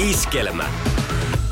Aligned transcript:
Iskelmä. 0.00 0.70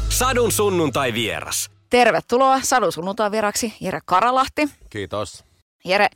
Sadun 0.09 0.53
sunnuntai 0.53 1.13
vieras. 1.13 1.71
Tervetuloa 1.91 2.61
Sadun 2.63 2.93
sunnuntai 2.93 3.31
vieraksi 3.31 3.75
Jere 3.81 4.01
Karalahti. 4.05 4.69
Kiitos. 4.91 5.45
Jere, 5.85 6.09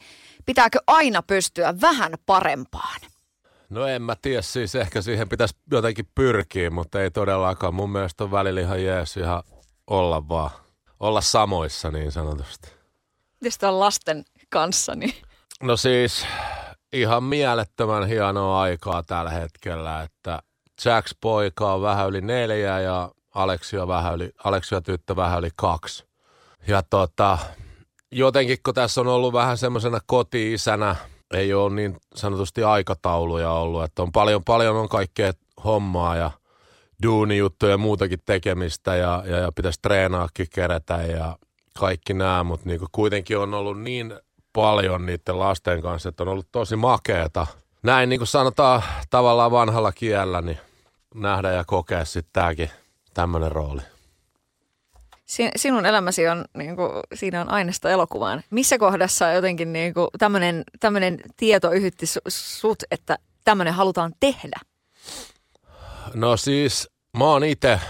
pitääkö 0.46 0.78
aina 0.86 1.22
pystyä 1.22 1.74
vähän 1.80 2.12
parempaan? 2.26 3.00
No 3.70 3.86
en 3.86 4.02
mä 4.02 4.16
tiedä, 4.22 4.42
siis 4.42 4.74
ehkä 4.74 5.02
siihen 5.02 5.28
pitäisi 5.28 5.54
jotenkin 5.70 6.08
pyrkiä, 6.14 6.70
mutta 6.70 7.00
ei 7.00 7.10
todellakaan. 7.10 7.74
Mun 7.74 7.90
mielestä 7.90 8.24
on 8.24 8.30
välillä 8.30 8.60
ihan 8.60 8.84
jees 8.84 9.16
ihan 9.16 9.42
olla 9.86 10.28
vaan, 10.28 10.50
olla 11.00 11.20
samoissa 11.20 11.90
niin 11.90 12.12
sanotusti. 12.12 12.68
Tietysti 13.40 13.66
on 13.66 13.80
lasten 13.80 14.24
kanssa, 14.50 14.94
niin... 14.94 15.14
No 15.62 15.76
siis 15.76 16.26
ihan 16.92 17.24
mielettömän 17.24 18.08
hienoa 18.08 18.60
aikaa 18.60 19.02
tällä 19.02 19.30
hetkellä, 19.30 20.02
että 20.02 20.42
Jacks 20.84 21.16
poika 21.20 21.74
on 21.74 21.82
vähän 21.82 22.08
yli 22.08 22.20
neljä 22.20 22.80
ja 22.80 23.10
Aleksia, 23.34 23.88
vähän 23.88 24.14
yli, 24.14 24.32
Aleksia 24.44 24.80
tyttö 24.80 25.16
vähän 25.16 25.38
yli 25.38 25.50
kaksi. 25.56 26.04
Ja 26.66 26.82
tota, 26.82 27.38
jotenkin 28.10 28.58
kun 28.64 28.74
tässä 28.74 29.00
on 29.00 29.06
ollut 29.06 29.32
vähän 29.32 29.58
semmoisena 29.58 29.98
koti-isänä, 30.06 30.96
ei 31.34 31.54
ole 31.54 31.74
niin 31.74 31.96
sanotusti 32.14 32.62
aikatauluja 32.62 33.50
ollut, 33.50 33.84
että 33.84 34.02
on 34.02 34.12
paljon, 34.12 34.44
paljon 34.44 34.76
on 34.76 34.88
kaikkea 34.88 35.32
hommaa 35.64 36.16
ja 36.16 36.30
duunijuttuja 37.02 37.72
ja 37.72 37.78
muutakin 37.78 38.18
tekemistä 38.26 38.96
ja, 38.96 39.22
ja, 39.26 39.36
ja 39.36 39.52
pitäisi 39.52 39.78
treenaakin 39.82 40.46
kerätä 40.54 40.94
ja 40.94 41.36
kaikki 41.78 42.14
nämä, 42.14 42.44
mutta 42.44 42.68
niin 42.68 42.80
kuitenkin 42.92 43.38
on 43.38 43.54
ollut 43.54 43.80
niin 43.80 44.14
paljon 44.52 45.06
niiden 45.06 45.38
lasten 45.38 45.82
kanssa, 45.82 46.08
että 46.08 46.22
on 46.22 46.28
ollut 46.28 46.48
tosi 46.52 46.76
makeeta. 46.76 47.46
Näin 47.82 48.08
niin 48.08 48.20
kuin 48.20 48.28
sanotaan 48.28 48.82
tavallaan 49.10 49.50
vanhalla 49.50 49.92
kielellä, 49.92 50.42
niin 50.42 50.58
nähdä 51.14 51.52
ja 51.52 51.64
kokea 51.64 52.04
sitten 52.04 52.32
tämäkin 52.32 52.70
tämmöinen 53.14 53.52
rooli. 53.52 53.82
Sinun 55.56 55.86
elämäsi 55.86 56.28
on, 56.28 56.44
niin 56.56 56.76
kuin, 56.76 56.90
siinä 57.14 57.40
on 57.40 57.48
aineesta 57.48 57.90
elokuvaan. 57.90 58.42
Missä 58.50 58.78
kohdassa 58.78 59.32
jotenkin 59.32 59.72
niin 59.72 59.94
kuin, 59.94 60.08
tämmöinen, 60.18 60.64
tämmöinen 60.80 61.18
tieto 61.36 61.72
yhytti 61.72 62.06
sut, 62.28 62.82
että 62.90 63.18
tämmöinen 63.44 63.74
halutaan 63.74 64.12
tehdä? 64.20 64.60
No 66.14 66.36
siis 66.36 66.90
mä 67.18 67.24
oon 67.24 67.44
itse 67.44 67.80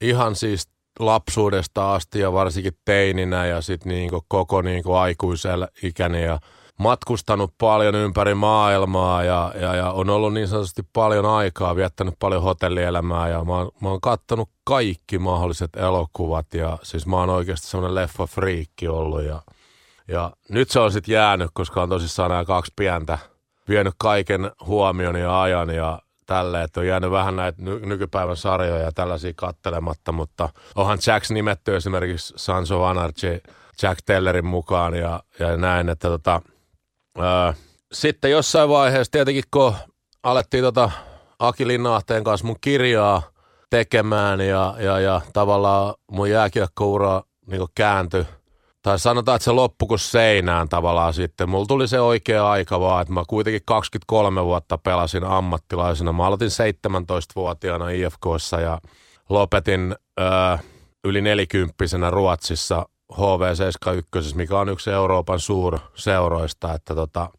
ihan 0.00 0.36
siis 0.36 0.68
lapsuudesta 0.98 1.94
asti 1.94 2.20
ja 2.20 2.32
varsinkin 2.32 2.72
teininä 2.84 3.46
ja 3.46 3.60
sitten 3.60 3.90
niinku 3.90 4.24
koko 4.28 4.62
niinku 4.62 4.92
aikuisella 4.92 5.68
ikäni 5.82 6.24
ja 6.24 6.38
matkustanut 6.80 7.54
paljon 7.58 7.94
ympäri 7.94 8.34
maailmaa 8.34 9.24
ja, 9.24 9.52
ja, 9.60 9.74
ja 9.74 9.90
on 9.90 10.10
ollut 10.10 10.34
niin 10.34 10.48
sanotusti 10.48 10.82
paljon 10.92 11.26
aikaa, 11.26 11.76
viettänyt 11.76 12.14
paljon 12.18 12.42
hotellielämää 12.42 13.28
ja 13.28 13.44
mä 13.44 13.56
oon, 13.56 13.70
mä 13.80 13.88
oon 13.88 14.00
kattonut 14.00 14.50
kaikki 14.64 15.18
mahdolliset 15.18 15.76
elokuvat 15.76 16.54
ja 16.54 16.78
siis 16.82 17.06
mä 17.06 17.16
oon 17.16 17.30
oikeasti 17.30 17.66
semmoinen 17.66 17.94
leffa 17.94 18.26
friikki 18.26 18.88
ollut 18.88 19.22
ja, 19.22 19.42
ja 20.08 20.30
nyt 20.48 20.70
se 20.70 20.80
on 20.80 20.92
sitten 20.92 21.12
jäänyt, 21.12 21.50
koska 21.52 21.82
on 21.82 21.88
tosissaan 21.88 22.30
nämä 22.30 22.44
kaksi 22.44 22.72
pientä 22.76 23.18
vienyt 23.68 23.94
kaiken 23.98 24.50
huomion 24.66 25.16
ja 25.16 25.42
ajan 25.42 25.70
ja 25.70 25.98
tälle, 26.26 26.62
että 26.62 26.80
on 26.80 26.86
jäänyt 26.86 27.10
vähän 27.10 27.36
näitä 27.36 27.62
ny- 27.62 27.86
nykypäivän 27.86 28.36
sarjoja 28.36 28.82
ja 28.82 28.92
tällaisia 28.92 29.32
kattelematta, 29.36 30.12
mutta 30.12 30.48
onhan 30.74 30.98
Jacks 31.06 31.30
nimetty 31.30 31.76
esimerkiksi 31.76 32.34
Sons 32.36 32.70
of 32.70 32.82
Anarchy 32.82 33.40
Jack 33.82 34.00
Tellerin 34.06 34.46
mukaan 34.46 34.94
ja, 34.94 35.22
ja 35.38 35.56
näin, 35.56 35.88
että 35.88 36.08
tota, 36.08 36.42
sitten 37.92 38.30
jossain 38.30 38.68
vaiheessa 38.68 39.10
tietenkin 39.10 39.44
kun 39.50 39.74
alettiin 40.22 40.64
tota 40.64 40.90
Aki 41.38 41.66
Linnahteen 41.66 42.24
kanssa 42.24 42.46
mun 42.46 42.56
kirjaa 42.60 43.22
tekemään 43.70 44.40
ja, 44.40 44.74
ja, 44.78 45.00
ja 45.00 45.20
tavallaan 45.32 45.94
mun 46.10 46.30
jääkiekkoura 46.30 47.22
niin 47.46 47.62
kääntyi– 47.74 48.24
tai 48.82 48.98
sanotaan, 48.98 49.36
että 49.36 49.44
se 49.44 49.50
loppui 49.50 49.88
kuin 49.88 49.98
seinään 49.98 50.68
tavallaan 50.68 51.14
sitten. 51.14 51.48
Mulla 51.48 51.66
tuli 51.66 51.88
se 51.88 52.00
oikea 52.00 52.50
aika 52.50 52.80
vaan, 52.80 53.02
että 53.02 53.14
mä 53.14 53.22
kuitenkin 53.28 53.62
23 53.64 54.44
vuotta 54.44 54.78
pelasin 54.78 55.24
ammattilaisena. 55.24 56.12
Mä 56.12 56.26
aloitin 56.26 56.48
17-vuotiaana 56.48 57.90
IFKssa 57.90 58.60
ja 58.60 58.80
lopetin 59.28 59.96
ö, 60.20 60.24
yli 61.04 61.20
nelikymppisenä 61.20 62.10
Ruotsissa 62.10 62.86
HV71, 63.12 64.34
mikä 64.34 64.58
on 64.58 64.68
yksi 64.68 64.90
Euroopan 64.90 65.40
suurseuroista. 65.40 66.74
Että 66.74 66.94
tota, 66.94 67.30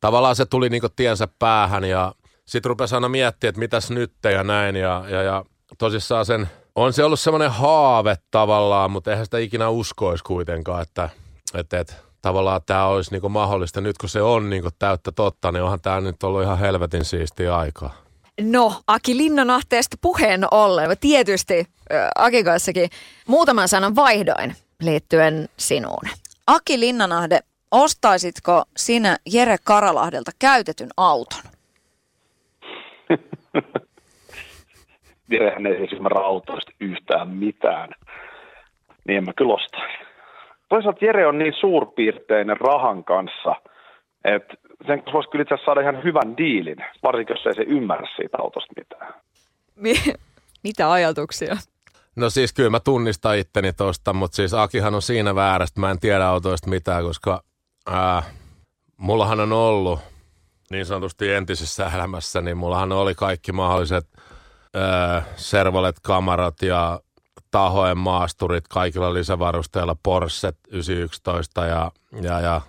tavallaan 0.00 0.36
se 0.36 0.46
tuli 0.46 0.68
niinku 0.68 0.88
tiensä 0.96 1.28
päähän 1.38 1.84
ja 1.84 2.12
sitten 2.46 2.68
rupesi 2.68 2.94
aina 2.94 3.08
miettimään, 3.08 3.50
että 3.50 3.58
mitäs 3.58 3.90
nyt 3.90 4.12
ja 4.24 4.44
näin. 4.44 4.76
Ja, 4.76 5.04
ja, 5.08 5.22
ja 5.22 5.44
tosissaan 5.78 6.26
sen 6.26 6.48
on 6.74 6.92
se 6.92 7.04
ollut 7.04 7.20
semmoinen 7.20 7.50
haave 7.50 8.16
tavallaan, 8.30 8.90
mutta 8.90 9.10
eihän 9.10 9.26
sitä 9.26 9.38
ikinä 9.38 9.68
uskoisi 9.68 10.24
kuitenkaan, 10.24 10.82
että, 10.82 11.08
että, 11.54 11.80
että 11.80 11.94
tavallaan 12.22 12.60
tämä 12.66 12.86
olisi 12.86 13.10
niinku 13.10 13.28
mahdollista. 13.28 13.80
Nyt 13.80 13.98
kun 13.98 14.08
se 14.08 14.22
on 14.22 14.50
niinku 14.50 14.68
täyttä 14.78 15.12
totta, 15.12 15.52
niin 15.52 15.62
onhan 15.62 15.80
tämä 15.80 16.00
nyt 16.00 16.22
ollut 16.22 16.42
ihan 16.42 16.58
helvetin 16.58 17.04
siistiä 17.04 17.56
aikaa. 17.56 17.94
No, 18.40 18.82
Aki 18.86 19.16
Linnanahteesta 19.16 19.96
puheen 20.00 20.46
ollen, 20.50 20.96
tietysti 21.00 21.58
äh, 21.58 22.08
Aki 22.14 22.44
kanssakin 22.44 22.90
muutaman 23.26 23.68
sanan 23.68 23.96
vaihdoin 23.96 24.56
liittyen 24.82 25.48
sinuun. 25.56 26.04
Aki 26.46 26.80
Linnanahde, 26.80 27.38
ostaisitko 27.70 28.62
sinä 28.76 29.16
Jere 29.32 29.56
Karalahdelta 29.64 30.30
käytetyn 30.38 30.88
auton? 30.96 31.42
Virehän 35.30 35.66
ei 35.66 35.78
siis 35.78 35.92
ymmärrä 35.92 36.24
autoista 36.24 36.72
yhtään 36.80 37.28
mitään, 37.28 37.90
niin 39.06 39.18
en 39.18 39.24
mä 39.24 39.32
kyllä 39.36 39.54
ostaisi. 39.54 39.98
Toisaalta 40.68 41.04
Jere 41.04 41.26
on 41.26 41.38
niin 41.38 41.54
suurpiirteinen 41.60 42.56
rahan 42.56 43.04
kanssa, 43.04 43.54
että 44.24 44.54
sen 44.86 45.02
voisi 45.12 45.28
kyllä 45.28 45.42
itse 45.42 45.54
asiassa 45.54 45.66
saada 45.66 45.80
ihan 45.80 46.04
hyvän 46.04 46.36
diilin, 46.36 46.84
varsinkin 47.02 47.34
jos 47.34 47.46
ei 47.46 47.54
se 47.54 47.62
ymmärrä 47.62 48.08
siitä 48.16 48.36
autosta 48.40 48.72
mitään. 48.76 49.14
Mitä 50.64 50.92
ajatuksia? 50.92 51.54
No 52.18 52.30
siis 52.30 52.52
kyllä 52.52 52.70
mä 52.70 52.80
tunnistan 52.80 53.38
itteni 53.38 53.72
tosta, 53.72 54.12
mutta 54.12 54.36
siis 54.36 54.54
Akihan 54.54 54.94
on 54.94 55.02
siinä 55.02 55.34
väärästä. 55.34 55.80
Mä 55.80 55.90
en 55.90 56.00
tiedä 56.00 56.26
autoista 56.26 56.68
mitään, 56.70 57.04
koska 57.04 57.42
ää, 57.86 58.22
mullahan 58.96 59.40
on 59.40 59.52
ollut 59.52 60.00
niin 60.70 60.86
sanotusti 60.86 61.32
entisessä 61.32 61.90
elämässä, 61.94 62.40
niin 62.40 62.56
mullahan 62.56 62.92
oli 62.92 63.14
kaikki 63.14 63.52
mahdolliset– 63.52 64.06
öö, 64.76 65.20
Servolet-kamarat 65.36 66.62
ja 66.62 67.00
tahojen 67.50 67.98
maasturit 67.98 68.68
kaikilla 68.68 69.14
lisävarusteilla, 69.14 69.96
Porsche 70.02 70.52
911 70.68 71.66
ja, 71.66 71.92
ja, 72.22 72.40
ja 72.40 72.60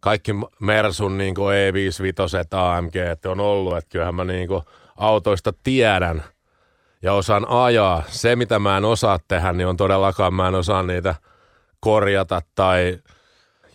kaikki 0.00 0.32
Mersun 0.60 1.18
niin 1.18 1.34
E55 1.36 2.58
AMG 2.58 2.94
on 3.26 3.40
ollut, 3.40 3.76
että 3.76 3.90
kyllähän 3.90 4.14
mä 4.14 4.24
niin 4.24 4.48
autoista 4.96 5.52
tiedän 5.62 6.24
ja 7.02 7.12
osaan 7.12 7.46
ajaa. 7.48 8.02
Se, 8.08 8.36
mitä 8.36 8.58
mä 8.58 8.76
en 8.76 8.84
osaa 8.84 9.18
tehdä, 9.28 9.52
niin 9.52 9.66
on 9.66 9.76
todellakaan, 9.76 10.34
mä 10.34 10.48
en 10.48 10.54
osaa 10.54 10.82
niitä 10.82 11.14
korjata 11.80 12.42
tai 12.54 12.98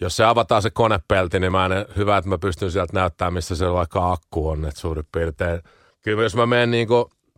jos 0.02 0.18
se 0.18 0.26
avataan 0.26 0.62
se 0.62 0.70
konepelti, 0.70 1.40
niin 1.40 1.52
mä 1.52 1.66
en, 1.66 1.86
hyvä, 1.96 2.18
että 2.18 2.30
mä 2.30 2.38
pystyn 2.38 2.72
sieltä 2.72 2.94
näyttämään, 2.94 3.34
missä 3.34 3.56
se 3.56 3.72
vaikka 3.72 4.12
akku 4.12 4.50
on, 4.50 4.66
että 4.66 4.80
suurin 4.80 5.08
piirtein. 5.12 5.62
Kyllä 6.02 6.24
jos 6.24 6.36
mä 6.36 6.46
menen 6.46 6.72
niin 6.72 6.88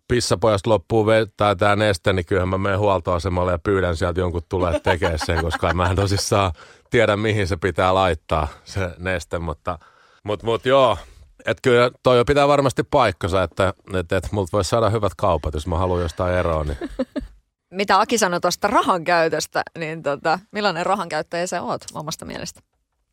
pissapojasta 0.07 0.69
loppuu 0.69 1.05
tai 1.37 1.55
tämä 1.55 1.75
neste, 1.75 2.13
niin 2.13 2.25
kyllähän 2.25 2.49
mä 2.49 2.57
menen 2.57 2.79
huoltoasemalle 2.79 3.51
ja 3.51 3.59
pyydän 3.59 3.97
sieltä 3.97 4.19
jonkun 4.19 4.41
tulee 4.49 4.79
tekemään 4.79 5.19
sen, 5.25 5.41
koska 5.41 5.73
mä 5.73 5.89
en 5.89 5.95
tosissaan 5.95 6.51
tiedä, 6.89 7.17
mihin 7.17 7.47
se 7.47 7.57
pitää 7.57 7.93
laittaa, 7.93 8.47
se 8.63 8.91
neste, 8.97 9.39
mutta, 9.39 9.79
mutta, 10.23 10.45
mutta 10.45 10.69
joo, 10.69 10.97
että 11.45 11.61
kyllä 11.61 11.91
toi 12.03 12.23
pitää 12.25 12.47
varmasti 12.47 12.83
paikkansa, 12.83 13.43
että, 13.43 13.73
että, 13.93 14.17
että 14.17 14.29
multa 14.31 14.49
voisi 14.53 14.69
saada 14.69 14.89
hyvät 14.89 15.11
kaupat, 15.17 15.53
jos 15.53 15.67
mä 15.67 15.77
haluan 15.77 16.01
jostain 16.01 16.35
eroa. 16.35 16.63
Niin. 16.63 16.77
Mitä 17.73 17.99
Aki 17.99 18.17
sanoi 18.17 18.41
tuosta 18.41 18.67
rahan 18.67 19.03
käytöstä, 19.03 19.63
niin 19.77 20.03
tota, 20.03 20.39
millainen 20.51 20.85
rahan 20.85 21.09
käyttäjä 21.09 21.47
sä 21.47 21.61
oot 21.61 21.81
omasta 21.93 22.25
mielestä? 22.25 22.61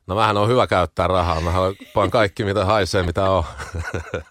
No 0.06 0.14
mähän 0.14 0.36
on 0.36 0.48
hyvä 0.48 0.66
käyttää 0.66 1.06
rahaa. 1.06 1.40
Mä 1.40 1.50
haluan 1.50 2.10
kaikki, 2.10 2.44
mitä 2.44 2.64
haisee, 2.64 3.02
mitä 3.02 3.30
on. 3.30 3.44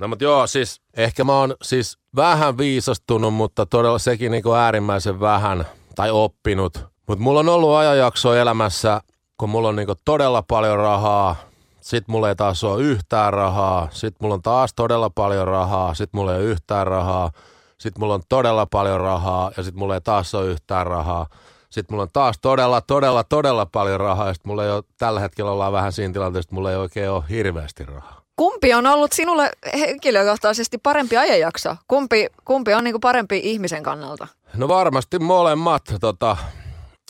No 0.00 0.08
mutta 0.08 0.24
joo, 0.24 0.46
siis 0.46 0.80
ehkä 0.96 1.24
mä 1.24 1.32
oon 1.32 1.54
siis 1.62 1.98
vähän 2.16 2.58
viisastunut, 2.58 3.34
mutta 3.34 3.66
todella 3.66 3.98
sekin 3.98 4.32
niin 4.32 4.42
äärimmäisen 4.58 5.20
vähän 5.20 5.64
tai 5.94 6.10
oppinut. 6.10 6.86
Mutta 7.08 7.22
mulla 7.22 7.40
on 7.40 7.48
ollut 7.48 7.74
ajanjakso 7.74 8.34
elämässä, 8.34 9.00
kun 9.36 9.50
mulla 9.50 9.68
on 9.68 9.76
niin 9.76 9.88
todella 10.04 10.42
paljon 10.42 10.78
rahaa, 10.78 11.36
sit 11.80 12.08
mulla 12.08 12.28
ei 12.28 12.36
taas 12.36 12.64
ole 12.64 12.82
yhtään 12.82 13.32
rahaa, 13.32 13.88
sit 13.90 14.14
mulla 14.20 14.34
on 14.34 14.42
taas 14.42 14.74
todella 14.74 15.10
paljon 15.10 15.48
rahaa, 15.48 15.94
sit 15.94 16.12
mulla 16.12 16.32
ei 16.32 16.38
ole 16.38 16.46
yhtään 16.46 16.86
rahaa, 16.86 17.30
sit 17.78 17.98
mulla 17.98 18.14
on 18.14 18.22
todella 18.28 18.66
paljon 18.66 19.00
rahaa 19.00 19.50
ja 19.56 19.62
sit 19.62 19.74
mulla 19.74 19.94
ei 19.94 20.00
taas 20.00 20.34
ole 20.34 20.46
yhtään 20.46 20.86
rahaa. 20.86 21.26
Sitten 21.70 21.94
mulla 21.94 22.02
on 22.02 22.10
taas 22.12 22.38
todella, 22.42 22.80
todella, 22.80 23.24
todella 23.24 23.66
paljon 23.66 24.00
rahaa 24.00 24.26
ja 24.28 24.34
sitten 24.34 24.50
mulla 24.50 24.64
ei 24.64 24.70
ole, 24.70 24.82
tällä 24.98 25.20
hetkellä 25.20 25.50
ollaan 25.50 25.72
vähän 25.72 25.92
siinä 25.92 26.12
tilanteessa, 26.12 26.46
että 26.46 26.54
mulla 26.54 26.70
ei 26.70 26.76
oikein 26.76 27.10
ole 27.10 27.24
hirveästi 27.28 27.84
rahaa 27.84 28.20
Kumpi 28.40 28.74
on 28.74 28.86
ollut 28.86 29.12
sinulle 29.12 29.50
henkilökohtaisesti 29.78 30.78
parempi 30.78 31.16
ajanjakso? 31.16 31.76
Kumpi, 31.88 32.26
kumpi 32.44 32.74
on 32.74 32.84
niinku 32.84 32.98
parempi 32.98 33.40
ihmisen 33.44 33.82
kannalta? 33.82 34.26
No 34.54 34.68
varmasti 34.68 35.18
molemmat. 35.18 35.82
Tota, 36.00 36.36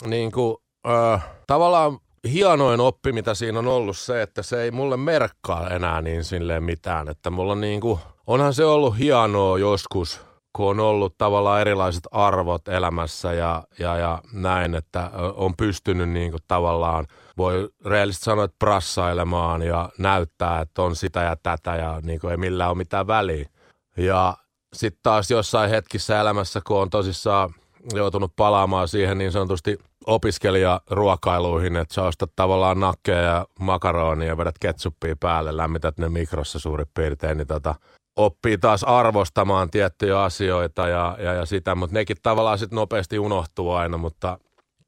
niin 0.05 0.31
kuin, 0.31 0.57
äh, 0.87 1.23
tavallaan 1.47 1.99
hienoin 2.29 2.79
oppi, 2.79 3.11
mitä 3.11 3.33
siinä 3.33 3.59
on 3.59 3.67
ollut 3.67 3.97
se, 3.97 4.21
että 4.21 4.43
se 4.43 4.61
ei 4.61 4.71
mulle 4.71 4.97
merkkaa 4.97 5.69
enää 5.69 6.01
niin 6.01 6.23
silleen 6.23 6.63
mitään. 6.63 7.09
Että 7.09 7.29
mulla 7.29 7.55
niin 7.55 7.81
kuin, 7.81 7.99
onhan 8.27 8.53
se 8.53 8.65
ollut 8.65 8.97
hienoa 8.97 9.59
joskus, 9.59 10.21
kun 10.53 10.69
on 10.69 10.79
ollut 10.79 11.17
tavallaan 11.17 11.61
erilaiset 11.61 12.07
arvot 12.11 12.67
elämässä 12.67 13.33
ja, 13.33 13.63
ja, 13.79 13.97
ja 13.97 14.21
näin, 14.33 14.75
että 14.75 15.11
on 15.35 15.53
pystynyt 15.57 16.09
niin 16.09 16.31
kuin 16.31 16.43
tavallaan, 16.47 17.07
voi 17.37 17.69
reellisesti 17.85 18.25
sanoa, 18.25 18.45
että 18.45 18.55
prassailemaan 18.59 19.61
ja 19.61 19.89
näyttää, 19.97 20.61
että 20.61 20.81
on 20.81 20.95
sitä 20.95 21.21
ja 21.21 21.35
tätä 21.43 21.75
ja 21.75 21.99
niin 22.03 22.19
kuin 22.19 22.31
ei 22.31 22.37
millään 22.37 22.69
ole 22.69 22.77
mitään 22.77 23.07
väliä. 23.07 23.49
Ja 23.97 24.37
sitten 24.73 24.99
taas 25.03 25.31
jossain 25.31 25.69
hetkissä 25.69 26.19
elämässä, 26.19 26.61
kun 26.67 26.81
on 26.81 26.89
tosissaan 26.89 27.53
joutunut 27.93 28.33
palaamaan 28.35 28.87
siihen 28.87 29.17
niin 29.17 29.31
sanotusti 29.31 29.77
opiskelijaruokailuihin, 30.05 31.75
että 31.75 31.93
sä 31.93 32.03
ostat 32.03 32.31
tavallaan 32.35 32.79
nakkeja 32.79 33.21
ja 33.21 33.45
makaronia 33.59 34.27
ja 34.27 34.37
vedät 34.37 34.55
ketsuppia 34.59 35.15
päälle, 35.19 35.57
lämmität 35.57 35.97
ne 35.97 36.09
mikrossa 36.09 36.59
suurin 36.59 36.87
piirtein, 36.93 37.37
niin 37.37 37.47
tota, 37.47 37.75
oppii 38.15 38.57
taas 38.57 38.83
arvostamaan 38.83 39.69
tiettyjä 39.69 40.23
asioita 40.23 40.87
ja, 40.87 41.17
ja, 41.19 41.33
ja 41.33 41.45
sitä, 41.45 41.75
mutta 41.75 41.93
nekin 41.93 42.17
tavallaan 42.23 42.59
sitten 42.59 42.75
nopeasti 42.75 43.19
unohtuu 43.19 43.71
aina, 43.71 43.97
mutta 43.97 44.39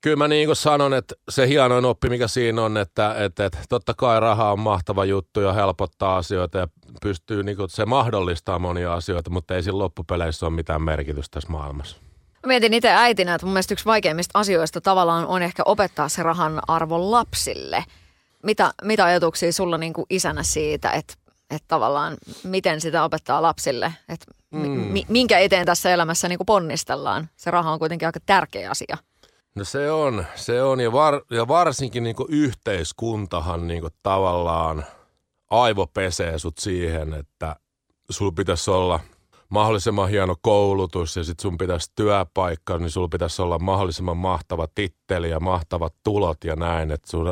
kyllä 0.01 0.15
mä 0.15 0.27
niin 0.27 0.48
kuin 0.48 0.56
sanon, 0.56 0.94
että 0.94 1.16
se 1.30 1.48
hienoin 1.48 1.86
oppi, 1.86 2.09
mikä 2.09 2.27
siinä 2.27 2.62
on, 2.62 2.77
että, 2.77 3.24
että, 3.24 3.45
että 3.45 3.59
totta 3.69 3.94
kai 3.94 4.19
raha 4.19 4.51
on 4.51 4.59
mahtava 4.59 5.06
juttu 5.06 5.39
ja 5.39 5.54
helpottaa 5.54 6.18
asioita 6.18 6.57
ja 6.57 6.68
pystyy, 7.01 7.44
niin 7.44 7.57
kuin, 7.57 7.69
se 7.69 7.86
mahdollistaa 7.86 8.59
monia 8.59 8.94
asioita, 8.94 9.30
mutta 9.30 9.56
ei 9.56 9.63
sillä 9.63 9.80
loppupeleissä 9.80 10.45
ole 10.45 10.56
mitään 10.56 10.81
merkitystä 10.81 11.33
tässä 11.33 11.51
maailmassa. 11.51 12.02
Mä 12.44 12.48
mietin 12.48 12.74
itse 12.74 12.90
äitinä, 12.90 13.36
että 13.36 13.45
mun 13.45 13.54
mielestä 13.54 13.74
yksi 13.74 13.86
vaikeimmista 13.86 14.40
asioista 14.40 14.81
tavallaan 14.81 15.28
on 15.28 15.42
ehkä 15.42 15.63
opettaa 15.66 16.10
se 16.10 16.24
rahan 16.24 16.62
arvo 16.68 17.12
lapsille. 17.12 17.86
Mitä, 18.44 18.74
mitä 18.84 19.06
ajatuksia 19.06 19.54
sulla 19.54 19.78
niin 19.78 19.94
kuin 19.94 20.06
isänä 20.10 20.44
siitä, 20.44 20.92
että, 20.92 21.13
että 21.50 21.68
tavallaan 21.68 22.18
miten 22.44 22.81
sitä 22.81 23.04
opettaa 23.04 23.42
lapsille? 23.42 23.94
Että 24.10 24.25
mm. 24.51 24.94
minkä 25.07 25.40
eteen 25.40 25.66
tässä 25.66 25.94
elämässä 25.94 26.30
niin 26.30 26.38
kuin 26.38 26.45
ponnistellaan? 26.45 27.30
Se 27.36 27.51
raha 27.51 27.72
on 27.72 27.80
kuitenkin 27.80 28.07
aika 28.07 28.19
tärkeä 28.25 28.69
asia. 28.69 28.98
No 29.56 29.63
se 29.63 29.92
on, 29.92 30.25
se 30.36 30.62
on 30.62 30.80
ja, 30.80 30.92
var, 30.92 31.22
ja 31.31 31.48
varsinkin 31.48 32.04
niin 32.04 32.16
yhteiskuntahan 32.30 33.68
niin 33.68 33.84
tavallaan 34.04 34.86
aivopesee 35.50 36.40
sut 36.40 36.57
siihen, 36.57 37.13
että 37.13 37.56
sul 38.10 38.31
pitäisi 38.31 38.72
olla– 38.72 39.00
mahdollisimman 39.53 40.09
hieno 40.09 40.35
koulutus 40.41 41.15
ja 41.15 41.23
sitten 41.23 41.41
sun 41.41 41.57
pitäisi 41.57 41.91
työpaikka, 41.95 42.77
niin 42.77 42.89
sulla 42.89 43.07
pitäisi 43.07 43.41
olla 43.41 43.59
mahdollisimman 43.59 44.17
mahtava 44.17 44.67
titteli 44.75 45.29
ja 45.29 45.39
mahtavat 45.39 45.94
tulot 46.03 46.44
ja 46.44 46.55
näin. 46.55 46.91
Että 46.91 47.11
sut, 47.11 47.27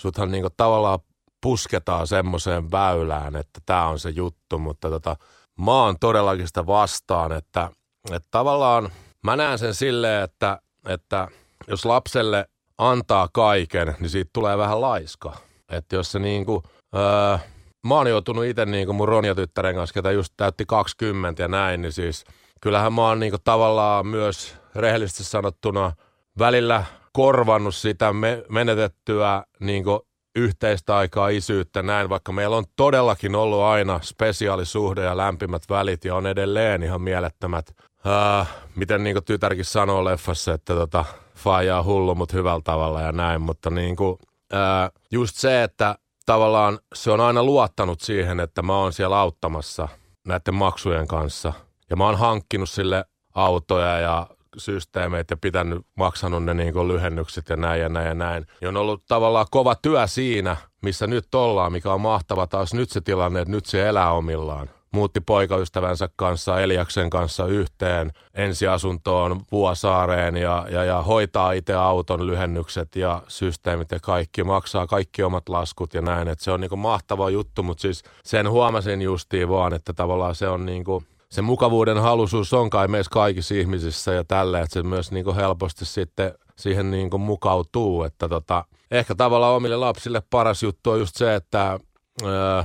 suthan 0.00 0.30
niinku 0.30 0.48
tavallaan 0.56 0.98
pusketaan 1.40 2.06
semmoiseen 2.06 2.70
väylään, 2.70 3.36
että 3.36 3.60
tämä 3.66 3.86
on 3.86 3.98
se 3.98 4.10
juttu, 4.10 4.58
mutta 4.58 4.90
tota, 4.90 5.16
mä 5.60 5.84
oon 5.84 5.96
todellakin 6.00 6.46
sitä 6.46 6.66
vastaan, 6.66 7.32
että, 7.32 7.70
että 8.10 8.28
tavallaan 8.30 8.90
mä 9.24 9.36
näen 9.36 9.58
sen 9.58 9.74
silleen, 9.74 10.24
että, 10.24 10.58
että 10.88 11.28
jos 11.68 11.84
lapselle 11.84 12.46
antaa 12.78 13.28
kaiken, 13.32 13.96
niin 14.00 14.10
siitä 14.10 14.30
tulee 14.32 14.58
vähän 14.58 14.80
laiska. 14.80 15.36
Että 15.68 15.96
jos 15.96 16.12
se 16.12 16.18
niinku, 16.18 16.62
öö, 16.94 17.38
mä 17.86 17.94
oon 17.94 18.10
joutunut 18.10 18.44
itse 18.44 18.66
niin 18.66 18.94
mun 18.94 19.08
Ronja-tyttären 19.08 19.74
kanssa, 19.74 19.94
ketä 19.94 20.10
just 20.10 20.32
täytti 20.36 20.64
20 20.66 21.42
ja 21.42 21.48
näin, 21.48 21.82
niin 21.82 21.92
siis 21.92 22.24
kyllähän 22.60 22.92
mä 22.92 23.08
oon 23.08 23.20
niin 23.20 23.32
kuin 23.32 23.42
tavallaan 23.44 24.06
myös 24.06 24.56
rehellisesti 24.74 25.24
sanottuna 25.24 25.92
välillä 26.38 26.84
korvannut 27.12 27.74
sitä 27.74 28.12
me- 28.12 28.44
menetettyä 28.48 29.44
niin 29.60 29.84
kuin 29.84 30.00
yhteistä 30.36 30.96
aikaa, 30.96 31.28
isyyttä, 31.28 31.82
näin, 31.82 32.08
vaikka 32.08 32.32
meillä 32.32 32.56
on 32.56 32.64
todellakin 32.76 33.34
ollut 33.34 33.60
aina 33.60 34.00
spesiaalisuhde 34.02 35.04
ja 35.04 35.16
lämpimät 35.16 35.62
välit 35.70 36.04
ja 36.04 36.14
on 36.14 36.26
edelleen 36.26 36.82
ihan 36.82 37.00
mielettömät, 37.00 37.74
äh, 38.06 38.48
miten 38.74 39.04
niin 39.04 39.24
tytärkin 39.24 39.64
sanoo 39.64 40.04
leffassa, 40.04 40.54
että 40.54 40.74
tota, 40.74 41.04
faija 41.34 41.78
on 41.78 41.84
hullu, 41.84 42.14
mutta 42.14 42.36
hyvällä 42.36 42.62
tavalla 42.64 43.00
ja 43.00 43.12
näin, 43.12 43.40
mutta 43.40 43.70
niin 43.70 43.96
kuin, 43.96 44.18
äh, 44.54 44.90
just 45.12 45.36
se, 45.36 45.62
että 45.62 45.98
tavallaan 46.26 46.78
se 46.94 47.10
on 47.10 47.20
aina 47.20 47.44
luottanut 47.44 48.00
siihen, 48.00 48.40
että 48.40 48.62
mä 48.62 48.78
oon 48.78 48.92
siellä 48.92 49.20
auttamassa 49.20 49.88
näiden 50.26 50.54
maksujen 50.54 51.06
kanssa. 51.06 51.52
Ja 51.90 51.96
mä 51.96 52.04
oon 52.04 52.18
hankkinut 52.18 52.68
sille 52.68 53.04
autoja 53.34 53.98
ja 53.98 54.26
systeemeitä 54.56 55.32
ja 55.32 55.36
pitänyt, 55.36 55.86
maksanut 55.94 56.44
ne 56.44 56.54
niin 56.54 56.72
kuin 56.72 56.88
lyhennykset 56.88 57.48
ja 57.48 57.56
näin 57.56 57.80
ja 57.80 57.88
näin 57.88 58.06
ja 58.06 58.14
näin. 58.14 58.46
Ja 58.60 58.68
on 58.68 58.76
ollut 58.76 59.04
tavallaan 59.08 59.46
kova 59.50 59.74
työ 59.74 60.06
siinä, 60.06 60.56
missä 60.82 61.06
nyt 61.06 61.34
ollaan, 61.34 61.72
mikä 61.72 61.92
on 61.92 62.00
mahtava 62.00 62.46
taas 62.46 62.74
nyt 62.74 62.90
se 62.90 63.00
tilanne, 63.00 63.40
että 63.40 63.52
nyt 63.52 63.66
se 63.66 63.88
elää 63.88 64.12
omillaan 64.12 64.70
muutti 64.96 65.20
poikaystävänsä 65.20 66.08
kanssa, 66.16 66.60
Eliaksen 66.60 67.10
kanssa 67.10 67.46
yhteen 67.46 68.12
ensiasuntoon 68.34 69.40
Vuosaareen 69.52 70.36
ja, 70.36 70.66
ja, 70.70 70.84
ja 70.84 71.02
hoitaa 71.02 71.52
itse 71.52 71.74
auton 71.74 72.26
lyhennykset 72.26 72.96
ja 72.96 73.22
systeemit 73.28 73.90
ja 73.90 73.98
kaikki, 74.02 74.44
maksaa 74.44 74.86
kaikki 74.86 75.22
omat 75.22 75.48
laskut 75.48 75.94
ja 75.94 76.00
näin. 76.00 76.28
Et 76.28 76.40
se 76.40 76.50
on 76.50 76.60
niinku 76.60 76.76
mahtava 76.76 77.30
juttu, 77.30 77.62
mutta 77.62 77.82
siis 77.82 78.04
sen 78.24 78.50
huomasin 78.50 79.02
justiin 79.02 79.48
vaan, 79.48 79.74
että 79.74 79.92
tavallaan 79.92 80.34
se 80.34 80.48
on 80.48 80.66
niinku, 80.66 81.02
se 81.30 81.42
mukavuuden 81.42 81.98
halusuus 81.98 82.52
on 82.52 82.70
kai 82.70 82.88
meissä 82.88 83.10
kaikissa 83.10 83.54
ihmisissä 83.54 84.12
ja 84.12 84.24
tälle, 84.24 84.60
että 84.60 84.74
se 84.74 84.82
myös 84.82 85.12
niinku 85.12 85.34
helposti 85.34 85.84
sitten 85.84 86.32
siihen 86.56 86.90
niinku 86.90 87.18
mukautuu, 87.18 88.02
että 88.02 88.28
tota, 88.28 88.64
ehkä 88.90 89.14
tavallaan 89.14 89.54
omille 89.54 89.76
lapsille 89.76 90.22
paras 90.30 90.62
juttu 90.62 90.90
on 90.90 90.98
just 90.98 91.16
se, 91.16 91.34
että 91.34 91.80
öö, 92.22 92.62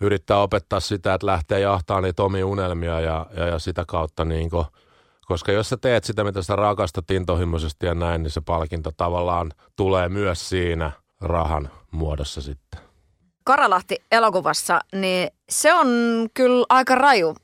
yrittää 0.00 0.38
opettaa 0.38 0.80
sitä, 0.80 1.14
että 1.14 1.26
lähtee 1.26 1.60
jahtaa 1.60 2.00
niitä 2.00 2.22
omia 2.22 2.46
unelmia 2.46 3.00
ja, 3.00 3.26
ja, 3.36 3.46
ja 3.46 3.58
sitä 3.58 3.84
kautta 3.88 4.24
niin 4.24 4.50
kuin, 4.50 4.66
koska 5.26 5.52
jos 5.52 5.68
sä 5.68 5.76
teet 5.76 6.04
sitä, 6.04 6.24
mitä 6.24 6.42
sä 6.42 6.56
rakastat 6.56 7.10
intohimoisesti 7.10 7.86
ja 7.86 7.94
näin, 7.94 8.22
niin 8.22 8.30
se 8.30 8.40
palkinto 8.40 8.90
tavallaan 8.96 9.52
tulee 9.76 10.08
myös 10.08 10.48
siinä 10.48 10.90
rahan 11.20 11.70
muodossa 11.90 12.40
sitten. 12.40 12.80
Karalahti 13.44 13.96
elokuvassa, 14.12 14.80
niin 14.94 15.30
se 15.48 15.74
on 15.74 15.86
kyllä 16.34 16.66
aika 16.68 16.94
raju. 16.94 17.34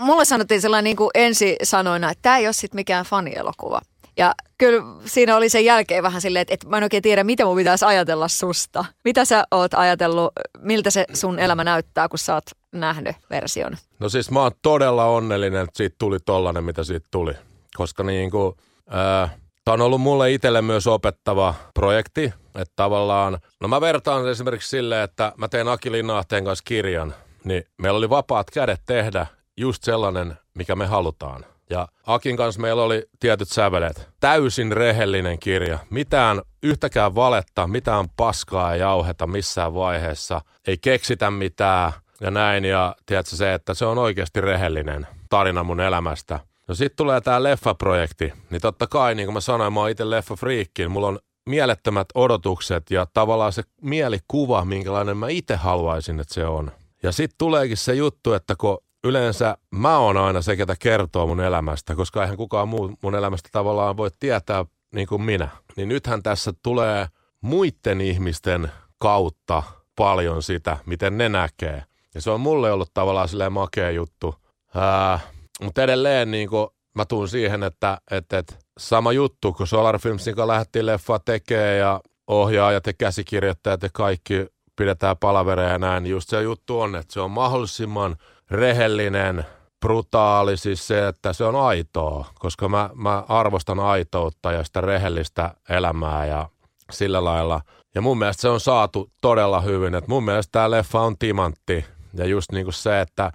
Mulle 0.00 0.24
sanottiin 0.24 0.60
sellainen 0.60 0.84
niin 0.84 0.96
kuin 0.96 1.10
ensi 1.14 1.56
sanoina, 1.62 2.10
että 2.10 2.22
tämä 2.22 2.38
ei 2.38 2.46
ole 2.46 2.52
sitten 2.52 2.78
mikään 2.78 3.04
fanielokuva. 3.04 3.80
Ja 4.20 4.34
kyllä 4.58 4.82
siinä 5.04 5.36
oli 5.36 5.48
sen 5.48 5.64
jälkeen 5.64 6.02
vähän 6.02 6.20
silleen, 6.20 6.40
että, 6.40 6.54
että 6.54 6.68
mä 6.68 6.76
en 6.76 6.82
oikein 6.82 7.02
tiedä, 7.02 7.24
mitä 7.24 7.44
mun 7.44 7.56
pitäisi 7.56 7.84
ajatella 7.84 8.28
susta. 8.28 8.84
Mitä 9.04 9.24
sä 9.24 9.44
oot 9.50 9.74
ajatellut, 9.74 10.32
miltä 10.58 10.90
se 10.90 11.04
sun 11.14 11.38
elämä 11.38 11.64
näyttää, 11.64 12.08
kun 12.08 12.18
sä 12.18 12.34
oot 12.34 12.44
nähnyt 12.72 13.16
version? 13.30 13.76
No 13.98 14.08
siis 14.08 14.30
mä 14.30 14.42
oon 14.42 14.52
todella 14.62 15.04
onnellinen, 15.04 15.62
että 15.62 15.76
siitä 15.76 15.96
tuli 15.98 16.18
tollanen, 16.26 16.64
mitä 16.64 16.84
siitä 16.84 17.06
tuli. 17.10 17.32
Koska 17.76 18.02
niin 18.04 18.30
kuin, 18.30 18.54
äh, 18.94 19.30
Tämä 19.64 19.74
on 19.74 19.80
ollut 19.80 20.00
mulle 20.00 20.32
itselle 20.32 20.62
myös 20.62 20.86
opettava 20.86 21.54
projekti, 21.74 22.32
että 22.54 22.72
tavallaan, 22.76 23.38
no 23.60 23.68
mä 23.68 23.80
vertaan 23.80 24.28
esimerkiksi 24.28 24.68
silleen, 24.68 25.04
että 25.04 25.32
mä 25.36 25.48
tein 25.48 25.68
Aki 25.68 25.92
Linnahteen 25.92 26.44
kanssa 26.44 26.62
kirjan, 26.64 27.14
niin 27.44 27.64
meillä 27.78 27.98
oli 27.98 28.10
vapaat 28.10 28.50
kädet 28.50 28.80
tehdä 28.86 29.26
just 29.56 29.82
sellainen, 29.84 30.38
mikä 30.54 30.76
me 30.76 30.86
halutaan. 30.86 31.44
Ja 31.70 31.88
Akin 32.06 32.36
kanssa 32.36 32.60
meillä 32.60 32.82
oli 32.82 33.06
tietyt 33.20 33.48
sävelet. 33.48 34.08
Täysin 34.20 34.72
rehellinen 34.72 35.38
kirja. 35.38 35.78
Mitään 35.90 36.42
yhtäkään 36.62 37.14
valetta, 37.14 37.66
mitään 37.66 38.08
paskaa 38.16 38.74
ei 38.74 38.80
jauheta 38.80 39.26
missään 39.26 39.74
vaiheessa. 39.74 40.40
Ei 40.66 40.78
keksitä 40.78 41.30
mitään 41.30 41.92
ja 42.20 42.30
näin. 42.30 42.64
Ja 42.64 42.96
tiedätkö 43.06 43.36
se, 43.36 43.54
että 43.54 43.74
se 43.74 43.84
on 43.84 43.98
oikeasti 43.98 44.40
rehellinen 44.40 45.06
tarina 45.28 45.64
mun 45.64 45.80
elämästä. 45.80 46.40
No 46.68 46.74
sitten 46.74 46.96
tulee 46.96 47.20
tämä 47.20 47.42
leffaprojekti. 47.42 48.32
Niin 48.50 48.60
totta 48.60 48.86
kai, 48.86 49.14
niin 49.14 49.26
kuin 49.26 49.34
mä 49.34 49.40
sanoin, 49.40 49.72
mä 49.72 49.80
oon 49.80 49.90
itse 49.90 50.10
leffafriikki. 50.10 50.88
Mulla 50.88 51.06
on 51.06 51.18
mielettömät 51.46 52.08
odotukset 52.14 52.90
ja 52.90 53.06
tavallaan 53.14 53.52
se 53.52 53.62
mielikuva, 53.82 54.64
minkälainen 54.64 55.16
mä 55.16 55.28
itse 55.28 55.56
haluaisin, 55.56 56.20
että 56.20 56.34
se 56.34 56.46
on. 56.46 56.72
Ja 57.02 57.12
sitten 57.12 57.38
tuleekin 57.38 57.76
se 57.76 57.94
juttu, 57.94 58.32
että 58.32 58.54
kun 58.58 58.78
yleensä 59.04 59.56
mä 59.70 59.98
oon 59.98 60.16
aina 60.16 60.42
se, 60.42 60.56
ketä 60.56 60.76
kertoo 60.78 61.26
mun 61.26 61.40
elämästä, 61.40 61.94
koska 61.94 62.22
eihän 62.22 62.36
kukaan 62.36 62.68
muu 62.68 62.92
mun 63.02 63.14
elämästä 63.14 63.48
tavallaan 63.52 63.96
voi 63.96 64.10
tietää 64.20 64.64
niin 64.94 65.06
kuin 65.06 65.22
minä. 65.22 65.48
Niin 65.76 65.88
nythän 65.88 66.22
tässä 66.22 66.52
tulee 66.62 67.06
muiden 67.40 68.00
ihmisten 68.00 68.72
kautta 68.98 69.62
paljon 69.96 70.42
sitä, 70.42 70.76
miten 70.86 71.18
ne 71.18 71.28
näkee. 71.28 71.84
Ja 72.14 72.20
se 72.20 72.30
on 72.30 72.40
mulle 72.40 72.72
ollut 72.72 72.94
tavallaan 72.94 73.28
silleen 73.28 73.52
makea 73.52 73.90
juttu. 73.90 74.34
Ää, 74.74 75.20
mutta 75.62 75.82
edelleen 75.82 76.30
niin 76.30 76.48
kuin 76.48 76.68
mä 76.94 77.04
tuun 77.04 77.28
siihen, 77.28 77.62
että, 77.62 77.98
että, 78.10 78.38
että 78.38 78.54
sama 78.78 79.12
juttu, 79.12 79.52
kun 79.52 79.66
Solar 79.66 79.98
Filmsin 79.98 80.34
kanssa 80.34 80.48
lähdettiin 80.48 80.86
leffa 80.86 81.18
tekemään 81.18 81.78
ja 81.78 82.00
ohjaajat 82.26 82.86
ja 82.86 82.92
käsikirjoittajat 82.92 83.82
ja 83.82 83.88
kaikki 83.92 84.46
pidetään 84.76 85.16
palavereja 85.16 85.68
ja 85.68 85.78
näin, 85.78 86.02
niin 86.02 86.10
just 86.10 86.28
se 86.28 86.42
juttu 86.42 86.80
on, 86.80 86.96
että 86.96 87.12
se 87.12 87.20
on 87.20 87.30
mahdollisimman 87.30 88.16
rehellinen, 88.50 89.44
brutaali, 89.80 90.56
siis 90.56 90.86
se, 90.86 91.08
että 91.08 91.32
se 91.32 91.44
on 91.44 91.56
aitoa, 91.56 92.26
koska 92.38 92.68
mä, 92.68 92.90
mä 92.94 93.24
arvostan 93.28 93.80
aitoutta 93.80 94.52
ja 94.52 94.64
sitä 94.64 94.80
rehellistä 94.80 95.54
elämää 95.68 96.26
ja 96.26 96.48
sillä 96.90 97.24
lailla. 97.24 97.60
Ja 97.94 98.00
mun 98.00 98.18
mielestä 98.18 98.40
se 98.40 98.48
on 98.48 98.60
saatu 98.60 99.10
todella 99.20 99.60
hyvin, 99.60 99.94
että 99.94 100.10
mun 100.10 100.24
mielestä 100.24 100.52
tämä 100.52 100.70
leffa 100.70 101.00
on 101.00 101.18
timantti 101.18 101.84
ja 102.14 102.24
just 102.24 102.52
niin 102.52 102.66
kuin 102.66 102.74
se, 102.74 103.00
että 103.00 103.32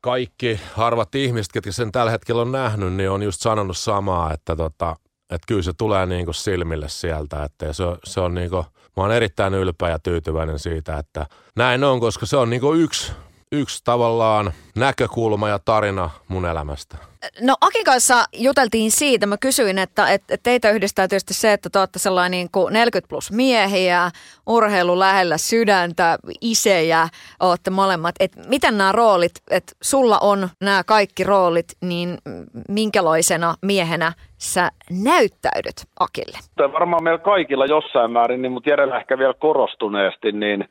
kaikki 0.00 0.60
harvat 0.74 1.14
ihmiset, 1.14 1.52
ketkä 1.52 1.72
sen 1.72 1.92
tällä 1.92 2.10
hetkellä 2.10 2.42
on 2.42 2.52
nähnyt, 2.52 2.92
niin 2.92 3.10
on 3.10 3.22
just 3.22 3.40
sanonut 3.40 3.76
samaa, 3.76 4.32
että 4.32 4.56
tota, 4.56 4.96
että 5.30 5.46
kyllä 5.46 5.62
se 5.62 5.72
tulee 5.78 6.06
niin 6.06 6.24
kuin 6.24 6.34
silmille 6.34 6.88
sieltä, 6.88 7.44
että 7.44 7.72
se, 7.72 7.84
se 8.04 8.20
on 8.20 8.34
niin 8.34 8.50
kuin, 8.50 8.64
mä 8.96 9.02
oon 9.02 9.12
erittäin 9.12 9.54
ylpeä 9.54 9.88
ja 9.88 9.98
tyytyväinen 9.98 10.58
siitä, 10.58 10.98
että 10.98 11.26
näin 11.56 11.84
on, 11.84 12.00
koska 12.00 12.26
se 12.26 12.36
on 12.36 12.50
niin 12.50 12.60
kuin 12.60 12.80
yksi, 12.80 13.12
yksi 13.52 13.84
tavallaan 13.84 14.52
näkökulma 14.76 15.48
ja 15.48 15.58
tarina 15.58 16.10
mun 16.28 16.46
elämästä. 16.46 16.96
No 17.40 17.54
Akin 17.60 17.84
kanssa 17.84 18.14
juteltiin 18.32 18.90
siitä, 18.90 19.26
mä 19.26 19.36
kysyin, 19.36 19.78
että, 19.78 20.12
että 20.12 20.36
teitä 20.42 20.70
yhdistää 20.70 21.08
tietysti 21.08 21.34
se, 21.34 21.52
että 21.52 21.70
te 21.70 21.78
olette 21.78 21.98
sellainen 21.98 22.30
niin 22.30 22.48
kuin 22.52 22.72
40 22.72 23.08
plus 23.08 23.32
miehiä, 23.32 24.10
urheilu 24.46 24.98
lähellä 24.98 25.38
sydäntä, 25.38 26.18
isejä, 26.40 27.08
olette 27.40 27.70
molemmat. 27.70 28.14
Että 28.20 28.40
miten 28.48 28.78
nämä 28.78 28.92
roolit, 28.92 29.32
että 29.50 29.72
sulla 29.82 30.18
on 30.18 30.48
nämä 30.60 30.82
kaikki 30.86 31.24
roolit, 31.24 31.66
niin 31.80 32.18
minkälaisena 32.68 33.54
miehenä 33.62 34.12
sä 34.38 34.70
näyttäydyt 35.04 35.76
Akille? 36.00 36.38
Tämä 36.56 36.72
varmaan 36.72 37.04
meillä 37.04 37.18
kaikilla 37.18 37.66
jossain 37.66 38.10
määrin, 38.10 38.42
niin, 38.42 38.52
mutta 38.52 38.70
Jerellä 38.70 38.98
ehkä 38.98 39.18
vielä 39.18 39.34
korostuneesti, 39.34 40.32
niin 40.32 40.68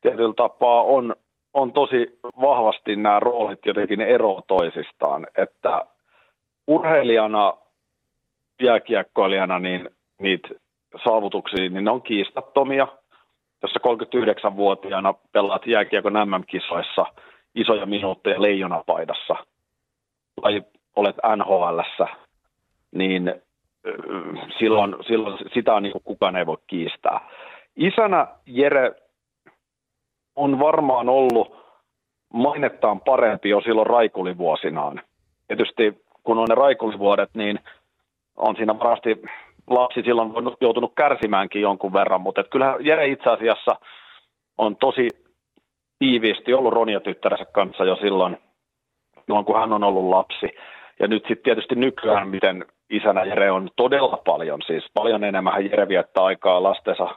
tietyllä 0.00 0.34
tapaa 0.34 0.82
on 0.82 1.14
on 1.54 1.72
tosi 1.72 2.18
vahvasti 2.40 2.96
nämä 2.96 3.20
roolit 3.20 3.66
jotenkin 3.66 4.00
ero 4.00 4.40
toisistaan, 4.46 5.26
että 5.38 5.86
urheilijana, 6.66 7.54
jääkiekkoilijana, 8.62 9.58
niin 9.58 9.90
niitä 10.18 10.48
saavutuksia, 11.04 11.70
niin 11.70 11.84
ne 11.84 11.90
on 11.90 12.02
kiistattomia. 12.02 12.88
Jossa 13.62 13.80
39-vuotiaana 13.86 15.14
pelaat 15.32 15.66
jääkiekon 15.66 16.12
MM-kisoissa 16.12 17.06
isoja 17.54 17.86
minuutteja 17.86 18.42
leijonapaidassa, 18.42 19.36
tai 20.42 20.62
olet 20.96 21.16
nhl 21.36 21.80
niin 22.92 23.34
silloin, 24.58 24.96
silloin 25.06 25.38
sitä 25.54 25.74
on 25.74 25.82
niin 25.82 25.92
kukaan 26.04 26.36
ei 26.36 26.46
voi 26.46 26.56
kiistää. 26.66 27.20
Isänä 27.76 28.26
Jere 28.46 28.92
on 30.36 30.58
varmaan 30.58 31.08
ollut 31.08 31.56
mainettaan 32.32 33.00
parempi 33.00 33.48
jo 33.48 33.60
silloin 33.60 33.86
raikulivuosinaan. 33.86 35.00
Tietysti 35.48 36.02
kun 36.22 36.38
on 36.38 36.46
ne 36.48 36.54
raikulivuodet, 36.54 37.30
niin 37.34 37.58
on 38.36 38.56
siinä 38.56 38.78
varmasti 38.78 39.22
lapsi 39.70 40.02
silloin 40.02 40.32
joutunut 40.60 40.92
kärsimäänkin 40.96 41.62
jonkun 41.62 41.92
verran, 41.92 42.20
mutta 42.20 42.44
kyllähän 42.44 42.84
Jere 42.86 43.06
itse 43.06 43.30
asiassa 43.30 43.76
on 44.58 44.76
tosi 44.76 45.08
tiiviisti 45.98 46.54
ollut 46.54 46.72
Ronja 46.72 47.00
tyttärensä 47.00 47.44
kanssa 47.44 47.84
jo 47.84 47.96
silloin, 47.96 48.38
silloin 49.26 49.44
kun 49.44 49.60
hän 49.60 49.72
on 49.72 49.84
ollut 49.84 50.08
lapsi. 50.08 50.48
Ja 51.00 51.08
nyt 51.08 51.22
sitten 51.22 51.44
tietysti 51.44 51.74
nykyään, 51.74 52.28
miten 52.28 52.64
isänä 52.90 53.24
Jere 53.24 53.50
on 53.50 53.70
todella 53.76 54.22
paljon, 54.24 54.62
siis 54.66 54.84
paljon 54.94 55.24
enemmän 55.24 55.64
Jere 55.64 55.88
viettää 55.88 56.24
aikaa 56.24 56.62
lastensa 56.62 57.08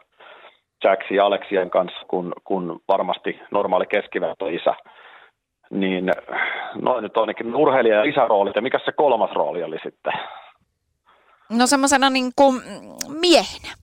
Jacksi 0.84 1.15
ja 1.15 1.25
Aleksien 1.25 1.70
kanssa 1.70 2.05
kuin, 2.08 2.34
kuin 2.44 2.79
varmasti 2.88 3.39
normaali 3.51 3.86
keskivertoisä. 3.86 4.75
Niin 5.70 6.12
noin 6.82 7.03
nyt 7.03 7.17
ainakin 7.17 7.55
urheilija- 7.55 7.96
ja 7.96 8.03
isäroolit. 8.03 8.55
Ja 8.55 8.62
mikä 8.62 8.79
se 8.86 8.91
kolmas 8.91 9.32
rooli 9.32 9.63
oli 9.63 9.79
sitten? 9.84 10.13
No 11.50 11.67
semmoisena 11.67 12.10
niin 12.10 12.32
kuin 12.36 12.62
miehenä. 13.22 13.74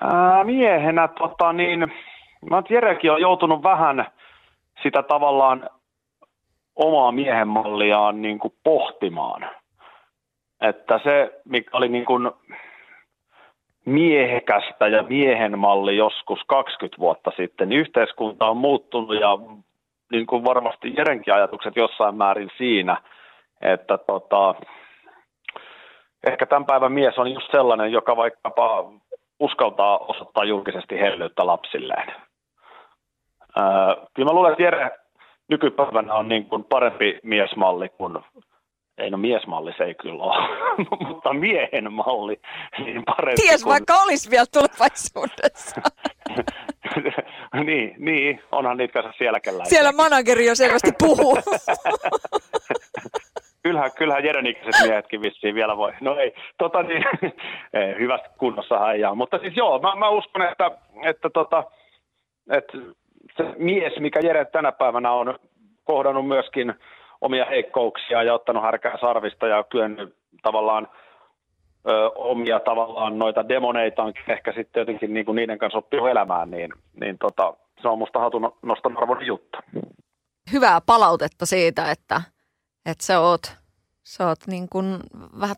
Ää, 0.00 0.44
miehenä 0.44 1.08
tota 1.08 1.52
niin, 1.52 1.92
mä 2.50 2.62
Jerekin 2.70 3.12
on 3.12 3.20
joutunut 3.20 3.62
vähän 3.62 4.06
sitä 4.82 5.02
tavallaan 5.02 5.70
omaa 6.76 7.12
miehenmalliaan 7.12 8.22
niin 8.22 8.38
kuin 8.38 8.54
pohtimaan. 8.64 9.50
Että 10.60 11.00
se, 11.04 11.40
mikä 11.44 11.76
oli 11.76 11.88
niin 11.88 12.04
kuin 12.04 12.30
miehekästä 13.84 14.88
ja 14.88 15.02
miehen 15.02 15.58
malli 15.58 15.96
joskus 15.96 16.40
20 16.46 16.98
vuotta 16.98 17.30
sitten. 17.36 17.72
Yhteiskunta 17.72 18.46
on 18.46 18.56
muuttunut 18.56 19.20
ja 19.20 19.38
niin 20.12 20.26
kuin 20.26 20.44
varmasti 20.44 20.94
Jerenkin 20.96 21.34
ajatukset 21.34 21.76
jossain 21.76 22.14
määrin 22.14 22.50
siinä, 22.58 22.96
että 23.60 23.98
tota, 23.98 24.54
ehkä 26.26 26.46
tämän 26.46 26.66
päivän 26.66 26.92
mies 26.92 27.18
on 27.18 27.32
just 27.32 27.50
sellainen, 27.50 27.92
joka 27.92 28.16
vaikkapa 28.16 28.92
uskaltaa 29.40 29.98
osoittaa 29.98 30.44
julkisesti 30.44 31.00
hellyyttä 31.00 31.46
lapsilleen. 31.46 32.12
Öö, 33.58 33.64
kyllä 34.14 34.28
mä 34.28 34.34
luulen, 34.34 34.52
että 34.52 34.62
Jere 34.62 34.90
nykypäivänä 35.48 36.14
on 36.14 36.28
niin 36.28 36.44
kuin 36.46 36.64
parempi 36.64 37.18
miesmalli 37.22 37.88
kuin 37.88 38.18
ei 38.98 39.10
no 39.10 39.16
miesmalli 39.16 39.72
se 39.76 39.84
ei 39.84 39.94
kyllä 39.94 40.24
ole, 40.24 40.48
mutta 41.08 41.32
miehen 41.32 41.92
malli 41.92 42.40
niin 42.78 43.02
parempi. 43.04 43.42
Ties 43.42 43.62
kun... 43.62 43.72
vaikka 43.72 43.94
olisi 43.94 44.30
vielä 44.30 44.46
tulevaisuudessa. 44.52 45.80
niin, 47.66 47.94
niin, 47.98 48.42
onhan 48.52 48.76
niitä 48.76 48.92
kanssa 48.92 49.18
sielläkään 49.18 49.56
Siellä 49.64 49.92
manageri 49.92 50.46
jo 50.46 50.54
selvästi 50.54 50.90
puhuu. 50.98 51.36
kyllähän, 53.62 53.90
kyllähän 53.98 54.24
Jerenikäiset 54.24 54.86
miehetkin 54.86 55.22
vissiin 55.22 55.54
vielä 55.54 55.76
voi. 55.76 55.92
No 56.00 56.16
ei, 56.16 56.34
tota 56.58 56.82
niin, 56.82 57.04
hyvässä 57.98 58.30
kunnossa 58.38 58.92
ei 58.92 59.00
jää. 59.00 59.14
Mutta 59.14 59.38
siis 59.38 59.56
joo, 59.56 59.78
mä, 59.78 59.94
mä 59.94 60.08
uskon, 60.08 60.42
että, 60.42 60.70
että, 61.04 61.30
tota, 61.30 61.64
että 62.50 62.78
se 63.36 63.44
mies, 63.58 63.92
mikä 64.00 64.20
Jere 64.22 64.44
tänä 64.44 64.72
päivänä 64.72 65.12
on 65.12 65.38
kohdannut 65.84 66.28
myöskin– 66.28 66.74
omia 67.24 67.44
heikkouksia 67.44 68.22
ja 68.22 68.34
ottanut 68.34 68.62
härkää 68.62 68.98
sarvista 69.00 69.46
ja 69.46 69.64
kyennyt 69.64 70.16
tavallaan 70.42 70.88
ö, 71.88 72.10
omia 72.10 72.60
tavallaan 72.60 73.18
noita 73.18 73.48
demoneita 73.48 74.02
ehkä 74.28 74.52
sitten 74.52 74.80
jotenkin 74.80 75.14
niin 75.14 75.26
kuin 75.26 75.36
niiden 75.36 75.58
kanssa 75.58 75.78
oppinut 75.78 76.08
elämään, 76.08 76.50
niin, 76.50 76.72
niin 77.00 77.18
tota, 77.18 77.54
se 77.82 77.88
on 77.88 77.98
musta 77.98 78.18
hatun 78.18 78.52
noston 78.62 78.98
arvon 78.98 79.26
juttu. 79.26 79.58
Hyvää 80.52 80.80
palautetta 80.86 81.46
siitä, 81.46 81.90
että, 81.90 82.22
että 82.90 83.04
sä 83.04 83.20
oot, 83.20 83.63
sä 84.04 84.28
oot 84.28 84.38
niin 84.46 84.68
kuin 84.68 85.00
vähän 85.40 85.56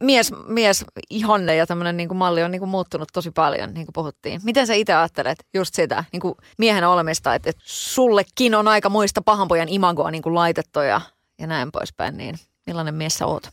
mies, 0.00 0.32
mies 0.46 0.84
ihanne 1.10 1.56
ja 1.56 1.66
tämmöinen 1.66 1.96
niin 1.96 2.08
kuin 2.08 2.18
malli 2.18 2.42
on 2.42 2.50
niin 2.50 2.60
kuin 2.60 2.68
muuttunut 2.68 3.08
tosi 3.12 3.30
paljon, 3.30 3.74
niin 3.74 3.86
kuin 3.86 3.92
puhuttiin. 3.92 4.40
Miten 4.44 4.66
sä 4.66 4.74
itse 4.74 4.94
ajattelet 4.94 5.46
just 5.54 5.74
sitä 5.74 6.04
niin 6.12 6.20
kuin 6.20 6.34
miehen 6.58 6.88
olemista, 6.88 7.34
että, 7.34 7.50
että 7.50 7.62
sullekin 7.66 8.54
on 8.54 8.68
aika 8.68 8.88
muista 8.88 9.22
pahanpojan 9.22 9.68
imagoa 9.68 10.10
niin 10.10 10.22
kuin 10.22 10.34
laitettu 10.34 10.80
ja, 10.80 11.00
ja 11.38 11.46
näin 11.46 11.72
poispäin, 11.72 12.16
niin 12.16 12.38
millainen 12.66 12.94
mies 12.94 13.14
sä 13.14 13.26
oot? 13.26 13.48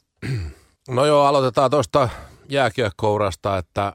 No 0.88 1.06
joo, 1.06 1.26
aloitetaan 1.26 1.72
tuosta 1.72 2.10
jääkiekkourasta, 2.50 3.58
että, 3.58 3.94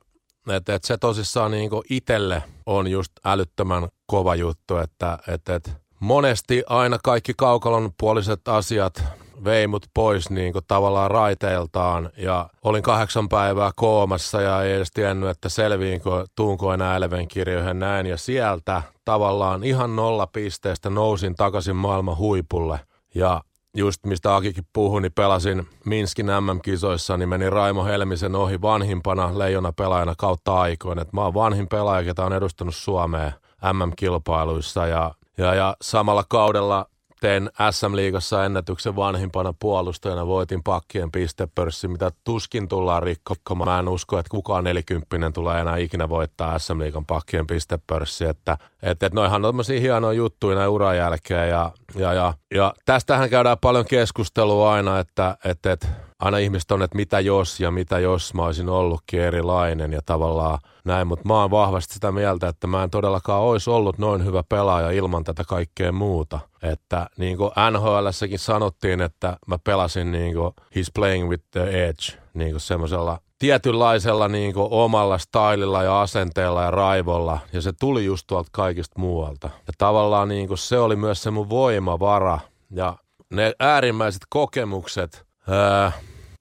että, 0.51 0.75
että 0.75 0.89
se 0.89 0.99
tosissaan 0.99 1.51
niin 1.51 1.71
itselle 1.91 2.43
on 2.67 2.89
just 2.89 3.13
älyttömän 3.25 3.89
kova 4.07 4.35
juttu, 4.35 4.77
että, 4.77 5.19
että, 5.29 5.55
että 5.55 5.71
monesti 6.01 6.63
aina 6.67 6.99
kaikki 7.05 7.33
kaukalon 7.37 7.93
puoliset 8.01 8.49
asiat 8.49 9.05
vei 9.45 9.67
mut 9.67 9.87
pois 9.95 10.31
niin 10.31 10.53
kuin 10.53 10.65
tavallaan 10.69 11.11
raiteiltaan 11.11 12.11
ja 12.17 12.49
olin 12.65 12.83
kahdeksan 12.83 13.29
päivää 13.29 13.71
koomassa 13.77 14.41
ja 14.41 14.63
ei 14.63 14.73
edes 14.73 14.91
tiennyt, 14.91 15.31
että 15.31 15.49
selviinkö, 15.49 16.27
tuunko 16.35 16.73
enää 16.73 16.97
Elven 16.97 17.29
näin 17.75 18.07
ja 18.07 18.17
sieltä 18.17 18.83
tavallaan 19.05 19.65
ihan 19.65 19.97
nolla 19.97 20.27
pisteestä 20.27 20.91
nousin 20.91 21.35
takaisin 21.35 21.77
maailman 21.77 22.17
huipulle 22.17 22.81
ja 23.15 23.41
just 23.77 24.07
mistä 24.07 24.37
Akikin 24.37 24.65
puhui, 24.73 25.03
niin 25.03 25.13
pelasin 25.13 25.67
Minskin 25.85 26.27
MM-kisoissa, 26.27 27.17
niin 27.17 27.29
meni 27.29 27.51
Raimo 27.51 27.85
Helmisen 27.85 28.35
ohi 28.35 28.63
vanhimpana 28.63 29.39
leijona 29.39 29.73
pelaajana 29.73 30.15
kautta 30.19 30.61
aikoina. 30.61 31.03
Et 31.03 31.13
mä 31.13 31.23
oon 31.23 31.35
vanhin 31.35 31.69
pelaaja, 31.69 32.05
ketä 32.05 32.25
on 32.25 32.33
edustanut 32.33 32.75
Suomea 32.75 33.33
MM-kilpailuissa 33.73 34.87
ja, 34.87 35.15
ja, 35.39 35.55
ja 35.55 35.77
samalla 35.83 36.25
kaudella 36.29 36.87
tein 37.21 37.51
SM-liigassa 37.71 38.45
ennätyksen 38.45 38.97
vanhimpana 38.97 39.55
puolustajana, 39.59 40.27
voitin 40.27 40.63
pakkien 40.63 41.13
pistepörssi, 41.13 41.89
mitä 41.89 42.11
tuskin 42.25 42.69
tullaan 42.69 43.03
rikkomaan. 43.03 43.69
Mä 43.69 43.79
en 43.79 43.89
usko, 43.89 44.19
että 44.19 44.31
kukaan 44.31 44.65
nelikymppinen 44.65 45.33
tulee 45.33 45.61
enää 45.61 45.77
ikinä 45.77 46.09
voittaa 46.09 46.59
SM-liigan 46.59 47.07
pakkien 47.07 47.47
pistepörssi, 47.47 48.25
että 48.25 48.59
et, 48.83 49.03
et 49.03 49.13
noihan 49.13 49.45
on 49.45 49.49
tämmöisiä 49.49 49.81
hienoja 49.81 50.13
juttuja 50.13 50.57
näin 50.57 50.69
uran 50.69 50.97
jälkeen 50.97 51.49
ja, 51.49 51.71
ja, 51.95 52.13
ja, 52.13 52.35
ja 52.55 52.75
tästähän 52.85 53.31
käydään 53.31 53.59
paljon 53.61 53.85
keskustelua 53.85 54.73
aina, 54.73 54.99
että 54.99 55.37
et, 55.45 55.67
et, 55.67 55.89
aina 56.19 56.39
ihmiset 56.39 56.71
on, 56.71 56.83
että 56.83 56.97
mitä 56.97 57.21
jos 57.21 57.61
ja 57.61 57.71
mitä 57.71 57.99
jos 57.99 58.35
mä 58.35 58.45
olisin 58.45 58.69
ollutkin 58.69 59.21
erilainen 59.21 59.93
ja 59.93 60.01
tavallaan 60.07 60.59
näin, 60.85 61.07
mutta 61.07 61.29
mä 61.29 61.41
oon 61.41 61.51
vahvasti 61.51 61.95
sitä 61.95 62.13
mieltä, 62.13 62.49
että 62.49 62.67
mä 62.67 62.83
en 62.83 62.91
todellakaan 62.91 63.43
olisi 63.43 63.71
ollut 63.71 63.99
noin 63.99 64.25
hyvä 64.25 64.43
pelaaja 64.49 64.91
ilman 64.91 65.25
tätä 65.25 65.45
kaikkea 65.45 65.93
muuta. 65.93 66.41
Että 66.63 67.07
niin 67.17 67.37
kuin 67.37 67.51
NHLssäkin 67.71 68.39
sanottiin, 68.39 69.01
että 69.01 69.37
mä 69.47 69.59
pelasin 69.65 70.13
niin 70.13 70.35
kuin 70.35 70.55
he's 70.57 70.91
playing 70.95 71.29
with 71.29 71.45
the 71.51 71.63
edge, 71.63 72.19
niin 72.35 72.51
kuin 72.51 72.61
semmoisella 72.61 73.19
tietynlaisella 73.39 74.29
niin 74.29 74.55
kuin 74.55 74.69
omalla 74.71 75.19
stylilla 75.19 75.83
ja 75.83 76.01
asenteella 76.01 76.63
ja 76.63 76.71
raivolla, 76.71 77.39
ja 77.53 77.61
se 77.61 77.73
tuli 77.81 78.05
just 78.05 78.27
tuolta 78.27 78.49
kaikista 78.53 79.01
muualta. 79.01 79.51
Ja 79.67 79.73
tavallaan 79.79 80.29
niin 80.29 80.49
kuin 80.49 80.59
se 80.59 80.79
oli 80.79 80.97
myös 80.97 81.23
se 81.23 81.31
mun 81.31 81.51
voimavara, 81.51 82.39
ja 82.71 82.97
ne 83.31 83.53
äärimmäiset 83.61 84.23
kokemukset, 84.29 85.27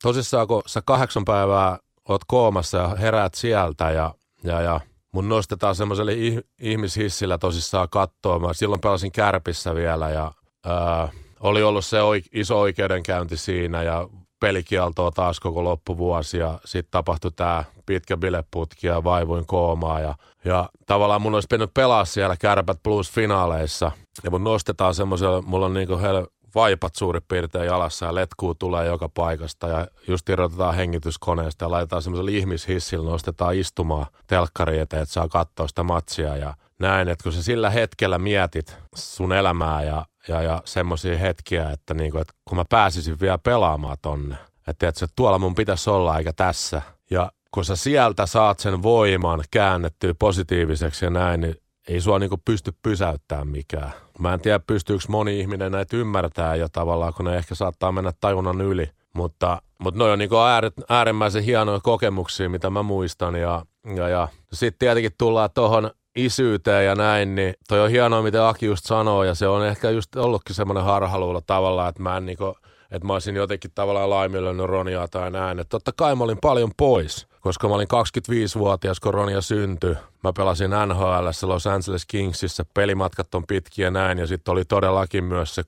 tosissaan 0.08 0.48
kun 0.48 0.62
sä 0.66 0.82
kahdeksan 0.86 1.26
päivää 1.26 1.78
oot 2.10 2.22
koomassa 2.28 2.78
ja 2.78 2.88
heräät 2.88 3.34
sieltä 3.34 3.92
ja, 3.92 4.14
ja, 4.44 4.62
ja 4.62 4.80
mun 5.14 5.30
nostetaan 5.30 5.76
semmoiselle 5.76 6.12
ihmishissillä 6.62 7.38
tosissaan 7.38 7.90
kattoon. 7.90 8.56
Silloin 8.56 8.82
pelasin 8.82 9.12
kärpissä 9.12 9.76
vielä 9.76 10.10
ja 10.10 10.32
ää, 10.66 11.10
oli 11.40 11.64
ollut 11.64 11.86
se 11.86 11.98
oik- 11.98 12.30
iso 12.34 12.60
oikeudenkäynti 12.60 13.38
siinä 13.38 13.84
ja 13.84 14.08
pelikieltoa 14.40 15.12
taas 15.12 15.40
koko 15.40 15.64
loppuvuosi 15.64 16.38
ja 16.38 16.60
sitten 16.66 16.92
tapahtui 16.92 17.32
tämä 17.32 17.64
pitkä 17.86 18.18
bileputki 18.18 18.88
ja 18.88 19.04
vaivuin 19.04 19.46
koomaa 19.46 20.00
ja, 20.00 20.16
ja 20.46 20.70
tavallaan 20.86 21.22
mun 21.22 21.34
olisi 21.34 21.48
pitänyt 21.48 21.74
pelaa 21.74 22.06
siellä 22.06 22.36
Kärpät 22.38 22.80
Plus 22.84 23.12
finaaleissa 23.12 23.92
ja 24.24 24.32
mun 24.32 24.44
nostetaan 24.44 24.96
semmoisella, 24.96 25.42
mulla 25.42 25.66
on 25.66 25.74
niinku 25.74 25.98
hel, 25.98 26.26
vaipat 26.56 26.96
suurin 26.96 27.24
piirtein 27.28 27.66
jalassa 27.66 28.06
ja 28.06 28.16
letkuu 28.16 28.56
tulee 28.56 28.86
joka 28.86 29.10
paikasta 29.10 29.68
ja 29.68 29.88
just 30.08 30.30
irrotetaan 30.30 30.76
hengityskoneesta 30.76 31.66
ja 31.66 31.72
laitetaan 31.72 32.02
semmoisella 32.02 32.32
ihmishissillä, 32.32 33.10
nostetaan 33.10 33.56
istumaan 33.56 34.06
telkkari 34.28 34.80
eteen, 34.80 35.04
että 35.04 35.14
saa 35.14 35.28
katsoa 35.28 35.68
sitä 35.68 35.84
matsia. 35.84 36.38
Ja 36.38 36.54
näin, 36.80 37.08
että 37.08 37.24
kun 37.24 37.34
sä 37.34 37.44
sillä 37.44 37.70
hetkellä 37.70 38.20
mietit 38.20 38.78
sun 38.96 39.34
elämää 39.34 39.84
ja, 39.84 40.06
ja, 40.28 40.42
ja 40.42 40.62
semmoisia 40.66 41.18
hetkiä, 41.18 41.72
että, 41.72 41.94
niinku, 41.94 42.18
että 42.18 42.34
kun 42.46 42.58
mä 42.58 42.66
pääsisin 42.70 43.20
vielä 43.20 43.38
pelaamaan 43.38 43.98
tonne, 44.02 44.36
että, 44.68 44.88
että 44.88 45.08
tuolla 45.16 45.40
mun 45.40 45.56
pitäisi 45.56 45.90
olla 45.90 46.18
eikä 46.18 46.34
tässä. 46.34 46.82
Ja 47.10 47.32
kun 47.52 47.66
sä 47.66 47.76
sieltä 47.76 48.26
saat 48.26 48.60
sen 48.60 48.84
voiman 48.84 49.44
käännettyä 49.52 50.14
positiiviseksi 50.20 51.06
ja 51.06 51.10
näin, 51.10 51.42
niin 51.42 51.56
ei 51.88 52.02
sua 52.02 52.20
niinku 52.20 52.38
pysty 52.46 52.74
pysäyttämään 52.84 53.48
mikään. 53.48 53.92
Mä 54.20 54.34
en 54.34 54.42
tiedä, 54.42 54.60
pystyykö 54.60 55.04
moni 55.10 55.40
ihminen 55.40 55.72
näitä 55.72 55.98
ymmärtää 55.98 56.56
jo 56.56 56.70
tavallaan, 56.70 57.14
kun 57.14 57.26
ne 57.26 57.38
ehkä 57.38 57.56
saattaa 57.56 57.92
mennä 57.92 58.12
tajunnan 58.20 58.62
yli. 58.62 58.90
Mutta, 59.14 59.62
mutta 59.80 59.98
noi 59.98 60.12
on 60.12 60.20
niinku 60.20 60.36
äärimmäisen 60.90 61.44
hienoja 61.44 61.80
kokemuksia, 61.80 62.50
mitä 62.50 62.70
mä 62.70 62.84
muistan. 62.84 63.36
Ja, 63.36 63.66
ja, 63.96 64.10
ja. 64.10 64.28
sitten 64.54 64.80
tietenkin 64.80 65.12
tullaan 65.18 65.50
tuohon 65.54 65.92
isyyteen 66.16 66.86
ja 66.86 66.96
näin, 66.96 67.36
niin 67.36 67.54
toi 67.68 67.80
on 67.80 67.90
hienoa, 67.90 68.22
mitä 68.22 68.48
Aki 68.48 68.66
just 68.66 68.86
sanoo, 68.86 69.24
ja 69.24 69.36
se 69.36 69.48
on 69.48 69.66
ehkä 69.66 69.90
just 69.90 70.16
ollutkin 70.16 70.56
semmoinen 70.56 70.84
harhaluulo 70.84 71.42
tavallaan, 71.42 71.90
että 71.90 72.04
mä 72.04 72.18
en 72.18 72.26
niinku, 72.26 72.56
että 72.92 73.08
mä 73.08 73.14
olisin 73.14 73.36
jotenkin 73.36 73.72
tavallaan 73.76 74.10
laiminlyönyt 74.10 74.66
Roniaa 74.66 75.08
tai 75.08 75.32
näin. 75.32 75.60
Että 75.60 75.70
totta 75.70 75.92
kai 75.98 76.16
mä 76.16 76.24
olin 76.24 76.38
paljon 76.42 76.72
pois, 76.78 77.28
koska 77.48 77.68
mä 77.68 77.76
olin 77.76 77.88
25-vuotias, 77.88 79.00
kun 79.00 79.14
Ronia 79.14 79.42
syntyi. 79.42 79.96
Mä 80.24 80.34
pelasin 80.34 80.72
NHL, 80.88 81.28
Los 81.44 81.68
Angeles 81.68 82.06
Kingsissä, 82.06 82.66
pelimatkat 82.74 83.36
on 83.36 83.48
pitkiä 83.48 83.92
näin, 83.92 84.18
ja 84.18 84.28
sitten 84.28 84.52
oli 84.52 84.66
todellakin 84.66 85.24
myös 85.24 85.56
se 85.56 85.64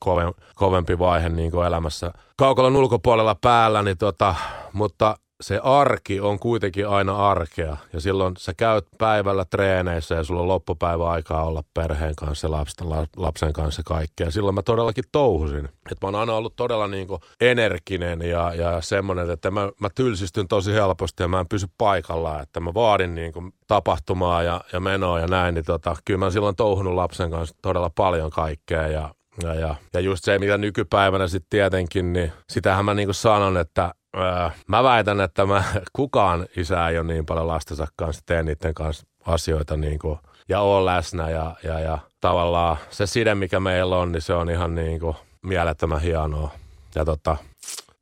kovempi 0.55 0.99
vaihe 0.99 1.29
niin 1.29 1.51
elämässä 1.67 2.11
kaukalon 2.37 2.75
ulkopuolella 2.75 3.35
päällä, 3.35 3.83
niin 3.83 3.97
tota, 3.97 4.35
mutta 4.73 5.17
se 5.41 5.59
arki 5.63 6.19
on 6.19 6.39
kuitenkin 6.39 6.87
aina 6.87 7.29
arkea 7.29 7.77
ja 7.93 8.01
silloin 8.01 8.33
sä 8.37 8.53
käyt 8.53 8.87
päivällä 8.97 9.45
treeneissä 9.45 10.15
ja 10.15 10.23
sulla 10.23 10.41
on 10.41 10.47
loppupäivä 10.47 11.09
aikaa 11.09 11.45
olla 11.45 11.63
perheen 11.73 12.15
kanssa 12.15 12.51
lapsen, 12.51 12.87
lapsen 13.17 13.53
kanssa 13.53 13.81
kaikkea. 13.85 14.31
Silloin 14.31 14.55
mä 14.55 14.61
todellakin 14.61 15.03
touhusin. 15.11 15.65
Että 15.65 15.97
mä 16.01 16.07
oon 16.07 16.15
aina 16.15 16.33
ollut 16.33 16.55
todella 16.55 16.87
niin 16.87 17.07
kuin 17.07 17.21
energinen 17.41 18.21
ja, 18.21 18.53
ja 18.53 18.81
semmoinen, 18.81 19.29
että 19.29 19.51
mä, 19.51 19.71
mä 19.79 19.89
tylsistyn 19.95 20.47
tosi 20.47 20.73
helposti 20.73 21.23
ja 21.23 21.27
mä 21.27 21.39
en 21.39 21.49
pysy 21.49 21.67
paikallaan. 21.77 22.43
Että 22.43 22.59
mä 22.59 22.73
vaadin 22.73 23.15
niin 23.15 23.33
kuin 23.33 23.53
tapahtumaa 23.67 24.43
ja, 24.43 24.61
ja 24.73 24.79
menoa 24.79 25.19
ja 25.19 25.27
näin. 25.27 25.55
Niin 25.55 25.65
tota, 25.65 25.95
kyllä 26.05 26.17
mä 26.17 26.31
silloin 26.31 26.55
touhunut 26.55 26.93
lapsen 26.93 27.31
kanssa 27.31 27.55
todella 27.61 27.89
paljon 27.89 28.29
kaikkea 28.29 28.87
ja 28.87 29.09
ja, 29.43 29.53
ja, 29.53 29.75
ja 29.93 29.99
just 29.99 30.23
se, 30.23 30.39
mitä 30.39 30.57
nykypäivänä 30.57 31.27
sitten 31.27 31.49
tietenkin, 31.49 32.13
niin 32.13 32.31
sitähän 32.49 32.85
mä 32.85 32.93
niinku 32.93 33.13
sanon, 33.13 33.57
että 33.57 33.93
Öö, 34.17 34.49
mä 34.67 34.83
väitän, 34.83 35.21
että 35.21 35.45
mä, 35.45 35.63
kukaan 35.93 36.47
isä 36.57 36.87
ei 36.87 36.97
ole 36.97 37.07
niin 37.07 37.25
paljon 37.25 37.47
lastensa 37.47 37.87
kanssa, 37.95 38.23
tee 38.25 38.43
niiden 38.43 38.73
kanssa 38.73 39.07
asioita 39.25 39.77
niin 39.77 39.99
kuin, 39.99 40.19
ja 40.49 40.59
ole 40.61 40.85
läsnä 40.85 41.29
ja, 41.29 41.55
ja, 41.63 41.79
ja 41.79 41.97
tavallaan 42.21 42.77
se 42.89 43.07
side, 43.07 43.35
mikä 43.35 43.59
meillä 43.59 43.97
on, 43.97 44.11
niin 44.11 44.21
se 44.21 44.33
on 44.33 44.49
ihan 44.49 44.75
niin 44.75 44.99
kuin 44.99 45.15
mielettömän 45.41 46.01
hienoa. 46.01 46.51
Ja, 46.95 47.05
tota, 47.05 47.37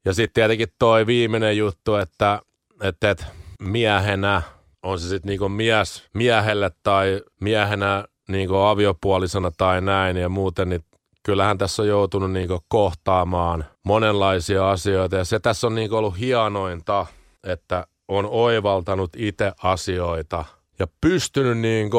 ja 0.06 0.14
sitten 0.14 0.34
tietenkin 0.34 0.68
toi 0.80 1.08
viimeinen 1.08 1.58
juttu, 1.58 1.96
että, 1.96 2.42
että, 2.82 3.10
että 3.10 3.26
miehenä, 3.60 4.42
on 4.84 5.00
se 5.00 5.08
sitten 5.08 5.30
niinku 5.30 5.50
mies 5.50 6.08
miehelle 6.14 6.72
tai 6.84 7.22
miehenä 7.42 8.06
niinku 8.28 8.56
aviopuolisena 8.56 9.52
tai 9.58 9.82
näin 9.82 10.18
ja 10.18 10.30
muuten, 10.30 10.70
niin 10.70 10.84
kyllähän 11.28 11.58
tässä 11.58 11.82
on 11.82 11.88
joutunut 11.88 12.32
niin 12.32 12.50
kohtaamaan 12.68 13.66
monenlaisia 13.86 14.70
asioita 14.70 15.16
ja 15.16 15.26
se 15.26 15.40
tässä 15.40 15.68
on 15.68 15.76
niin 15.76 15.94
ollut 15.94 16.20
hienointa, 16.20 17.06
että 17.44 17.88
on 18.08 18.26
oivaltanut 18.26 19.10
itse 19.16 19.52
asioita 19.64 20.46
ja 20.80 20.88
pystynyt 21.02 21.58
niin 21.58 21.90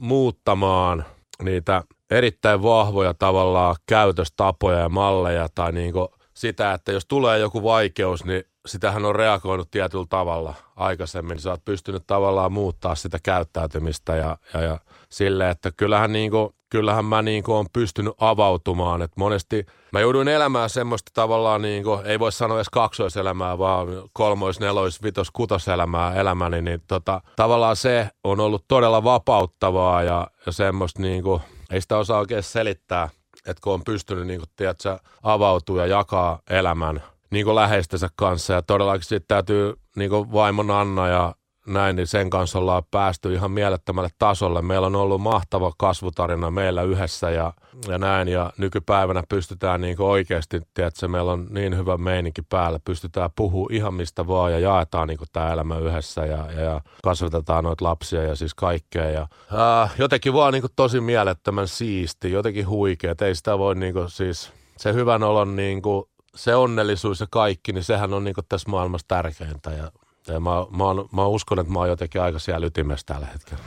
muuttamaan 0.00 1.04
niitä 1.42 1.82
erittäin 2.10 2.62
vahvoja 2.62 3.14
tavallaan 3.14 3.76
käytöstapoja 3.86 4.78
ja 4.78 4.88
malleja 4.88 5.48
tai 5.54 5.72
niin 5.72 5.94
sitä, 6.34 6.72
että 6.72 6.92
jos 6.92 7.06
tulee 7.06 7.38
joku 7.38 7.62
vaikeus, 7.62 8.24
niin 8.24 8.44
sitähän 8.66 9.04
on 9.04 9.16
reagoinut 9.16 9.70
tietyllä 9.70 10.06
tavalla 10.08 10.54
aikaisemmin. 10.76 11.40
Sä 11.40 11.50
oot 11.50 11.64
pystynyt 11.64 12.06
tavallaan 12.06 12.52
muuttaa 12.52 12.94
sitä 12.94 13.18
käyttäytymistä 13.22 14.16
ja, 14.16 14.38
ja, 14.54 14.60
ja 14.60 14.78
sille, 15.08 15.50
että 15.50 15.70
kyllähän, 15.76 16.12
niin 16.12 16.30
kuin, 16.30 16.54
kyllähän 16.70 17.04
mä 17.04 17.22
niin 17.22 17.42
kuin 17.42 17.56
on 17.56 17.66
pystynyt 17.72 18.14
avautumaan. 18.20 19.02
Et 19.02 19.10
monesti 19.16 19.66
mä 19.92 20.00
jouduin 20.00 20.28
elämään 20.28 20.70
semmoista 20.70 21.10
tavallaan, 21.14 21.62
niin 21.62 21.84
kuin, 21.84 22.06
ei 22.06 22.18
voi 22.18 22.32
sanoa 22.32 22.56
edes 22.56 22.68
kaksoiselämää, 22.68 23.58
vaan 23.58 23.88
kolmois, 24.12 24.60
nelois, 24.60 25.02
vitos, 25.02 25.30
kutoselämää 25.30 26.14
elämäni, 26.14 26.62
niin 26.62 26.82
tota, 26.88 27.20
tavallaan 27.36 27.76
se 27.76 28.08
on 28.24 28.40
ollut 28.40 28.64
todella 28.68 29.04
vapauttavaa 29.04 30.02
ja, 30.02 30.26
ja 30.46 30.52
semmoista 30.52 31.02
niin 31.02 31.22
kuin, 31.22 31.40
ei 31.70 31.80
sitä 31.80 31.96
osaa 31.96 32.18
oikein 32.18 32.42
selittää, 32.42 33.08
että 33.46 33.60
kun 33.64 33.74
on 33.74 33.84
pystynyt 33.84 34.26
niin 34.26 34.40
kuin, 34.40 34.50
tiedätkö, 34.56 34.98
avautua 35.22 35.80
ja 35.80 35.86
jakaa 35.86 36.38
elämän 36.50 37.02
niin 37.30 37.44
kuin 37.44 37.54
läheistensä 37.54 38.08
kanssa 38.16 38.52
ja 38.52 38.62
todellakin 38.62 39.04
sitten 39.04 39.28
täytyy 39.28 39.74
niin 39.96 40.10
kuin 40.10 40.32
vaimon 40.32 40.70
Anna 40.70 41.08
ja 41.08 41.34
näin, 41.70 41.96
niin 41.96 42.06
sen 42.06 42.30
kanssa 42.30 42.58
ollaan 42.58 42.82
päästy 42.90 43.34
ihan 43.34 43.50
mielettömälle 43.50 44.08
tasolle. 44.18 44.62
Meillä 44.62 44.86
on 44.86 44.96
ollut 44.96 45.20
mahtava 45.20 45.72
kasvutarina 45.78 46.50
meillä 46.50 46.82
yhdessä 46.82 47.30
ja, 47.30 47.52
ja 47.88 47.98
näin, 47.98 48.28
ja 48.28 48.52
nykypäivänä 48.58 49.22
pystytään 49.28 49.80
niin 49.80 50.02
oikeasti, 50.02 50.60
tiedätkö, 50.74 51.08
meillä 51.08 51.32
on 51.32 51.46
niin 51.50 51.76
hyvä 51.76 51.96
meininki 51.96 52.42
päällä, 52.42 52.80
pystytään 52.84 53.30
puhua 53.36 53.68
ihan 53.70 53.94
mistä 53.94 54.26
vaan 54.26 54.52
ja 54.52 54.58
jaetaan 54.58 55.08
niin 55.08 55.18
tämä 55.32 55.52
elämä 55.52 55.78
yhdessä 55.78 56.26
ja, 56.26 56.52
ja, 56.52 56.60
ja 56.60 56.80
kasvatetaan 57.02 57.64
noita 57.64 57.84
lapsia 57.84 58.22
ja 58.22 58.36
siis 58.36 58.54
kaikkea. 58.54 59.10
Ja, 59.10 59.26
ää, 59.52 59.88
jotenkin 59.98 60.32
vaan 60.32 60.52
niin 60.52 60.64
tosi 60.76 61.00
mielettömän 61.00 61.68
siisti, 61.68 62.32
jotenkin 62.32 62.68
huikea, 62.68 63.14
ei 63.20 63.34
sitä 63.34 63.58
voi 63.58 63.74
niin 63.74 63.94
kuin, 63.94 64.10
siis 64.10 64.52
se 64.76 64.92
hyvän 64.92 65.22
olon 65.22 65.56
niin 65.56 65.82
kuin, 65.82 66.04
se 66.34 66.54
onnellisuus 66.54 67.20
ja 67.20 67.26
kaikki, 67.30 67.72
niin 67.72 67.84
sehän 67.84 68.14
on 68.14 68.24
niin 68.24 68.34
tässä 68.48 68.70
maailmassa 68.70 69.08
tärkeintä 69.08 69.70
ja 69.70 69.92
ja 70.28 70.40
mä, 70.40 70.50
mä, 70.70 70.84
oon, 70.84 71.08
mä 71.12 71.26
uskon, 71.26 71.58
että 71.58 71.72
mä 71.72 71.78
oon 71.78 71.88
jotenkin 71.88 72.22
aika 72.22 72.38
siellä 72.38 72.66
ytimessä 72.66 73.06
tällä 73.06 73.26
hetkellä. 73.26 73.64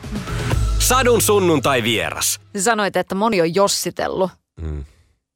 Sadun 0.80 1.22
sunnuntai 1.22 1.84
vieras. 1.84 2.39
Sanoit, 2.58 2.96
että 2.96 3.16
moni 3.16 3.42
on 3.42 3.56
jossitellut 3.56 4.32
mm. 4.62 4.86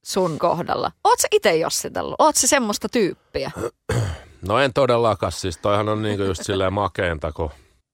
sun 0.06 0.40
kohdalla. 0.40 0.92
Oot 1.04 1.20
sä 1.20 1.28
itse 1.32 1.58
jossitellut? 1.58 2.16
Oot 2.20 2.36
sä 2.36 2.48
semmoista 2.48 2.90
tyyppiä? 2.90 3.52
No 4.42 4.60
en 4.60 4.74
todellakaan. 4.74 5.32
Siis 5.32 5.58
toihan 5.58 5.90
on 5.90 6.02
niinku 6.02 6.24
just 6.24 6.44
silleen 6.44 6.74
makeinta, 6.74 7.32
kun 7.32 7.50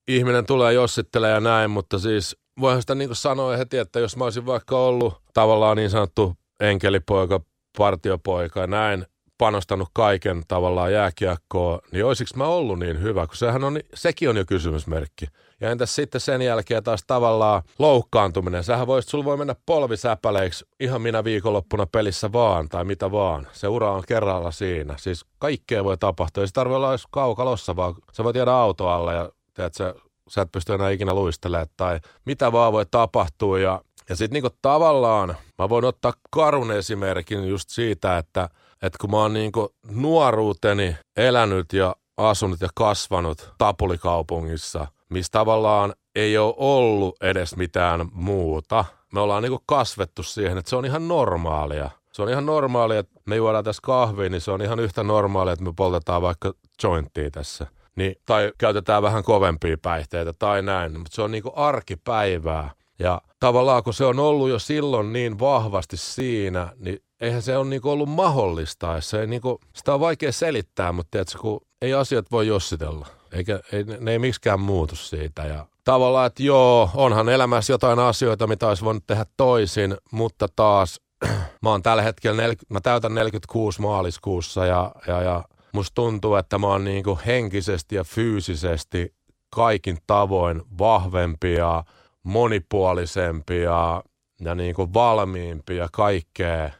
ihminen 0.08 0.46
tulee 0.46 0.72
jossittelee 0.72 1.30
ja 1.30 1.40
näin, 1.40 1.70
mutta 1.70 1.98
siis 1.98 2.36
voihan 2.60 2.82
sitä 2.82 2.94
niinku 2.94 3.14
sanoa 3.14 3.56
heti, 3.56 3.78
että 3.78 4.00
jos 4.00 4.16
mä 4.16 4.24
olisin 4.24 4.46
vaikka 4.46 4.78
ollut 4.78 5.14
tavallaan 5.34 5.76
niin 5.76 5.90
sanottu 5.90 6.36
enkelipoika, 6.60 7.40
partiopoika 7.78 8.60
ja 8.60 8.66
näin, 8.66 9.06
panostanut 9.44 9.88
kaiken 9.92 10.42
tavallaan 10.48 10.92
jääkiekkoon, 10.92 11.78
niin 11.92 12.04
olisiko 12.04 12.30
mä 12.36 12.46
ollut 12.46 12.78
niin 12.78 13.02
hyvä, 13.02 13.26
kun 13.26 13.36
sehän 13.36 13.64
on, 13.64 13.80
sekin 13.94 14.28
on 14.30 14.36
jo 14.36 14.44
kysymysmerkki. 14.46 15.26
Ja 15.60 15.70
entäs 15.70 15.94
sitten 15.94 16.20
sen 16.20 16.42
jälkeen 16.42 16.84
taas 16.84 17.04
tavallaan 17.06 17.62
loukkaantuminen. 17.78 18.64
Sähän 18.64 18.86
voisit, 18.86 19.10
sulla 19.10 19.24
voi 19.24 19.36
mennä 19.36 19.54
polvisäpäleiksi 19.66 20.64
ihan 20.80 21.02
minä 21.02 21.24
viikonloppuna 21.24 21.86
pelissä 21.86 22.32
vaan 22.32 22.68
tai 22.68 22.84
mitä 22.84 23.12
vaan. 23.12 23.46
Se 23.52 23.68
ura 23.68 23.92
on 23.92 24.02
kerralla 24.08 24.50
siinä. 24.50 24.94
Siis 24.98 25.24
kaikkea 25.38 25.84
voi 25.84 25.96
tapahtua. 25.98 26.42
Ei 26.42 26.48
se 26.48 26.52
tarvitse 26.52 26.76
olla 26.76 26.90
edes 26.90 27.06
kaukalossa, 27.10 27.76
vaan 27.76 27.94
sä 28.12 28.24
voit 28.24 28.36
jäädä 28.36 28.52
auto 28.52 28.88
alla 28.88 29.12
ja 29.12 29.30
teet, 29.54 29.74
sä, 29.74 29.94
sä 30.28 30.42
et 30.42 30.52
pysty 30.52 30.72
enää 30.72 30.90
ikinä 30.90 31.14
luistelemaan 31.14 31.68
tai 31.76 32.00
mitä 32.24 32.52
vaan 32.52 32.72
voi 32.72 32.86
tapahtua. 32.90 33.58
Ja, 33.58 33.80
ja 34.08 34.16
sitten 34.16 34.34
niinku 34.34 34.56
tavallaan 34.62 35.36
mä 35.58 35.68
voin 35.68 35.84
ottaa 35.84 36.12
karun 36.30 36.72
esimerkin 36.72 37.48
just 37.48 37.68
siitä, 37.68 38.18
että, 38.18 38.48
että 38.86 38.98
kun 39.00 39.10
mä 39.10 39.16
oon 39.16 39.32
niinku 39.32 39.74
nuoruuteni 39.90 40.96
elänyt 41.16 41.72
ja 41.72 41.96
asunut 42.16 42.60
ja 42.60 42.68
kasvanut 42.74 43.52
Tapulikaupungissa, 43.58 44.86
missä 45.08 45.30
tavallaan 45.32 45.94
ei 46.14 46.38
ole 46.38 46.54
ollut 46.56 47.22
edes 47.22 47.56
mitään 47.56 48.08
muuta. 48.12 48.84
Me 49.12 49.20
ollaan 49.20 49.42
niinku 49.42 49.62
kasvettu 49.66 50.22
siihen, 50.22 50.58
että 50.58 50.70
se 50.70 50.76
on 50.76 50.84
ihan 50.84 51.08
normaalia. 51.08 51.90
Se 52.12 52.22
on 52.22 52.28
ihan 52.28 52.46
normaalia, 52.46 52.98
että 52.98 53.20
me 53.26 53.36
juodaan 53.36 53.64
tässä 53.64 53.82
kahvia, 53.82 54.30
niin 54.30 54.40
se 54.40 54.50
on 54.50 54.62
ihan 54.62 54.80
yhtä 54.80 55.02
normaalia, 55.02 55.52
että 55.52 55.64
me 55.64 55.72
poltetaan 55.76 56.22
vaikka 56.22 56.52
jointtia 56.82 57.30
tässä. 57.30 57.66
Niin, 57.96 58.14
tai 58.26 58.52
käytetään 58.58 59.02
vähän 59.02 59.24
kovempia 59.24 59.76
päihteitä 59.82 60.32
tai 60.32 60.62
näin, 60.62 60.98
mutta 60.98 61.14
se 61.14 61.22
on 61.22 61.30
niinku 61.30 61.52
arkipäivää. 61.56 62.70
Ja 62.98 63.20
tavallaan 63.40 63.82
kun 63.82 63.94
se 63.94 64.04
on 64.04 64.18
ollut 64.18 64.48
jo 64.48 64.58
silloin 64.58 65.12
niin 65.12 65.38
vahvasti 65.38 65.96
siinä, 65.96 66.72
niin 66.78 66.98
eihän 67.20 67.42
se 67.42 67.56
ole 67.56 67.68
niinku 67.68 67.90
ollut 67.90 68.08
mahdollista. 68.08 69.00
Se 69.00 69.20
ei 69.20 69.26
niinku, 69.26 69.60
sitä 69.76 69.94
on 69.94 70.00
vaikea 70.00 70.32
selittää, 70.32 70.92
mutta 70.92 71.10
tiedätkö, 71.10 71.38
kun 71.38 71.60
ei 71.82 71.94
asiat 71.94 72.26
voi 72.30 72.46
jossitella. 72.46 73.06
Eikä, 73.32 73.60
ei, 73.72 73.84
ne 74.00 74.12
ei 74.12 74.18
miksikään 74.18 74.60
muutu 74.60 74.96
siitä. 74.96 75.42
Ja 75.46 75.66
tavallaan, 75.84 76.26
että 76.26 76.42
joo, 76.42 76.90
onhan 76.94 77.28
elämässä 77.28 77.72
jotain 77.72 77.98
asioita, 77.98 78.46
mitä 78.46 78.68
olisi 78.68 78.84
voinut 78.84 79.06
tehdä 79.06 79.26
toisin, 79.36 79.96
mutta 80.12 80.48
taas 80.56 81.00
mä 81.62 81.70
oon 81.70 81.82
tällä 81.82 82.02
hetkellä, 82.02 82.42
nel, 82.42 82.54
mä 82.70 82.80
täytän 82.80 83.14
46 83.14 83.80
maaliskuussa 83.80 84.66
ja, 84.66 84.92
ja, 85.06 85.22
ja 85.22 85.44
musta 85.72 85.94
tuntuu, 85.94 86.34
että 86.34 86.58
mä 86.58 86.66
oon 86.66 86.84
niinku 86.84 87.18
henkisesti 87.26 87.96
ja 87.96 88.04
fyysisesti 88.04 89.14
kaikin 89.50 89.98
tavoin 90.06 90.62
vahvempia, 90.78 91.84
monipuolisempia 92.24 94.02
ja 94.40 94.54
niinku 94.54 94.94
valmiimpia 94.94 95.88
kaikkea 95.92 96.70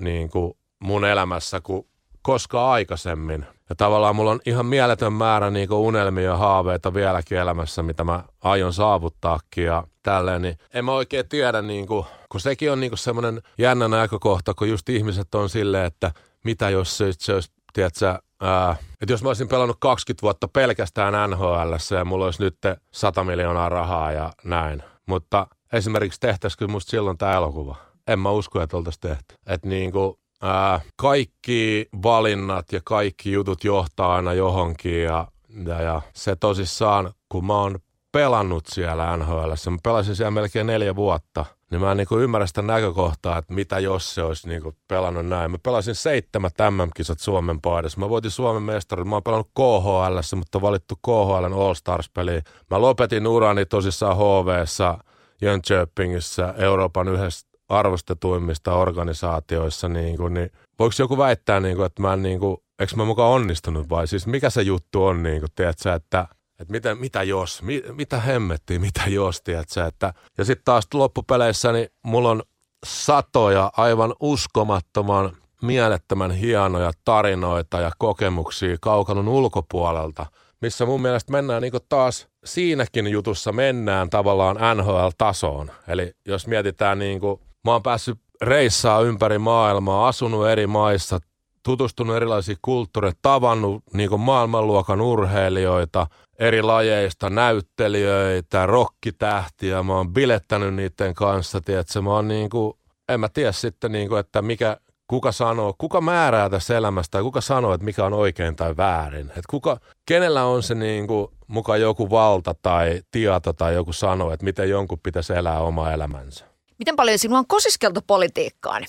niinku 0.00 0.58
mun 0.80 1.04
elämässä 1.04 1.60
kuin 1.60 1.86
koskaan 2.22 2.70
aikaisemmin. 2.70 3.46
Ja 3.68 3.74
tavallaan 3.76 4.16
mulla 4.16 4.30
on 4.30 4.40
ihan 4.46 4.66
mieletön 4.66 5.12
määrä 5.12 5.50
niin 5.50 5.72
unelmia 5.72 6.24
ja 6.24 6.36
haaveita 6.36 6.94
vieläkin 6.94 7.38
elämässä, 7.38 7.82
mitä 7.82 8.04
mä 8.04 8.24
aion 8.42 8.72
saavuttaakin 8.72 9.64
ja 9.64 9.84
tälleen. 10.02 10.42
Niin 10.42 10.58
en 10.74 10.84
mä 10.84 10.92
oikein 10.92 11.28
tiedä, 11.28 11.62
niin 11.62 11.86
kuin, 11.86 12.06
kun 12.28 12.40
sekin 12.40 12.72
on 12.72 12.80
niin 12.80 12.98
semmoinen 12.98 13.42
jännä 13.58 13.88
näkökohta, 13.88 14.54
kun 14.54 14.68
just 14.68 14.88
ihmiset 14.88 15.34
on 15.34 15.48
silleen, 15.48 15.86
että 15.86 16.12
mitä 16.44 16.70
jos 16.70 16.98
se, 16.98 17.12
se 17.18 17.34
olisi, 17.34 17.52
tiedätkö, 17.72 18.18
ää, 18.40 18.76
että 19.00 19.12
jos 19.12 19.22
mä 19.22 19.28
olisin 19.28 19.48
pelannut 19.48 19.76
20 19.80 20.22
vuotta 20.22 20.48
pelkästään 20.48 21.30
NHL 21.30 21.94
ja 21.96 22.04
mulla 22.04 22.24
olisi 22.24 22.42
nyt 22.42 22.58
100 22.92 23.24
miljoonaa 23.24 23.68
rahaa 23.68 24.12
ja 24.12 24.32
näin. 24.44 24.82
Mutta 25.06 25.46
esimerkiksi 25.72 26.20
tehtäisikö 26.20 26.68
musta 26.68 26.90
silloin 26.90 27.18
tämä 27.18 27.34
elokuva? 27.34 27.76
En 28.06 28.18
mä 28.18 28.30
usko, 28.30 28.60
että 28.62 28.76
oltaisiin 28.76 29.00
tehty. 29.00 29.34
Että 29.46 29.68
niin 29.68 29.92
kuin, 29.92 30.14
ää, 30.42 30.80
kaikki 30.96 31.88
valinnat 32.02 32.72
ja 32.72 32.80
kaikki 32.84 33.32
jutut 33.32 33.64
johtaa 33.64 34.14
aina 34.14 34.32
johonkin 34.32 35.02
ja, 35.02 35.28
ja, 35.66 35.82
ja 35.82 36.02
se 36.14 36.36
tosissaan, 36.36 37.12
kun 37.28 37.46
mä 37.46 37.54
oon 37.54 37.78
pelannut 38.12 38.66
siellä 38.66 39.16
NHL, 39.16 39.52
mä 39.70 39.78
pelasin 39.82 40.16
siellä 40.16 40.30
melkein 40.30 40.66
neljä 40.66 40.96
vuotta, 40.96 41.44
niin 41.74 41.80
mä 41.80 41.90
en 41.90 41.96
niin 41.96 42.20
ymmärrä 42.20 42.46
sitä 42.46 42.62
näkökohtaa, 42.62 43.38
että 43.38 43.54
mitä 43.54 43.78
jos 43.78 44.14
se 44.14 44.22
olisi 44.22 44.48
niin 44.48 44.76
pelannut 44.88 45.26
näin. 45.26 45.50
Mä 45.50 45.58
pelasin 45.62 45.94
seitsemät 45.94 46.54
MM-kisat 46.70 47.20
Suomen 47.20 47.60
paidassa. 47.60 48.00
Mä 48.00 48.08
voitin 48.08 48.30
Suomen 48.30 48.62
mestari. 48.62 49.04
Mä 49.04 49.16
oon 49.16 49.22
pelannut 49.22 49.50
KHL, 49.54 50.36
mutta 50.36 50.62
valittu 50.62 50.94
KHL 50.96 51.44
All 51.44 51.74
Stars-peliin. 51.74 52.42
Mä 52.70 52.80
lopetin 52.80 53.26
urani 53.26 53.66
tosissaan 53.66 54.16
HV-ssa 54.16 54.98
Jönköpingissä 55.40 56.54
Euroopan 56.58 57.08
yhdessä 57.08 57.46
arvostetuimmista 57.68 58.74
organisaatioissa, 58.74 59.88
niin, 59.88 60.16
kuin, 60.16 60.34
niin 60.34 60.50
voiko 60.78 60.94
joku 60.98 61.18
väittää, 61.18 61.60
niin 61.60 61.76
kuin, 61.76 61.86
että 61.86 62.02
mä 62.02 62.12
en, 62.12 62.22
niin 62.22 62.40
kuin, 62.40 62.56
eikö 62.78 62.96
mä 62.96 63.04
mukaan 63.04 63.32
onnistunut 63.32 63.88
vai 63.88 64.06
siis 64.06 64.26
mikä 64.26 64.50
se 64.50 64.62
juttu 64.62 65.04
on, 65.04 65.22
niin 65.22 65.40
kuin, 65.40 65.50
tiedätkö, 65.54 65.94
että 65.94 66.26
että 66.60 66.72
mitä, 66.72 66.94
mitä 66.94 67.22
jos, 67.22 67.62
mi, 67.62 67.82
mitä 67.92 68.20
hemmettiin, 68.20 68.80
mitä 68.80 69.02
jos, 69.06 69.42
tiedätkö, 69.42 69.86
että 69.86 70.14
ja 70.38 70.44
sitten 70.44 70.64
taas 70.64 70.84
loppupeleissä 70.94 71.72
niin 71.72 71.88
mulla 72.02 72.30
on 72.30 72.42
satoja 72.86 73.72
aivan 73.76 74.14
uskomattoman 74.20 75.36
mielettömän 75.62 76.30
hienoja 76.30 76.92
tarinoita 77.04 77.80
ja 77.80 77.90
kokemuksia 77.98 78.76
kaukalon 78.80 79.28
ulkopuolelta, 79.28 80.26
missä 80.60 80.86
mun 80.86 81.02
mielestä 81.02 81.32
mennään 81.32 81.62
niin 81.62 81.72
taas 81.88 82.28
siinäkin 82.44 83.06
jutussa 83.06 83.52
mennään 83.52 84.10
tavallaan 84.10 84.56
NHL-tasoon. 84.76 85.70
Eli 85.88 86.12
jos 86.26 86.46
mietitään 86.46 86.98
niin 86.98 87.20
kuin 87.20 87.40
Mä 87.64 87.72
oon 87.72 87.82
päässyt 87.82 88.18
reissaa 88.42 89.00
ympäri 89.00 89.38
maailmaa, 89.38 90.08
asunut 90.08 90.46
eri 90.46 90.66
maissa, 90.66 91.18
tutustunut 91.62 92.16
erilaisiin 92.16 92.58
kulttuureihin, 92.62 93.18
tavannut 93.22 93.82
niin 93.92 94.20
maailmanluokan 94.20 95.00
urheilijoita, 95.00 96.06
eri 96.38 96.62
lajeista, 96.62 97.30
näyttelijöitä, 97.30 98.66
rokkitähtiä. 98.66 99.82
Mä 99.82 99.96
oon 99.96 100.12
bilettänyt 100.12 100.74
niiden 100.74 101.14
kanssa, 101.14 101.60
tiedätkö? 101.60 102.02
Mä 102.02 102.10
oon 102.10 102.28
niin 102.28 102.50
kuin, 102.50 102.74
en 103.08 103.20
mä 103.20 103.28
tiedä 103.28 103.52
sitten, 103.52 103.92
niin 103.92 104.08
kuin, 104.08 104.20
että 104.20 104.42
mikä, 104.42 104.76
kuka 105.06 105.32
sanoo, 105.32 105.74
kuka 105.78 106.00
määrää 106.00 106.50
tässä 106.50 106.76
elämästä 106.76 107.10
tai 107.10 107.22
kuka 107.22 107.40
sanoo, 107.40 107.74
että 107.74 107.84
mikä 107.84 108.04
on 108.04 108.12
oikein 108.12 108.56
tai 108.56 108.76
väärin. 108.76 109.26
Että 109.26 109.42
kuka, 109.50 109.80
kenellä 110.06 110.44
on 110.44 110.62
se 110.62 110.74
niin 110.74 111.06
kuin, 111.06 111.28
mukaan 111.46 111.80
joku 111.80 112.10
valta 112.10 112.54
tai 112.62 113.02
tieto 113.10 113.52
tai 113.52 113.74
joku 113.74 113.92
sanoo, 113.92 114.32
että 114.32 114.44
miten 114.44 114.70
jonkun 114.70 115.00
pitäisi 115.02 115.32
elää 115.32 115.60
oma 115.60 115.92
elämänsä. 115.92 116.44
Miten 116.78 116.96
paljon 116.96 117.18
sinua 117.18 117.38
on 117.38 117.46
kosiskeltu 117.46 118.00
politiikkaan? 118.06 118.82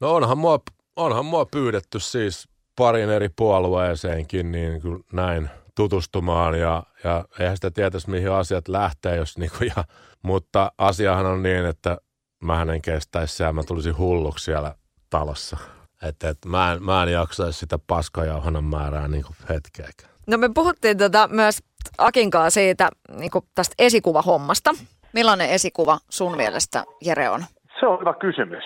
No 0.00 0.14
onhan 0.14 0.38
mua, 0.38 0.60
onhan 0.96 1.26
mua 1.26 1.46
pyydetty 1.46 2.00
siis 2.00 2.48
parin 2.76 3.10
eri 3.10 3.28
puolueeseenkin 3.28 4.52
niin 4.52 4.82
kuin 4.82 5.04
näin 5.12 5.50
tutustumaan 5.74 6.58
ja, 6.58 6.82
ja 7.04 7.24
eihän 7.40 7.56
sitä 7.56 7.70
tietäisi 7.70 8.10
mihin 8.10 8.32
asiat 8.32 8.68
lähtee, 8.68 9.16
jos 9.16 9.36
niin 9.38 9.50
kuin, 9.58 9.72
ja, 9.76 9.84
mutta 10.22 10.72
asiahan 10.78 11.26
on 11.26 11.42
niin, 11.42 11.66
että 11.66 11.96
mä 12.42 12.62
en 12.62 12.82
kestäisi 12.82 13.36
siellä, 13.36 13.52
mä 13.52 13.62
tulisin 13.62 13.98
hulluksi 13.98 14.44
siellä 14.44 14.74
talossa. 15.10 15.56
Että 16.02 16.28
et, 16.28 16.38
mä, 16.46 16.72
en, 16.72 16.82
mä 16.82 17.02
en 17.02 17.12
jaksaisi 17.12 17.58
sitä 17.58 17.78
paskajauhanan 17.86 18.64
määrää 18.64 19.08
niin 19.08 19.24
kuin 19.24 19.36
hetkeäkään. 19.48 20.12
No 20.26 20.38
me 20.38 20.50
puhuttiin 20.54 20.98
tota 20.98 21.28
myös 21.28 21.58
Akinkaa 21.98 22.50
siitä 22.50 22.88
niin 23.18 23.30
kuin 23.30 23.44
tästä 23.54 23.74
esikuvahommasta. 23.78 24.70
Millainen 25.12 25.50
esikuva 25.50 25.98
sun 26.10 26.36
mielestä 26.36 26.84
Jere 27.04 27.28
on? 27.28 27.44
Se 27.80 27.86
on 27.86 28.00
hyvä 28.00 28.14
kysymys. 28.14 28.64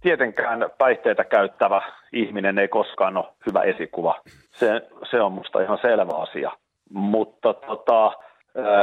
Tietenkään 0.00 0.70
päihteitä 0.78 1.24
käyttävä 1.24 1.82
ihminen 2.12 2.58
ei 2.58 2.68
koskaan 2.68 3.16
ole 3.16 3.26
hyvä 3.46 3.62
esikuva. 3.62 4.20
Se, 4.50 4.88
se 5.10 5.20
on 5.20 5.32
musta 5.32 5.60
ihan 5.60 5.78
selvä 5.82 6.16
asia. 6.16 6.50
Mutta 6.90 7.54
tota, 7.54 8.12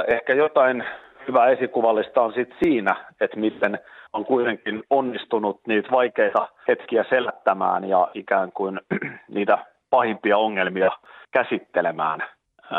ehkä 0.08 0.34
jotain 0.34 0.84
hyvä 1.28 1.46
esikuvallista 1.48 2.22
on 2.22 2.34
sit 2.34 2.50
siinä, 2.64 2.96
että 3.22 3.40
miten 3.40 3.80
on 4.14 4.26
kuitenkin 4.26 4.84
onnistunut 4.90 5.62
niitä 5.68 5.92
vaikeita 5.92 6.48
hetkiä 6.68 7.06
selättämään 7.10 7.90
ja 7.90 8.08
ikään 8.14 8.52
kuin 8.52 8.80
niitä 9.36 9.58
pahimpia 9.90 10.38
ongelmia 10.38 10.92
käsittelemään, 11.32 12.20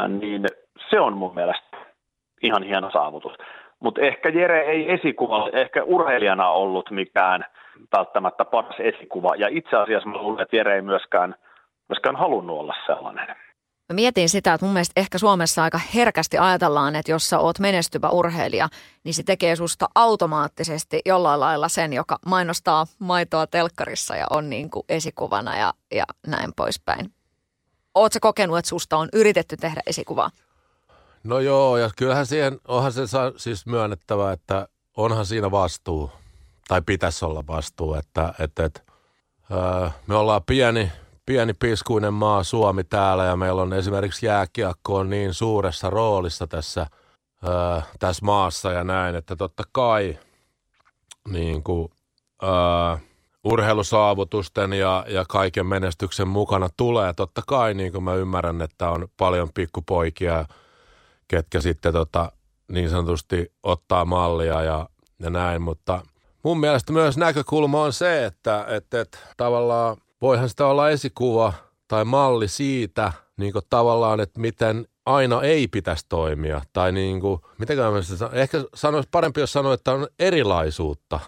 niin 0.08 0.46
se 0.90 1.00
on 1.00 1.16
mun 1.16 1.34
mielestä 1.34 1.76
ihan 2.42 2.62
hieno 2.62 2.90
saavutus. 2.90 3.32
Mutta 3.80 4.00
ehkä 4.00 4.28
Jere 4.28 4.60
ei 4.60 4.92
esikuva, 4.92 5.48
ehkä 5.52 5.82
urheilijana 5.82 6.48
ollut 6.50 6.90
mikään 6.90 7.44
välttämättä 7.96 8.44
paras 8.44 8.76
esikuva. 8.78 9.36
Ja 9.36 9.48
itse 9.48 9.76
asiassa 9.76 10.08
mä 10.08 10.18
luulen, 10.18 10.42
että 10.42 10.56
Jere 10.56 10.74
ei 10.74 10.82
myöskään, 10.82 11.34
myöskään 11.88 12.16
halunnut 12.16 12.58
olla 12.58 12.74
sellainen. 12.86 13.36
Mä 13.88 13.94
mietin 13.94 14.28
sitä, 14.28 14.54
että 14.54 14.66
mun 14.66 14.72
mielestä 14.72 15.00
ehkä 15.00 15.18
Suomessa 15.18 15.62
aika 15.62 15.80
herkästi 15.94 16.38
ajatellaan, 16.38 16.96
että 16.96 17.12
jos 17.12 17.30
sä 17.30 17.38
oot 17.38 17.58
menestyvä 17.58 18.08
urheilija, 18.08 18.68
niin 19.04 19.14
se 19.14 19.22
tekee 19.22 19.56
susta 19.56 19.88
automaattisesti 19.94 21.00
jollain 21.06 21.40
lailla 21.40 21.68
sen, 21.68 21.92
joka 21.92 22.18
mainostaa 22.26 22.86
maitoa 22.98 23.46
telkkarissa 23.46 24.16
ja 24.16 24.26
on 24.30 24.50
niin 24.50 24.70
kuin 24.70 24.84
esikuvana 24.88 25.58
ja, 25.58 25.74
ja 25.94 26.04
näin 26.26 26.52
poispäin. 26.56 27.12
Oletko 27.94 28.18
kokenut, 28.20 28.58
että 28.58 28.68
susta 28.68 28.96
on 28.96 29.08
yritetty 29.12 29.56
tehdä 29.56 29.80
esikuvaa? 29.86 30.30
No 31.24 31.38
joo, 31.38 31.76
ja 31.76 31.90
kyllähän 31.96 32.26
siihen, 32.26 32.60
onhan 32.68 32.92
se 32.92 33.02
siis 33.36 33.66
myönnettävä, 33.66 34.32
että 34.32 34.68
onhan 34.96 35.26
siinä 35.26 35.50
vastuu, 35.50 36.10
tai 36.68 36.82
pitäisi 36.82 37.24
olla 37.24 37.44
vastuu, 37.46 37.94
että, 37.94 38.34
että, 38.38 38.64
että 38.64 38.80
ää, 39.50 39.90
me 40.06 40.14
ollaan 40.14 40.42
pieni, 40.46 40.92
pieni 41.26 41.54
piskuinen 41.54 42.14
maa 42.14 42.44
Suomi 42.44 42.84
täällä 42.84 43.24
ja 43.24 43.36
meillä 43.36 43.62
on 43.62 43.72
esimerkiksi 43.72 44.26
jääkiekko 44.26 44.94
on 44.94 45.10
niin 45.10 45.34
suuressa 45.34 45.90
roolissa 45.90 46.46
tässä, 46.46 46.86
ää, 47.44 47.82
tässä 47.98 48.24
maassa 48.24 48.72
ja 48.72 48.84
näin, 48.84 49.14
että 49.14 49.36
totta 49.36 49.62
kai 49.72 50.18
niin 51.28 51.62
kuin, 51.62 51.92
ää, 52.42 52.98
urheilusaavutusten 53.44 54.72
ja, 54.72 55.04
ja 55.08 55.24
kaiken 55.28 55.66
menestyksen 55.66 56.28
mukana 56.28 56.68
tulee. 56.76 57.12
Totta 57.12 57.42
kai 57.46 57.74
niin 57.74 57.92
kuin 57.92 58.04
mä 58.04 58.14
ymmärrän, 58.14 58.62
että 58.62 58.90
on 58.90 59.08
paljon 59.16 59.48
pikkupoikia, 59.54 60.44
ketkä 61.28 61.60
sitten 61.60 61.92
tota, 61.92 62.32
niin 62.72 62.90
sanotusti 62.90 63.52
ottaa 63.62 64.04
mallia 64.04 64.62
ja, 64.62 64.88
ja 65.18 65.30
näin, 65.30 65.62
mutta 65.62 66.02
mun 66.42 66.60
mielestä 66.60 66.92
myös 66.92 67.16
näkökulma 67.16 67.82
on 67.82 67.92
se, 67.92 68.24
että, 68.24 68.64
että, 68.68 69.00
että 69.00 69.18
tavallaan 69.36 69.96
voihan 70.22 70.48
sitä 70.48 70.66
olla 70.66 70.90
esikuva 70.90 71.52
tai 71.88 72.04
malli 72.04 72.48
siitä 72.48 73.12
niin 73.36 73.52
kuin 73.52 73.64
tavallaan, 73.70 74.20
että 74.20 74.40
miten 74.40 74.88
aina 75.06 75.42
ei 75.42 75.68
pitäisi 75.68 76.06
toimia. 76.08 76.60
Tai 76.72 76.92
niin 76.92 77.20
kuin, 77.20 77.40
mitenkään 77.58 77.92
mä 77.92 77.98
ehkä 78.32 78.64
sanoisi 78.74 79.08
parempi, 79.12 79.40
jos 79.40 79.52
sanoa, 79.52 79.74
että 79.74 79.92
on 79.92 80.08
erilaisuutta. 80.18 81.20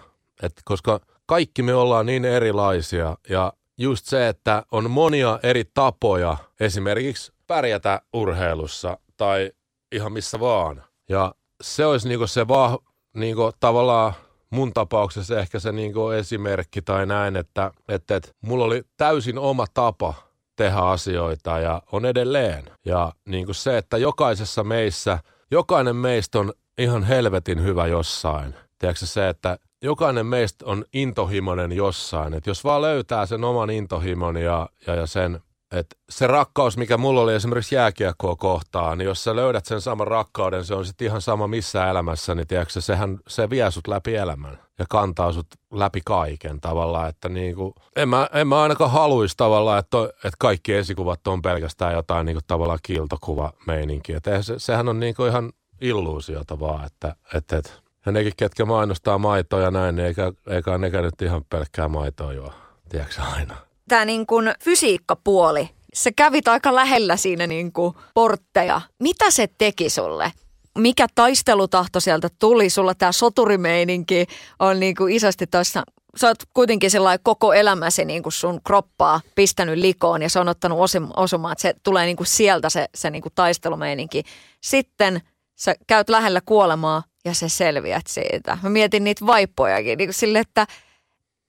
Et 0.42 0.52
koska 0.64 1.00
kaikki 1.26 1.62
me 1.62 1.74
ollaan 1.74 2.06
niin 2.06 2.24
erilaisia 2.24 3.16
ja 3.28 3.52
just 3.78 4.06
se, 4.06 4.28
että 4.28 4.62
on 4.72 4.90
monia 4.90 5.38
eri 5.42 5.64
tapoja 5.74 6.36
esimerkiksi 6.60 7.32
pärjätä 7.46 8.02
urheilussa 8.12 8.98
tai 9.16 9.52
ihan 9.92 10.12
missä 10.12 10.40
vaan. 10.40 10.84
Ja 11.08 11.34
se 11.62 11.86
olisi 11.86 12.08
niinku 12.08 12.26
se 12.26 12.48
vaan 12.48 12.78
niinku 13.14 13.50
tavallaan 13.60 14.12
mun 14.50 14.72
tapauksessa 14.72 15.38
ehkä 15.38 15.58
se 15.60 15.72
niinku 15.72 16.08
esimerkki 16.08 16.82
tai 16.82 17.06
näin, 17.06 17.36
että, 17.36 17.70
että, 17.88 18.16
että 18.16 18.28
mulla 18.40 18.64
oli 18.64 18.82
täysin 18.96 19.38
oma 19.38 19.66
tapa 19.74 20.14
tehdä 20.56 20.78
asioita 20.78 21.58
ja 21.58 21.82
on 21.92 22.06
edelleen. 22.06 22.64
Ja 22.84 23.12
niinku 23.26 23.54
se, 23.54 23.78
että 23.78 23.98
jokaisessa 23.98 24.64
meissä, 24.64 25.18
jokainen 25.50 25.96
meistä 25.96 26.38
on 26.38 26.52
ihan 26.78 27.02
helvetin 27.04 27.62
hyvä 27.62 27.86
jossain. 27.86 28.54
Tiedätkö 28.78 29.06
se, 29.06 29.28
että 29.28 29.58
jokainen 29.82 30.26
meistä 30.26 30.64
on 30.66 30.84
intohimoinen 30.92 31.72
jossain. 31.72 32.34
Että 32.34 32.50
jos 32.50 32.64
vaan 32.64 32.82
löytää 32.82 33.26
sen 33.26 33.44
oman 33.44 33.70
intohimon 33.70 34.36
ja, 34.36 34.68
ja, 34.86 34.94
ja 34.94 35.06
sen, 35.06 35.40
että 35.72 35.96
se 36.10 36.26
rakkaus, 36.26 36.76
mikä 36.76 36.96
mulla 36.96 37.20
oli 37.20 37.34
esimerkiksi 37.34 37.74
jääkiekkoa 37.74 38.36
kohtaan, 38.36 38.98
niin 38.98 39.06
jos 39.06 39.24
sä 39.24 39.36
löydät 39.36 39.66
sen 39.66 39.80
saman 39.80 40.06
rakkauden, 40.06 40.64
se 40.64 40.74
on 40.74 40.86
sitten 40.86 41.06
ihan 41.06 41.20
sama 41.20 41.46
missä 41.46 41.90
elämässä, 41.90 42.34
niin 42.34 42.46
tiedätkö, 42.46 42.80
sehän 42.80 43.18
se 43.28 43.50
vie 43.50 43.70
sut 43.70 43.88
läpi 43.88 44.16
elämän 44.16 44.58
ja 44.78 44.84
kantaa 44.88 45.32
sut 45.32 45.46
läpi 45.72 46.00
kaiken 46.04 46.60
tavallaan, 46.60 47.08
että 47.08 47.28
niin 47.28 47.54
kuin, 47.54 47.72
en, 47.96 48.08
mä, 48.08 48.28
en 48.32 48.48
mä 48.48 48.62
ainakaan 48.62 48.90
haluaisi 48.90 49.36
tavallaan, 49.36 49.78
että, 49.78 49.98
että 50.04 50.36
kaikki 50.38 50.74
esikuvat 50.74 51.26
on 51.26 51.42
pelkästään 51.42 51.94
jotain 51.94 52.26
niin 52.26 52.36
kuin 52.36 52.44
tavallaan 52.46 52.78
kiiltokuva 52.82 53.52
meininkiä. 53.66 54.20
Se, 54.40 54.54
sehän 54.58 54.88
on 54.88 55.00
niin 55.00 55.14
kuin 55.14 55.30
ihan 55.30 55.52
illuusiota 55.80 56.60
vaan, 56.60 56.86
että, 56.86 57.16
että, 57.34 57.56
että 57.56 57.70
ja 58.06 58.12
nekin, 58.12 58.32
ketkä 58.36 58.64
mainostaa 58.64 59.18
maitoa 59.18 59.60
ja 59.60 59.70
näin, 59.70 59.96
niin 59.96 60.06
eikä, 60.06 60.32
eikä 60.46 60.78
nekään 60.78 61.04
nyt 61.04 61.22
ihan 61.22 61.44
pelkkää 61.50 61.88
maitoa 61.88 62.32
juo, 62.32 62.52
tiedätkö 62.88 63.22
aina. 63.22 63.69
Tämä 63.90 64.04
niin 64.04 64.26
kuin 64.26 64.52
fysiikkapuoli, 64.64 65.70
sä 65.94 66.10
kävit 66.16 66.48
aika 66.48 66.74
lähellä 66.74 67.16
siinä 67.16 67.46
niin 67.46 67.72
kuin 67.72 67.94
portteja. 68.14 68.80
Mitä 69.00 69.30
se 69.30 69.48
teki 69.58 69.90
sulle? 69.90 70.32
Mikä 70.78 71.06
taistelutahto 71.14 72.00
sieltä 72.00 72.28
tuli? 72.38 72.70
Sulla 72.70 72.94
tämä 72.94 73.12
soturimeininki 73.12 74.26
on 74.58 74.80
niin 74.80 74.94
kuin 74.94 75.12
isosti 75.12 75.46
tuossa 75.46 75.82
sä 76.16 76.28
oot 76.28 76.38
kuitenkin 76.54 76.90
sellainen 76.90 77.20
koko 77.22 77.52
elämäsi 77.52 78.04
niin 78.04 78.22
kuin 78.22 78.32
sun 78.32 78.60
kroppaa 78.66 79.20
pistänyt 79.34 79.78
likoon 79.78 80.22
ja 80.22 80.30
se 80.30 80.40
on 80.40 80.48
ottanut 80.48 80.78
osumaan, 81.16 81.52
että 81.52 81.62
se 81.62 81.74
tulee 81.82 82.06
niin 82.06 82.16
kuin 82.16 82.26
sieltä 82.26 82.70
se, 82.70 82.86
se 82.94 83.10
niin 83.10 83.22
kuin 83.22 83.32
taistelumeininki. 83.34 84.22
Sitten 84.60 85.20
sä 85.56 85.74
käyt 85.86 86.08
lähellä 86.08 86.40
kuolemaa 86.40 87.02
ja 87.24 87.34
sä 87.34 87.48
selviät 87.48 88.06
siitä. 88.06 88.58
Mä 88.62 88.70
mietin 88.70 89.04
niitä 89.04 89.26
vaippojakin 89.26 89.98
niin 89.98 90.08
kuin 90.08 90.14
sille, 90.14 90.38
että 90.38 90.66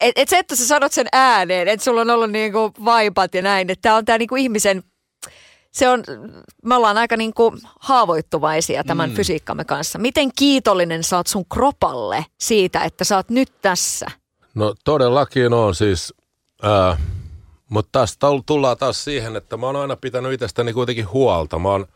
et, 0.01 0.17
et 0.17 0.29
se, 0.29 0.37
että 0.37 0.55
sä 0.55 0.67
sanot 0.67 0.91
sen 0.91 1.07
ääneen, 1.11 1.67
että 1.67 1.83
sulla 1.83 2.01
on 2.01 2.09
ollut 2.09 2.31
niin 2.31 2.51
kuin 2.51 2.73
vaipat 2.85 3.33
ja 3.33 3.41
näin, 3.41 3.69
että 3.69 3.81
tämä 3.81 3.95
on 3.95 4.05
tämä 4.05 4.17
niin 4.17 4.27
kuin 4.27 4.41
ihmisen, 4.41 4.83
se 5.71 5.89
on, 5.89 6.03
me 6.63 6.75
ollaan 6.75 6.97
aika 6.97 7.17
niin 7.17 7.33
kuin 7.33 7.59
haavoittuvaisia 7.79 8.83
tämän 8.83 9.09
mm. 9.09 9.15
fysiikkamme 9.15 9.65
kanssa. 9.65 9.99
Miten 9.99 10.29
kiitollinen 10.35 11.03
sä 11.03 11.17
oot 11.17 11.27
sun 11.27 11.45
kropalle 11.45 12.25
siitä, 12.39 12.83
että 12.83 13.03
sä 13.03 13.15
oot 13.15 13.29
nyt 13.29 13.49
tässä? 13.61 14.05
No 14.55 14.75
todellakin 14.83 15.53
on 15.53 15.75
siis, 15.75 16.13
äh, 16.65 16.97
mutta 17.69 17.89
taas 17.91 18.17
tullaan 18.45 18.77
taas 18.77 19.03
siihen, 19.03 19.35
että 19.35 19.57
mä 19.57 19.65
oon 19.65 19.75
aina 19.75 19.95
pitänyt 19.95 20.33
itsestäni 20.33 20.73
kuitenkin 20.73 21.11
huolta. 21.11 21.59
Mä 21.59 21.69
oon 21.69 21.87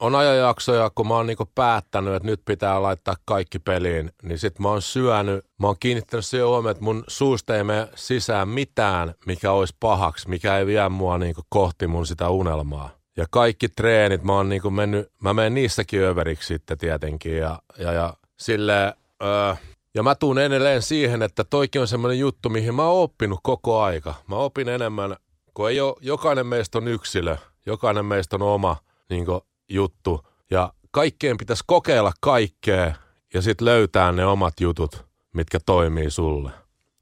on 0.00 0.14
ajanjaksoja, 0.14 0.90
kun 0.94 1.08
mä 1.08 1.14
oon 1.14 1.26
niinku 1.26 1.48
päättänyt, 1.54 2.14
että 2.14 2.26
nyt 2.26 2.40
pitää 2.44 2.82
laittaa 2.82 3.14
kaikki 3.24 3.58
peliin, 3.58 4.12
niin 4.22 4.38
sit 4.38 4.58
mä 4.58 4.68
oon 4.68 4.82
syönyt, 4.82 5.44
mä 5.60 5.66
oon 5.66 5.76
kiinnittänyt 5.80 6.24
siihen 6.24 6.46
huomioon, 6.46 6.70
että 6.70 6.84
mun 6.84 7.04
suusta 7.06 7.56
ei 7.56 7.64
mene 7.64 7.88
sisään 7.94 8.48
mitään, 8.48 9.14
mikä 9.26 9.52
olisi 9.52 9.76
pahaksi, 9.80 10.28
mikä 10.28 10.58
ei 10.58 10.66
vie 10.66 10.88
mua 10.88 11.18
niinku 11.18 11.42
kohti 11.48 11.86
mun 11.86 12.06
sitä 12.06 12.28
unelmaa. 12.28 12.90
Ja 13.16 13.26
kaikki 13.30 13.68
treenit, 13.68 14.22
mä 14.22 14.32
oon 14.32 14.48
niinku 14.48 14.70
mennyt, 14.70 15.12
mä 15.22 15.34
menen 15.34 15.54
niissäkin 15.54 16.02
överiksi 16.02 16.46
sitten 16.46 16.78
tietenkin 16.78 17.36
ja, 17.36 17.58
ja, 17.78 17.92
ja 17.92 18.14
silleen, 18.36 18.92
öö, 19.22 19.54
ja 19.94 20.02
mä 20.02 20.14
tuun 20.14 20.38
edelleen 20.38 20.82
siihen, 20.82 21.22
että 21.22 21.44
toikin 21.44 21.80
on 21.80 21.88
semmoinen 21.88 22.18
juttu, 22.18 22.48
mihin 22.48 22.74
mä 22.74 22.84
oon 22.84 23.02
oppinut 23.02 23.40
koko 23.42 23.82
aika. 23.82 24.14
Mä 24.28 24.36
opin 24.36 24.68
enemmän, 24.68 25.16
kun 25.54 25.70
ei 25.70 25.80
ole, 25.80 25.96
jokainen 26.00 26.46
meistä 26.46 26.78
on 26.78 26.88
yksilö, 26.88 27.36
jokainen 27.66 28.04
meistä 28.04 28.36
on 28.36 28.42
oma 28.42 28.76
niin 29.10 29.26
juttu 29.68 30.26
ja 30.50 30.72
kaikkeen 30.90 31.36
pitäisi 31.36 31.64
kokeilla 31.66 32.12
kaikkea 32.20 32.94
ja 33.34 33.42
sitten 33.42 33.64
löytää 33.64 34.12
ne 34.12 34.26
omat 34.26 34.60
jutut, 34.60 35.06
mitkä 35.32 35.58
toimii 35.66 36.10
sulle. 36.10 36.50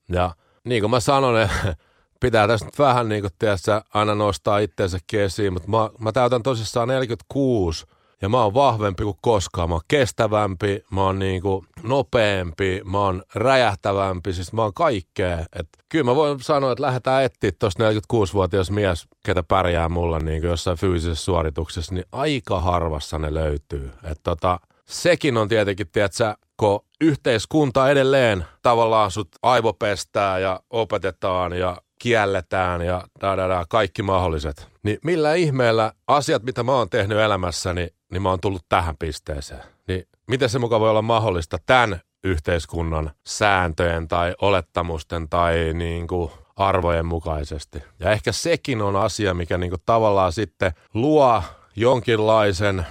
Ja 0.08 0.34
niin 0.64 0.82
kuin 0.82 0.90
mä 0.90 1.00
sanon, 1.00 1.48
pitää 2.20 2.48
tässä 2.48 2.66
nyt 2.66 2.78
vähän 2.78 3.08
niin 3.08 3.22
kuin 3.22 3.32
tiedätkö, 3.38 3.82
aina 3.94 4.14
nostaa 4.14 4.58
itseensä 4.58 4.98
esiin, 5.12 5.52
mutta 5.52 5.68
mä, 5.68 5.90
mä 5.98 6.12
täytän 6.12 6.42
tosissaan 6.42 6.88
46 6.88 7.86
ja 8.22 8.28
mä 8.28 8.42
oon 8.42 8.54
vahvempi 8.54 9.02
kuin 9.02 9.18
koskaan. 9.20 9.68
Mä 9.68 9.74
oon 9.74 9.82
kestävämpi, 9.88 10.84
mä 10.90 11.02
oon 11.04 11.18
niin 11.18 11.42
kuin 11.42 11.66
nopeampi, 11.82 12.80
mä 12.84 12.98
oon 12.98 13.22
räjähtävämpi, 13.34 14.32
siis 14.32 14.52
mä 14.52 14.62
oon 14.62 14.74
kaikkea. 14.74 15.38
Et 15.38 15.68
kyllä 15.88 16.04
mä 16.04 16.16
voin 16.16 16.40
sanoa, 16.40 16.72
että 16.72 16.82
lähdetään 16.82 17.24
etsiä 17.24 17.52
tuosta 17.58 17.90
46-vuotias 17.90 18.70
mies, 18.70 19.08
ketä 19.26 19.42
pärjää 19.42 19.88
mulla 19.88 20.18
niin 20.18 20.40
kuin 20.40 20.50
jossain 20.50 20.78
fyysisessä 20.78 21.24
suorituksessa, 21.24 21.94
niin 21.94 22.04
aika 22.12 22.60
harvassa 22.60 23.18
ne 23.18 23.34
löytyy. 23.34 23.90
Et 24.04 24.20
tota, 24.22 24.60
sekin 24.84 25.36
on 25.36 25.48
tietenkin, 25.48 25.86
tiedätkö, 25.92 26.34
kun 26.56 26.84
yhteiskunta 27.00 27.90
edelleen 27.90 28.44
tavallaan 28.62 29.10
sut 29.10 29.28
aivopestää 29.42 30.38
ja 30.38 30.60
opetetaan 30.70 31.52
ja 31.52 31.76
kielletään 31.98 32.82
ja 32.82 33.04
da, 33.20 33.36
da, 33.36 33.48
da, 33.48 33.64
kaikki 33.68 34.02
mahdolliset. 34.02 34.68
Niin 34.82 34.98
millä 35.04 35.34
ihmeellä 35.34 35.92
asiat, 36.06 36.42
mitä 36.42 36.62
mä 36.62 36.72
oon 36.72 36.90
tehnyt 36.90 37.18
elämässäni, 37.18 37.88
niin 38.12 38.22
mä 38.22 38.30
oon 38.30 38.40
tullut 38.40 38.66
tähän 38.68 38.96
pisteeseen. 38.96 39.62
Niin 39.88 40.08
miten 40.26 40.48
se 40.48 40.58
mukaan 40.58 40.80
voi 40.80 40.90
olla 40.90 41.02
mahdollista 41.02 41.58
tämän 41.66 42.00
yhteiskunnan 42.24 43.10
sääntöjen 43.26 44.08
tai 44.08 44.34
olettamusten 44.40 45.28
tai 45.28 45.70
niin 45.74 46.06
kuin 46.06 46.30
arvojen 46.56 47.06
mukaisesti. 47.06 47.82
Ja 48.00 48.10
ehkä 48.10 48.32
sekin 48.32 48.82
on 48.82 48.96
asia, 48.96 49.34
mikä 49.34 49.58
niin 49.58 49.70
kuin 49.70 49.82
tavallaan 49.86 50.32
sitten 50.32 50.72
luo 50.94 51.42
jonkinlaisen 51.76 52.86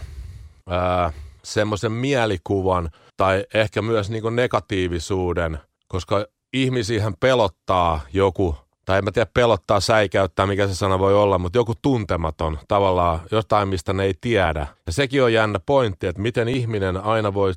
semmoisen 1.44 1.92
mielikuvan 1.92 2.90
tai 3.18 3.46
ehkä 3.54 3.82
myös 3.82 4.10
niin 4.10 4.22
kuin 4.22 4.36
negatiivisuuden, 4.36 5.60
koska 5.88 6.26
ihmisiähän 6.54 7.14
pelottaa 7.20 8.02
joku 8.14 8.58
tai 8.86 8.98
en 8.98 9.04
mä 9.04 9.12
tiedä 9.12 9.32
pelottaa, 9.34 9.80
säikäyttää, 9.80 10.46
mikä 10.46 10.68
se 10.68 10.76
sana 10.76 11.00
voi 11.00 11.14
olla, 11.16 11.38
mutta 11.38 11.58
joku 11.58 11.74
tuntematon 11.82 12.60
tavallaan, 12.68 13.20
jotain 13.32 13.68
mistä 13.68 13.94
ne 13.94 14.04
ei 14.04 14.14
tiedä. 14.22 14.68
Ja 14.86 14.92
sekin 14.92 15.24
on 15.24 15.34
jännä 15.34 15.60
pointti, 15.66 16.08
että 16.08 16.22
miten 16.22 16.48
ihminen 16.48 16.98
aina 16.98 17.34
voi 17.34 17.54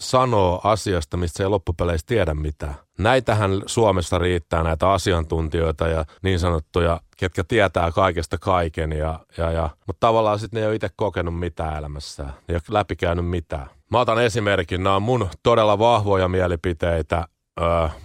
sanoa 0.00 0.60
asiasta, 0.64 1.16
mistä 1.16 1.36
se 1.36 1.42
ei 1.42 1.48
loppupeleissä 1.48 2.06
tiedä 2.06 2.34
mitään. 2.34 2.74
Näitähän 2.98 3.62
Suomessa 3.66 4.18
riittää 4.18 4.62
näitä 4.62 4.90
asiantuntijoita 4.90 5.88
ja 5.88 6.04
niin 6.22 6.38
sanottuja, 6.38 7.00
ketkä 7.16 7.44
tietää 7.44 7.92
kaikesta 7.92 8.38
kaiken, 8.38 8.92
ja, 8.92 9.20
ja, 9.38 9.50
ja. 9.50 9.70
mutta 9.86 10.06
tavallaan 10.06 10.38
sitten 10.38 10.58
ne 10.58 10.62
ei 10.62 10.66
ole 10.66 10.74
itse 10.74 10.88
kokenut 10.96 11.38
mitään 11.38 11.76
elämässään, 11.78 12.28
ne 12.28 12.34
ei 12.48 12.54
ole 12.54 12.62
läpikäynyt 12.68 13.26
mitään. 13.28 13.70
Mä 13.90 14.00
otan 14.00 14.22
esimerkin, 14.22 14.82
nämä 14.82 14.96
on 14.96 15.02
mun 15.02 15.28
todella 15.42 15.78
vahvoja 15.78 16.28
mielipiteitä, 16.28 17.28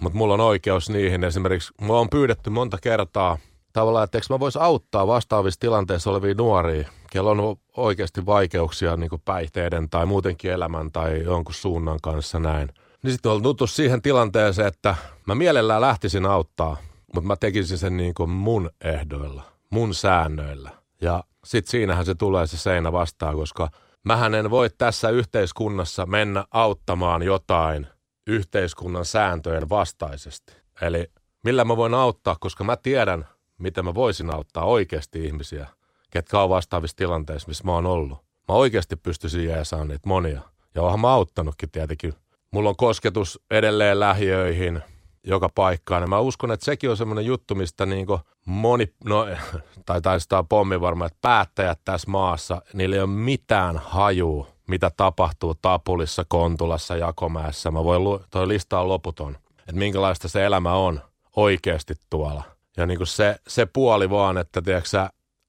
Mutta 0.00 0.18
mulla 0.18 0.34
on 0.34 0.40
oikeus 0.40 0.90
niihin. 0.90 1.24
Esimerkiksi 1.24 1.72
mua 1.80 2.00
on 2.00 2.10
pyydetty 2.10 2.50
monta 2.50 2.78
kertaa 2.82 3.38
tavallaan, 3.72 4.04
että 4.04 4.18
eikö 4.18 4.26
mä 4.30 4.40
vois 4.40 4.56
auttaa 4.56 5.06
vastaavissa 5.06 5.60
tilanteissa 5.60 6.10
olevia 6.10 6.34
nuoria, 6.34 6.88
kello 7.10 7.30
on 7.30 7.56
oikeasti 7.76 8.26
vaikeuksia 8.26 8.96
niin 8.96 9.10
päihteiden 9.24 9.90
tai 9.90 10.06
muutenkin 10.06 10.52
elämän 10.52 10.92
tai 10.92 11.22
jonkun 11.22 11.54
suunnan 11.54 11.98
kanssa 12.02 12.38
näin. 12.38 12.68
Niin 13.02 13.12
sitten 13.12 13.32
on 13.32 13.42
tuttu 13.42 13.66
siihen 13.66 14.02
tilanteeseen, 14.02 14.68
että 14.68 14.94
mä 15.26 15.34
mielellään 15.34 15.80
lähtisin 15.80 16.26
auttaa, 16.26 16.76
mutta 17.14 17.28
mä 17.28 17.36
tekisin 17.36 17.78
sen 17.78 17.96
niin 17.96 18.14
kuin 18.14 18.30
mun 18.30 18.70
ehdoilla. 18.84 19.42
mun 19.70 19.94
säännöillä. 19.94 20.70
Ja 21.00 21.24
sitten 21.44 21.70
siinähän 21.70 22.04
se 22.04 22.14
tulee 22.14 22.46
se 22.46 22.56
seinä 22.56 22.92
vastaan, 22.92 23.36
koska 23.36 23.68
mähän 24.04 24.34
en 24.34 24.50
voi 24.50 24.70
tässä 24.78 25.10
yhteiskunnassa 25.10 26.06
mennä 26.06 26.44
auttamaan 26.50 27.22
jotain 27.22 27.86
yhteiskunnan 28.26 29.04
sääntöjen 29.04 29.68
vastaisesti. 29.68 30.52
Eli 30.82 31.10
millä 31.44 31.64
mä 31.64 31.76
voin 31.76 31.94
auttaa, 31.94 32.36
koska 32.40 32.64
mä 32.64 32.76
tiedän, 32.76 33.26
miten 33.58 33.84
mä 33.84 33.94
voisin 33.94 34.34
auttaa 34.34 34.64
oikeasti 34.64 35.24
ihmisiä, 35.24 35.68
ketkä 36.10 36.40
on 36.40 36.48
vastaavissa 36.48 36.96
tilanteissa, 36.96 37.48
missä 37.48 37.64
mä 37.64 37.72
oon 37.72 37.86
ollut. 37.86 38.18
Mä 38.48 38.54
oikeasti 38.54 38.96
pystyisin 38.96 39.44
jeesaan 39.44 39.88
niitä 39.88 40.08
monia. 40.08 40.40
Ja 40.74 40.82
oonhan 40.82 41.00
mä 41.00 41.12
auttanutkin 41.12 41.70
tietenkin. 41.70 42.14
Mulla 42.50 42.68
on 42.68 42.76
kosketus 42.76 43.40
edelleen 43.50 44.00
lähiöihin, 44.00 44.82
joka 45.24 45.48
paikkaan. 45.54 46.02
Ja 46.02 46.06
mä 46.06 46.18
uskon, 46.18 46.52
että 46.52 46.64
sekin 46.64 46.90
on 46.90 46.96
semmoinen 46.96 47.26
juttu, 47.26 47.54
mistä 47.54 47.86
niin 47.86 48.06
moni, 48.46 48.92
no, 49.04 49.26
tai 49.86 50.00
taistaa 50.00 50.44
pommi 50.44 50.80
varmaan, 50.80 51.06
että 51.06 51.18
päättäjät 51.22 51.80
tässä 51.84 52.10
maassa, 52.10 52.62
niillä 52.72 52.96
ei 52.96 53.00
ole 53.00 53.10
mitään 53.10 53.78
hajua, 53.78 54.53
mitä 54.68 54.90
tapahtuu 54.96 55.54
Tapulissa, 55.54 56.24
Kontulassa, 56.28 56.96
Jakomäessä. 56.96 57.70
Mä 57.70 57.84
voin, 57.84 58.02
toi 58.30 58.48
lista 58.48 58.80
on 58.80 58.88
loputon, 58.88 59.36
että 59.58 59.72
minkälaista 59.72 60.28
se 60.28 60.44
elämä 60.44 60.72
on 60.72 61.00
oikeasti 61.36 61.94
tuolla. 62.10 62.42
Ja 62.76 62.86
niin 62.86 62.98
kuin 62.98 63.06
se, 63.06 63.36
se 63.48 63.66
puoli 63.66 64.10
vaan, 64.10 64.38
että 64.38 64.62
tiedätkö, 64.62 64.88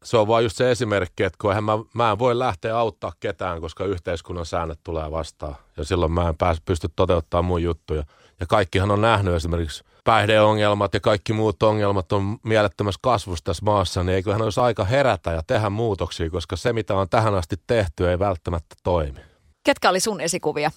se 0.03 0.17
on 0.17 0.27
vaan 0.27 0.43
just 0.43 0.57
se 0.57 0.71
esimerkki, 0.71 1.23
että 1.23 1.37
kun 1.41 1.63
mä, 1.63 1.73
mä 1.93 2.11
en 2.11 2.19
voi 2.19 2.39
lähteä 2.39 2.77
auttaa 2.77 3.13
ketään, 3.19 3.61
koska 3.61 3.85
yhteiskunnan 3.85 4.45
säännöt 4.45 4.79
tulee 4.83 5.11
vastaan. 5.11 5.55
Ja 5.77 5.83
silloin 5.83 6.11
mä 6.11 6.29
en 6.29 6.37
pääs, 6.37 6.61
pysty 6.65 6.89
toteuttamaan 6.95 7.45
mun 7.45 7.63
juttuja. 7.63 8.03
Ja 8.39 8.45
kaikkihan 8.45 8.91
on 8.91 9.01
nähnyt 9.01 9.33
esimerkiksi 9.33 9.83
päihdeongelmat 10.05 10.93
ja 10.93 10.99
kaikki 10.99 11.33
muut 11.33 11.63
ongelmat 11.63 12.11
on 12.11 12.37
mielettömässä 12.43 12.99
kasvussa 13.03 13.43
tässä 13.43 13.65
maassa, 13.65 14.03
niin 14.03 14.15
eiköhän 14.15 14.41
olisi 14.41 14.59
aika 14.59 14.83
herätä 14.83 15.31
ja 15.31 15.41
tehdä 15.47 15.69
muutoksia, 15.69 16.29
koska 16.29 16.55
se 16.55 16.73
mitä 16.73 16.95
on 16.95 17.09
tähän 17.09 17.35
asti 17.35 17.55
tehty 17.67 18.09
ei 18.09 18.19
välttämättä 18.19 18.75
toimi. 18.83 19.19
Ketkä 19.63 19.89
oli 19.89 19.99
sun 19.99 20.21
esikuvia? 20.21 20.71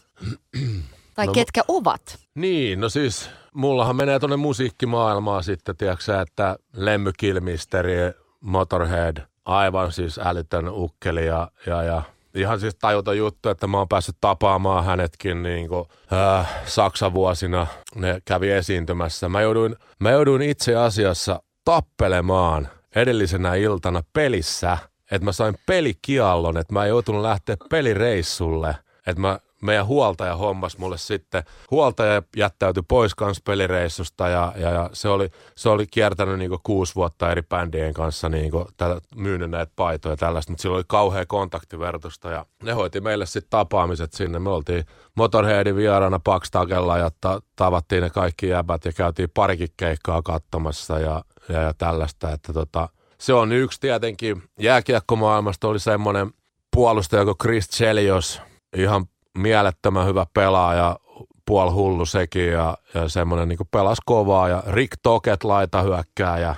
tai 1.14 1.26
no, 1.26 1.32
ketkä 1.32 1.60
ovat? 1.68 2.18
Niin, 2.34 2.80
no 2.80 2.88
siis 2.88 3.30
mullahan 3.54 3.96
menee 3.96 4.18
tuonne 4.18 4.36
musiikkimaailmaan 4.36 5.44
sitten, 5.44 5.76
tiedätkö 5.76 6.20
että 6.20 6.56
Lemmy 6.76 7.12
Kilmisteri, 7.18 7.96
Motorhead, 8.40 9.16
aivan 9.44 9.92
siis 9.92 10.18
älytön 10.18 10.68
ukkeli 10.68 11.26
ja, 11.26 11.50
ja, 11.66 11.82
ja 11.82 12.02
ihan 12.38 12.60
siis 12.60 12.74
tajuta 12.74 13.14
juttu, 13.14 13.48
että 13.48 13.66
mä 13.66 13.78
oon 13.78 13.88
päässyt 13.88 14.16
tapaamaan 14.20 14.84
hänetkin 14.84 15.42
niin 15.42 15.68
kuin, 15.68 15.84
äh, 16.12 16.48
Saksan 16.66 17.14
vuosina. 17.14 17.66
Ne 17.94 18.22
kävi 18.24 18.50
esiintymässä. 18.50 19.28
Mä 19.28 19.40
jouduin, 19.40 19.76
mä 20.00 20.10
jouduin 20.10 20.42
itse 20.42 20.76
asiassa 20.76 21.42
tappelemaan 21.64 22.68
edellisenä 22.94 23.54
iltana 23.54 24.02
pelissä, 24.12 24.78
että 25.10 25.24
mä 25.24 25.32
sain 25.32 25.54
pelikiallon, 25.66 26.56
että 26.56 26.72
mä 26.72 26.86
joutunut 26.86 27.22
lähteä 27.22 27.56
pelireissulle. 27.70 28.74
Että 29.06 29.20
mä 29.20 29.38
meidän 29.62 29.86
huoltaja 29.86 30.36
hommas 30.36 30.78
mulle 30.78 30.98
sitten. 30.98 31.42
Huoltaja 31.70 32.22
jättäytyi 32.36 32.82
pois 32.88 33.14
kans 33.14 33.42
pelireissusta 33.42 34.28
ja, 34.28 34.52
ja, 34.56 34.70
ja 34.70 34.90
se, 34.92 35.08
oli, 35.08 35.30
se 35.54 35.68
oli 35.68 35.86
kiertänyt 35.86 36.38
niinku 36.38 36.60
kuusi 36.62 36.94
vuotta 36.94 37.30
eri 37.30 37.42
bändien 37.42 37.94
kanssa 37.94 38.28
niinku, 38.28 38.66
tätä, 38.76 39.00
myynyt 39.16 39.50
näitä 39.50 39.72
paitoja 39.76 40.12
ja 40.12 40.16
tällaista, 40.16 40.52
mutta 40.52 40.62
sillä 40.62 40.76
oli 40.76 40.84
kauhea 40.86 41.26
kontaktivertusta 41.26 42.30
ja 42.30 42.46
ne 42.62 42.72
hoiti 42.72 43.00
meille 43.00 43.26
sitten 43.26 43.50
tapaamiset 43.50 44.12
sinne. 44.12 44.38
Me 44.38 44.50
oltiin 44.50 44.84
Motorheadin 45.16 45.76
vieraana 45.76 46.20
Pakstakella 46.24 46.98
ja 46.98 47.10
ta- 47.20 47.42
tavattiin 47.56 48.02
ne 48.02 48.10
kaikki 48.10 48.48
jäbät 48.48 48.84
ja 48.84 48.92
käytiin 48.92 49.30
parikin 49.34 49.68
keikkaa 49.76 50.22
katsomassa 50.22 50.98
ja, 50.98 51.24
ja, 51.48 51.62
ja 51.62 51.74
tällaista, 51.74 52.30
että 52.30 52.52
tota, 52.52 52.88
se 53.18 53.32
on 53.32 53.52
yksi 53.52 53.80
tietenkin. 53.80 54.42
Jääkiekkomaailmasta 54.60 55.68
oli 55.68 55.80
semmoinen 55.80 56.30
puolustaja 56.76 57.24
kuin 57.24 57.38
Chris 57.42 57.68
Chelios, 57.68 58.42
ihan 58.76 59.06
mielettömän 59.38 60.06
hyvä 60.06 60.26
pelaaja, 60.34 60.98
puol 61.46 61.70
hullu 61.70 62.06
sekin 62.06 62.52
ja, 62.52 62.76
ja 62.94 63.08
semmoinen 63.08 63.48
niin 63.48 63.58
pelas 63.70 63.98
kovaa 64.06 64.48
ja 64.48 64.62
Rick 64.66 64.92
Toket 65.02 65.44
laita 65.44 65.82
hyökkää 65.82 66.38
ja 66.38 66.54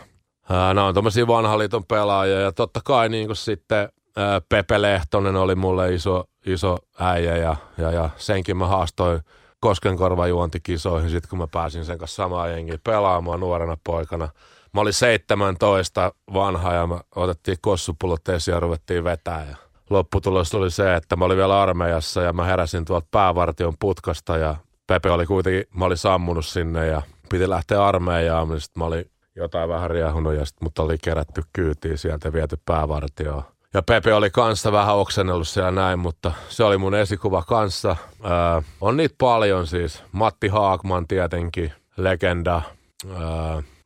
nämä 0.74 0.86
on 0.86 0.94
tämmöisiä 0.94 1.26
vanhan 1.26 1.58
liiton 1.58 1.84
pelaajia 1.84 2.40
ja 2.40 2.52
totta 2.52 2.80
kai 2.84 3.08
niin 3.08 3.26
kuin 3.26 3.36
sitten 3.36 3.88
ää, 4.16 4.40
Pepe 4.48 4.82
Lehtonen 4.82 5.36
oli 5.36 5.54
mulle 5.54 5.94
iso, 5.94 6.24
iso 6.46 6.78
äijä 6.98 7.36
ja, 7.36 7.56
ja, 7.78 7.90
ja 7.90 8.10
senkin 8.16 8.56
mä 8.56 8.66
haastoin 8.66 9.20
Koskenkorvajuontikisoihin 9.60 11.10
sitten 11.10 11.30
kun 11.30 11.38
mä 11.38 11.46
pääsin 11.46 11.84
sen 11.84 11.98
kanssa 11.98 12.22
samaan 12.22 12.50
jengiin 12.50 12.80
pelaamaan 12.84 13.40
nuorena 13.40 13.76
poikana. 13.84 14.28
Mä 14.74 14.80
olin 14.80 14.92
17 14.92 16.12
vanha 16.34 16.74
ja 16.74 16.86
me 16.86 17.00
otettiin 17.16 17.58
kossupullot 17.60 18.28
esiin 18.28 18.52
ja 18.52 18.60
ruvettiin 18.60 19.04
vetää 19.04 19.46
ja 19.50 19.56
lopputulos 19.90 20.54
oli 20.54 20.70
se, 20.70 20.94
että 20.94 21.16
mä 21.16 21.24
olin 21.24 21.36
vielä 21.36 21.62
armeijassa 21.62 22.22
ja 22.22 22.32
mä 22.32 22.44
heräsin 22.44 22.84
tuolta 22.84 23.06
päävartion 23.10 23.74
putkasta 23.80 24.36
ja 24.36 24.56
Pepe 24.86 25.10
oli 25.10 25.26
kuitenkin, 25.26 25.64
mä 25.74 25.84
olin 25.84 25.96
sammunut 25.96 26.46
sinne 26.46 26.86
ja 26.86 27.02
piti 27.30 27.50
lähteä 27.50 27.84
armeijaan, 27.84 28.48
niin 28.48 28.60
sitten 28.60 28.80
mä 28.80 28.84
olin 28.84 29.10
jotain 29.36 29.68
vähän 29.68 29.90
riehunut 29.90 30.34
ja 30.34 30.44
sitten 30.44 30.66
mut 30.66 30.78
oli 30.78 30.98
kerätty 30.98 31.42
kyytiin 31.52 31.98
sieltä 31.98 32.28
ja 32.28 32.32
viety 32.32 32.58
päävartioon. 32.64 33.42
Ja 33.74 33.82
Pepe 33.82 34.14
oli 34.14 34.30
kanssa 34.30 34.72
vähän 34.72 34.96
oksennellut 34.96 35.48
siellä 35.48 35.70
näin, 35.70 35.98
mutta 35.98 36.32
se 36.48 36.64
oli 36.64 36.78
mun 36.78 36.94
esikuva 36.94 37.42
kanssa. 37.42 37.96
Öö, 38.24 38.62
on 38.80 38.96
niitä 38.96 39.14
paljon 39.18 39.66
siis. 39.66 40.02
Matti 40.12 40.48
Haakman 40.48 41.06
tietenkin, 41.06 41.72
legenda. 41.96 42.62
Öö, 43.06 43.16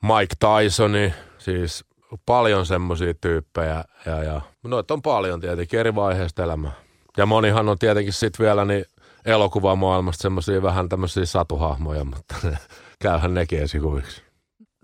Mike 0.02 0.34
Tysoni, 0.40 1.14
siis 1.38 1.84
paljon 2.26 2.66
semmoisia 2.66 3.14
tyyppejä 3.20 3.84
ja, 4.06 4.22
ja 4.22 4.40
noita 4.64 4.94
on 4.94 5.02
paljon 5.02 5.40
tietenkin 5.40 5.80
eri 5.80 5.94
vaiheista 5.94 6.42
elämää. 6.42 6.72
Ja 7.16 7.26
monihan 7.26 7.68
on 7.68 7.78
tietenkin 7.78 8.12
sitten 8.12 8.44
vielä 8.44 8.64
niin 8.64 8.84
elokuvamaailmasta 9.24 10.22
semmoisia 10.22 10.62
vähän 10.62 10.88
tämmöisiä 10.88 11.26
satuhahmoja, 11.26 12.04
mutta 12.04 12.34
käyhän 13.02 13.34
nekin 13.34 13.62
esikuviksi. 13.62 14.22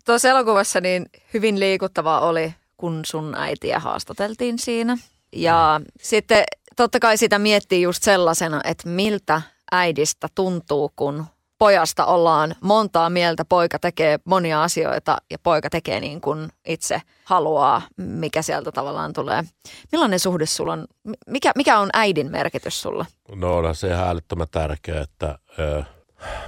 Tuossa 0.05 0.29
elokuvassa 0.29 0.81
niin 0.81 1.07
hyvin 1.35 1.61
liikuttavaa 1.61 2.21
oli, 2.21 2.55
kun 2.77 3.01
sun 3.07 3.35
äitiä 3.35 3.79
haastateltiin 3.79 4.59
siinä. 4.59 4.99
Ja 5.33 5.81
mm. 5.81 5.85
sitten 6.01 6.45
totta 6.77 7.01
kai 7.01 7.17
sitä 7.17 7.39
miettii 7.39 7.83
just 7.83 8.03
sellaisena, 8.03 8.61
että 8.65 8.89
miltä 8.89 9.43
äidistä 9.73 10.29
tuntuu, 10.35 10.93
kun 10.97 11.25
pojasta 11.61 12.07
ollaan 12.07 12.55
montaa 12.61 13.11
mieltä, 13.11 13.45
poika 13.45 13.79
tekee 13.79 14.19
monia 14.25 14.63
asioita 14.63 15.17
ja 15.31 15.39
poika 15.43 15.71
tekee 15.71 16.01
niin 16.01 16.21
kuin 16.21 16.49
itse 16.67 17.03
haluaa, 17.25 17.83
mikä 17.97 18.43
sieltä 18.43 18.73
tavallaan 18.73 19.13
tulee. 19.13 19.45
Millainen 19.93 20.19
suhde 20.19 20.47
sulla 20.47 20.73
on? 20.73 20.85
Mikä, 21.27 21.53
mikä 21.57 21.79
on 21.79 21.91
äidin 21.93 22.31
merkitys 22.31 22.83
sulla? 22.83 23.07
No 23.35 23.57
on 23.57 23.75
se 23.75 23.89
ihan 23.89 24.09
älyttömän 24.09 24.47
tärkeä, 24.51 25.01
että 25.01 25.39
ö, 25.59 25.83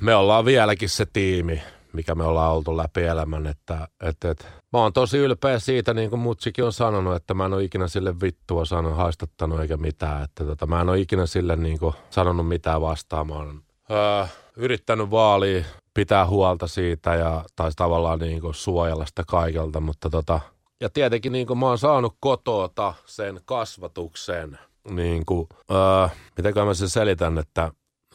me 0.01 0.15
ollaan 0.15 0.45
vieläkin 0.45 0.89
se 0.89 1.07
tiimi, 1.13 1.63
mikä 1.93 2.15
me 2.15 2.25
ollaan 2.25 2.53
oltu 2.53 2.77
läpi 2.77 3.03
elämän. 3.03 3.47
Että, 3.47 3.89
että, 4.03 4.31
että, 4.31 4.45
mä 4.73 4.79
oon 4.79 4.93
tosi 4.93 5.19
ylpeä 5.19 5.59
siitä, 5.59 5.95
niin 5.95 6.11
kuin 6.11 6.21
Mutsikin 6.21 6.65
on 6.65 6.73
sanonut, 6.73 7.17
että 7.17 7.35
mä 7.35 7.45
en 7.45 7.55
ole 7.55 7.65
ikinä 7.65 7.89
sille 7.89 8.21
vittua 8.21 8.65
sanonut, 8.65 8.99
haistattanut 8.99 9.61
eikä 9.61 9.77
mitään. 9.77 10.25
Että 10.25 10.45
tota, 10.45 10.67
mä 10.67 10.81
en 10.81 10.89
ole 10.89 11.01
ikinä 11.01 11.27
sille 11.27 11.57
niin 11.57 11.79
kuin, 11.79 11.95
sanonut 12.11 12.49
mitään 12.49 12.81
oon, 12.81 13.63
öö, 13.91 14.27
yrittänyt 14.57 15.11
vaalia, 15.11 15.65
pitää 15.95 16.27
huolta 16.27 16.67
siitä 16.67 17.15
ja 17.15 17.45
tai 17.57 17.71
tavallaan 17.77 18.19
niin 18.19 18.41
kuin 18.41 18.55
suojella 18.55 19.07
sitä 19.07 19.23
kaikelta, 19.27 19.81
mutta 19.81 20.11
tota, 20.11 20.41
ja 20.81 20.91
tietenkin 20.91 21.33
niin 21.33 21.47
kuin 21.47 21.59
mä 21.59 21.67
oon 21.67 21.79
saanut 21.79 22.17
kotota 22.21 22.95
sen 23.07 23.41
kasvatuksen, 23.45 24.59
niin 24.91 25.27
kuin, 25.27 25.49
öö, 25.71 26.09
miten 26.37 26.67
mä 26.67 26.75
sen 26.75 26.89
selitän, 26.89 27.39
että, 27.39 27.73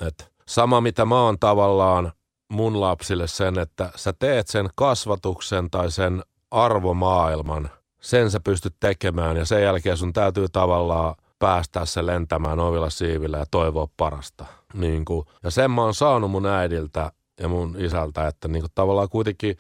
että 0.08 0.24
sama 0.48 0.82
mitä 0.82 1.06
mä 1.06 1.22
oon 1.22 1.40
tavallaan 1.40 2.12
mun 2.52 2.82
lapsille 2.82 3.28
sen, 3.28 3.60
että 3.60 3.92
sä 3.96 4.14
teet 4.20 4.48
sen 4.48 4.70
kasvatuksen 4.76 5.70
tai 5.70 5.92
sen 5.92 6.24
arvomaailman, 6.52 7.70
sen 8.02 8.32
sä 8.32 8.40
pystyt 8.40 8.76
tekemään 8.80 9.38
ja 9.38 9.46
sen 9.46 9.64
jälkeen 9.64 9.98
sun 9.98 10.14
täytyy 10.14 10.50
tavallaan 10.50 11.16
päästää 11.40 11.86
se 11.86 12.06
lentämään 12.06 12.60
ovilla 12.60 12.90
siivillä 12.90 13.38
ja 13.38 13.46
toivoa 13.52 13.88
parasta. 13.98 14.46
Niin 14.74 15.06
kuin, 15.06 15.28
ja 15.44 15.52
sen 15.52 15.72
mä 15.72 15.82
oon 15.82 15.94
saanut 15.94 16.32
mun 16.32 16.46
äidiltä 16.46 17.12
ja 17.40 17.48
mun 17.48 17.76
isältä, 17.80 18.28
että 18.28 18.48
niin 18.48 18.62
kuin 18.62 18.72
tavallaan 18.76 19.10
kuitenkin, 19.10 19.58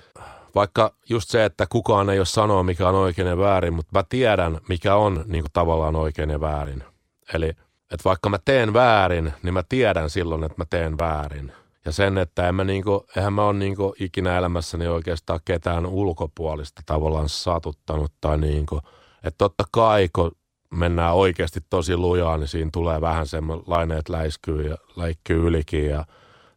vaikka 0.56 0.94
just 1.10 1.30
se, 1.30 1.46
että 1.46 1.66
kukaan 1.70 2.10
ei 2.10 2.20
ole 2.20 2.26
sanoa, 2.26 2.64
mikä 2.64 2.90
on 2.90 2.96
oikein 2.96 3.28
ja 3.28 3.38
väärin, 3.38 3.74
mutta 3.74 4.00
mä 4.00 4.04
tiedän, 4.10 4.60
mikä 4.70 4.96
on 4.96 5.24
niin 5.28 5.44
kuin 5.44 5.52
tavallaan 5.54 5.96
oikein 5.96 6.30
ja 6.30 6.42
väärin. 6.42 6.84
Eli 7.34 7.50
että 7.92 8.04
vaikka 8.06 8.30
mä 8.30 8.38
teen 8.46 8.74
väärin, 8.74 9.34
niin 9.44 9.54
mä 9.54 9.64
tiedän 9.70 10.10
silloin, 10.10 10.44
että 10.44 10.56
mä 10.58 10.66
teen 10.70 10.98
väärin. 10.98 11.52
Ja 11.86 11.92
sen, 11.92 12.18
että 12.18 12.48
en 12.48 12.56
mä 12.56 12.64
niinku, 12.64 13.06
eihän 13.18 13.34
mä 13.34 13.46
ole 13.46 13.54
niinku 13.54 13.96
ikinä 14.00 14.38
elämässäni 14.38 14.88
oikeastaan 14.88 15.40
ketään 15.46 15.86
ulkopuolista 15.86 16.82
tavallaan 16.86 17.30
satuttanut 17.30 18.12
tai 18.22 18.38
niinku, 18.38 18.80
että 19.24 19.38
totta 19.38 19.64
kai 19.72 20.10
kun 20.16 20.32
mennään 20.70 21.14
oikeasti 21.16 21.60
tosi 21.70 21.98
lujaa, 21.98 22.38
niin 22.38 22.48
siinä 22.48 22.70
tulee 22.74 23.02
vähän 23.02 23.28
semmoinen, 23.28 23.98
että 23.98 24.14
läiskyy 24.14 24.68
ja 24.70 24.78
läikkyy 24.96 25.48
ylikin 25.48 25.90
ja 25.90 26.06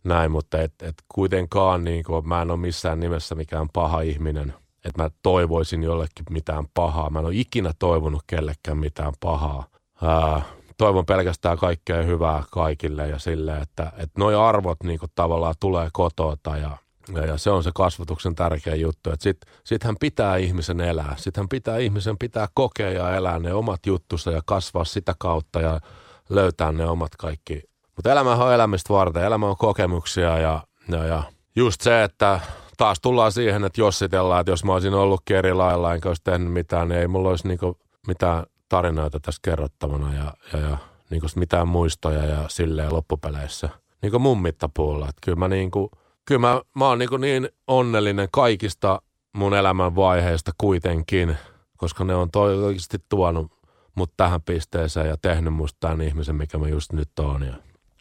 näin, 0.04 0.30
mutta 0.30 0.60
et, 0.60 0.72
et 0.82 0.94
kuitenkaan 1.08 1.84
niin 1.84 2.04
kuin, 2.04 2.28
mä 2.28 2.42
en 2.42 2.50
ole 2.50 2.58
missään 2.58 3.00
nimessä 3.00 3.34
mikään 3.34 3.68
paha 3.72 4.00
ihminen. 4.00 4.54
että 4.84 5.02
mä 5.02 5.10
toivoisin 5.22 5.82
jollekin 5.82 6.24
mitään 6.30 6.64
pahaa. 6.74 7.10
Mä 7.10 7.18
en 7.18 7.24
ole 7.24 7.34
ikinä 7.36 7.72
toivonut 7.78 8.22
kellekään 8.26 8.78
mitään 8.78 9.12
pahaa. 9.20 9.64
Ää, 10.02 10.42
toivon 10.78 11.06
pelkästään 11.06 11.58
kaikkea 11.58 12.02
hyvää 12.02 12.44
kaikille 12.52 13.08
ja 13.08 13.18
sille, 13.18 13.58
että, 13.58 13.92
että 13.96 14.18
noi 14.18 14.34
arvot 14.34 14.82
niin 14.82 14.98
tavallaan 15.14 15.54
tulee 15.60 15.88
kotota 15.92 16.56
ja, 16.56 16.76
ja, 17.14 17.26
ja, 17.26 17.38
se 17.38 17.50
on 17.50 17.62
se 17.64 17.70
kasvatuksen 17.74 18.34
tärkeä 18.34 18.74
juttu, 18.74 19.10
että 19.10 19.22
sit, 19.22 19.38
sittenhän 19.64 19.96
pitää 20.00 20.36
ihmisen 20.36 20.80
elää, 20.80 21.14
sittenhän 21.16 21.48
pitää 21.48 21.78
ihmisen 21.78 22.18
pitää 22.18 22.48
kokea 22.54 22.90
ja 22.90 23.16
elää 23.16 23.38
ne 23.38 23.54
omat 23.54 23.86
juttusa 23.86 24.30
ja 24.30 24.40
kasvaa 24.46 24.84
sitä 24.84 25.14
kautta 25.18 25.60
ja 25.60 25.80
löytää 26.28 26.72
ne 26.72 26.86
omat 26.86 27.16
kaikki. 27.16 27.62
Mutta 27.96 28.12
elämä 28.12 28.34
on 28.34 28.54
elämistä 28.54 28.94
varten, 28.94 29.24
elämä 29.24 29.48
on 29.48 29.56
kokemuksia 29.56 30.38
ja, 30.38 30.62
ja, 30.88 31.04
ja 31.04 31.22
just 31.56 31.80
se, 31.80 32.04
että 32.04 32.40
taas 32.76 33.00
tullaan 33.00 33.32
siihen, 33.32 33.64
että 33.64 33.80
jossitellaan, 33.80 34.40
että 34.40 34.52
jos 34.52 34.64
mä 34.64 34.72
olisin 34.72 34.94
ollutkin 34.94 35.36
eri 35.36 35.54
lailla 35.54 35.94
enkä 35.94 36.08
olisi 36.08 36.22
tehnyt 36.24 36.52
mitään, 36.52 36.88
niin 36.88 37.00
ei 37.00 37.08
mulla 37.08 37.28
olisi 37.28 37.48
niinku 37.48 37.78
mitään 38.06 38.46
tarinoita 38.68 39.20
tässä 39.20 39.40
kerrottavana 39.44 40.14
ja, 40.14 40.34
ja, 40.52 40.58
ja 40.58 40.78
niinku 41.10 41.26
mitään 41.36 41.68
muistoja 41.68 42.24
ja 42.24 42.48
silleen 42.48 42.94
loppupeleissä. 42.94 43.68
Niin 44.02 44.10
kuin 44.10 44.22
mun 44.22 44.42
mittapuulla. 44.42 45.08
Että 45.08 45.20
kyllä 45.24 45.38
mä, 45.38 45.48
niinku, 45.48 45.90
kyllä 46.30 46.40
mä, 46.40 46.60
mä 46.74 46.88
oon 46.88 46.98
niinku 46.98 47.16
niin 47.16 47.48
onnellinen 47.66 48.28
kaikista 48.32 49.02
mun 49.32 49.54
elämän 49.54 49.96
vaiheista 49.96 50.52
kuitenkin, 50.58 51.36
koska 51.76 52.04
ne 52.04 52.14
on 52.14 52.28
oikeasti 52.34 52.98
tuonut 53.08 53.52
mut 53.94 54.12
tähän 54.16 54.42
pisteeseen 54.42 55.08
ja 55.08 55.16
tehnyt 55.22 55.54
musta 55.54 55.76
tämän 55.80 56.00
ihmisen, 56.00 56.36
mikä 56.36 56.58
mä 56.58 56.68
just 56.68 56.92
nyt 56.92 57.18
oon 57.18 57.42
ja 57.42 57.54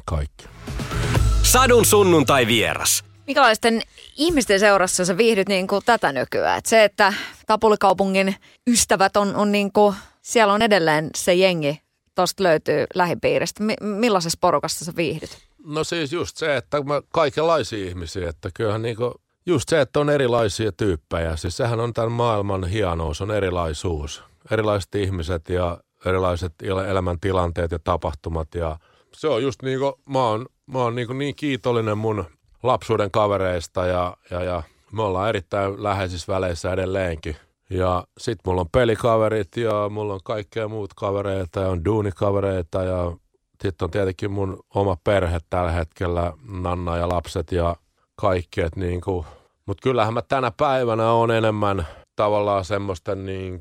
kaikki. 0.06 0.46
Sadun 1.44 1.86
sunnuntai 1.86 2.48
vieras. 2.48 3.04
Minkälaisten 3.28 3.82
ihmisten 4.18 4.60
seurassa 4.60 5.06
sä 5.06 5.18
viihdyt 5.18 5.50
niin 5.50 5.68
kuin 5.68 5.82
tätä 5.86 6.12
nykyään? 6.12 6.58
Et 6.58 6.66
se, 6.66 6.84
että 6.84 7.14
Tapulikaupungin 7.48 8.36
ystävät 8.68 9.18
on, 9.18 9.36
on 9.36 9.52
niin 9.52 9.72
kuin, 9.72 9.96
siellä 10.22 10.54
on 10.54 10.62
edelleen 10.62 11.10
se 11.16 11.34
jengi, 11.34 11.82
tosta 12.16 12.44
löytyy 12.44 12.86
lähipiiristä. 12.96 13.64
M- 13.64 13.86
millaisessa 13.86 14.38
porukassa 14.42 14.86
sä 14.86 14.92
viihdyt? 14.96 15.49
No 15.66 15.84
siis 15.84 16.14
just 16.14 16.38
se, 16.38 16.58
että 16.58 16.84
mä 16.84 17.02
kaikenlaisia 17.14 17.86
ihmisiä, 17.86 18.30
että 18.30 18.50
kyllähän 18.54 18.82
niinku, 18.82 19.22
just 19.46 19.70
se, 19.70 19.82
että 19.82 20.00
on 20.00 20.10
erilaisia 20.10 20.72
tyyppejä. 20.72 21.36
Siis 21.36 21.58
sehän 21.58 21.80
on 21.80 21.94
tämän 21.94 22.12
maailman 22.12 22.64
hienous, 22.64 23.22
on 23.22 23.32
erilaisuus. 23.32 24.24
Erilaiset 24.52 24.96
ihmiset 24.96 25.50
ja 25.50 25.78
erilaiset 26.06 26.54
elämäntilanteet 26.88 27.72
ja 27.72 27.80
tapahtumat 27.80 28.56
ja 28.56 28.80
se 29.14 29.28
on 29.28 29.44
just 29.44 29.62
niinku, 29.62 30.00
mä 30.10 30.24
oon, 30.24 30.46
mä 30.66 30.80
oon 30.80 30.96
niinku 30.96 31.14
niin 31.14 31.36
kiitollinen 31.36 31.98
mun 31.98 32.26
lapsuuden 32.64 33.12
kavereista 33.12 33.86
ja, 33.86 34.18
ja, 34.32 34.44
ja 34.44 34.64
me 34.92 35.04
ollaan 35.04 35.30
erittäin 35.30 35.84
läheisissä 35.84 36.34
väleissä 36.34 36.74
edelleenkin. 36.74 37.36
Ja 37.70 38.04
sit 38.18 38.40
mulla 38.46 38.62
on 38.62 38.70
pelikaverit 38.70 39.58
ja 39.58 39.90
mulla 39.90 40.14
on 40.14 40.20
kaikkea 40.24 40.68
muut 40.68 40.94
kavereita 40.94 41.60
ja 41.60 41.70
on 41.70 41.86
duunikavereita 41.86 42.84
ja 42.84 43.18
sitten 43.64 43.86
on 43.86 43.92
tietenkin 43.92 44.32
mun 44.32 44.60
oma 44.76 44.98
perhe 45.04 45.40
tällä 45.50 45.72
hetkellä, 45.72 46.34
Nanna 46.48 46.98
ja 46.98 47.10
lapset 47.10 47.52
ja 47.52 47.76
kaikki. 48.16 48.62
Niin 48.76 49.02
Mutta 49.66 49.82
kyllähän 49.84 50.14
mä 50.14 50.22
tänä 50.22 50.52
päivänä 50.52 51.12
on 51.12 51.32
enemmän 51.32 51.88
tavallaan 52.16 52.66
semmoisten 52.66 53.26
niin 53.26 53.60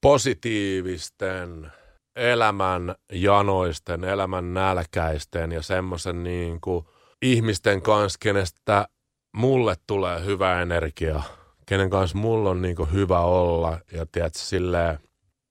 positiivisten, 0.00 1.72
elämän 2.16 2.94
janoisten, 3.12 4.04
elämän 4.04 4.54
nälkäisten 4.54 5.52
ja 5.52 5.62
semmoisen 5.62 6.24
niin 6.24 6.60
ihmisten 7.22 7.82
kanssa, 7.82 8.18
kenestä 8.22 8.88
mulle 9.36 9.74
tulee 9.86 10.24
hyvä 10.24 10.62
energia, 10.62 11.22
kenen 11.66 11.90
kanssa 11.90 12.18
mulla 12.18 12.50
on 12.50 12.62
niin 12.62 12.92
hyvä 12.92 13.20
olla 13.20 13.78
ja 13.92 14.06
tiedätkö, 14.12 14.38
silleen, 14.38 14.98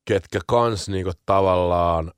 ketkä 0.05 0.39
kans 0.47 0.89
niin 0.89 1.05
tavallaan 1.25 2.11